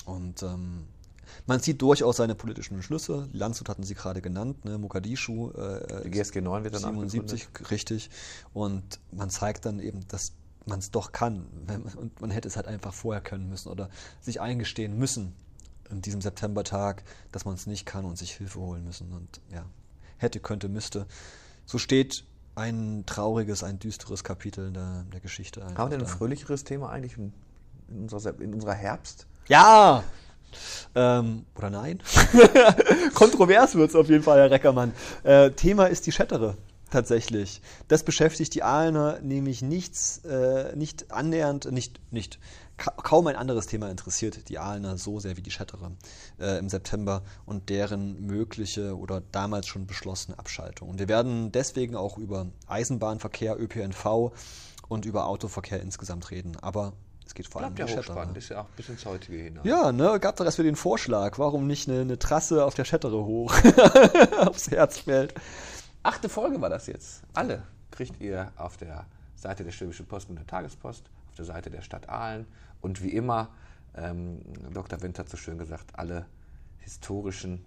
[0.06, 0.88] Und ähm,
[1.46, 3.28] man sieht durchaus seine politischen Schlüsse.
[3.34, 4.78] Landshut hatten Sie gerade genannt, ne?
[4.78, 5.52] Mogadischu.
[5.52, 8.10] Äh, die GSG 9 wird dann 77, richtig.
[8.54, 10.32] Und man zeigt dann eben, dass
[10.66, 11.48] man es doch kann.
[11.98, 13.90] Und man hätte es halt einfach vorher können müssen oder
[14.22, 15.34] sich eingestehen müssen
[15.90, 19.12] in diesem Septembertag, dass man es nicht kann und sich Hilfe holen müssen.
[19.12, 19.66] Und ja,
[20.18, 21.06] hätte, könnte, müsste.
[21.66, 22.24] So steht
[22.56, 25.64] ein trauriges, ein düsteres Kapitel in der, der Geschichte.
[25.64, 27.34] Haben wir denn ein fröhlicheres Thema eigentlich in,
[27.90, 29.28] in, unserer, in unserer Herbst?
[29.48, 30.04] Ja!
[30.94, 32.00] Ähm, oder nein?
[33.16, 34.94] Kontrovers wird es auf jeden Fall, Herr Reckermann.
[35.24, 36.56] Äh, Thema ist die Schettere.
[36.94, 37.62] Tatsächlich.
[37.88, 42.40] Das beschäftigt die Aalener nämlich nichts, äh, nicht annähernd, nicht, nicht,
[42.78, 45.92] kaum ein anderes Thema interessiert die Aalener so sehr wie die Schetterer
[46.40, 50.90] äh, im September und deren mögliche oder damals schon beschlossene Abschaltung.
[50.90, 54.32] Und wir werden deswegen auch über Eisenbahnverkehr, ÖPNV
[54.88, 56.58] und über Autoverkehr insgesamt reden.
[56.62, 56.94] Aber
[57.26, 59.38] es geht vor allem Bleibt um ja die hochspannend, ist ja auch bis ins heutige
[59.38, 59.66] hinein.
[59.66, 62.86] Ja, ne, gab doch erst wieder den Vorschlag, warum nicht eine, eine Trasse auf der
[62.86, 63.54] Schettere hoch
[64.38, 65.34] aufs Herzfeld.
[66.04, 67.24] Achte Folge war das jetzt.
[67.34, 69.06] Alle kriegt ihr auf der
[69.36, 72.46] Seite der Schwäbischen Post und der Tagespost, auf der Seite der Stadt Aalen
[72.82, 73.50] und wie immer,
[73.96, 74.42] ähm,
[74.74, 75.02] Dr.
[75.02, 76.26] Wendt hat so schön gesagt, alle
[76.80, 77.64] historischen,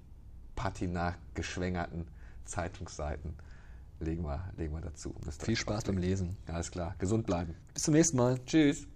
[0.55, 2.07] patina geschwängerten
[2.45, 3.35] Zeitungsseiten
[4.01, 5.15] legen wir, legen wir dazu.
[5.41, 6.37] Viel Spaß beim Lesen.
[6.47, 7.55] Alles klar, gesund bleiben.
[7.73, 8.39] Bis zum nächsten Mal.
[8.45, 8.87] Tschüss.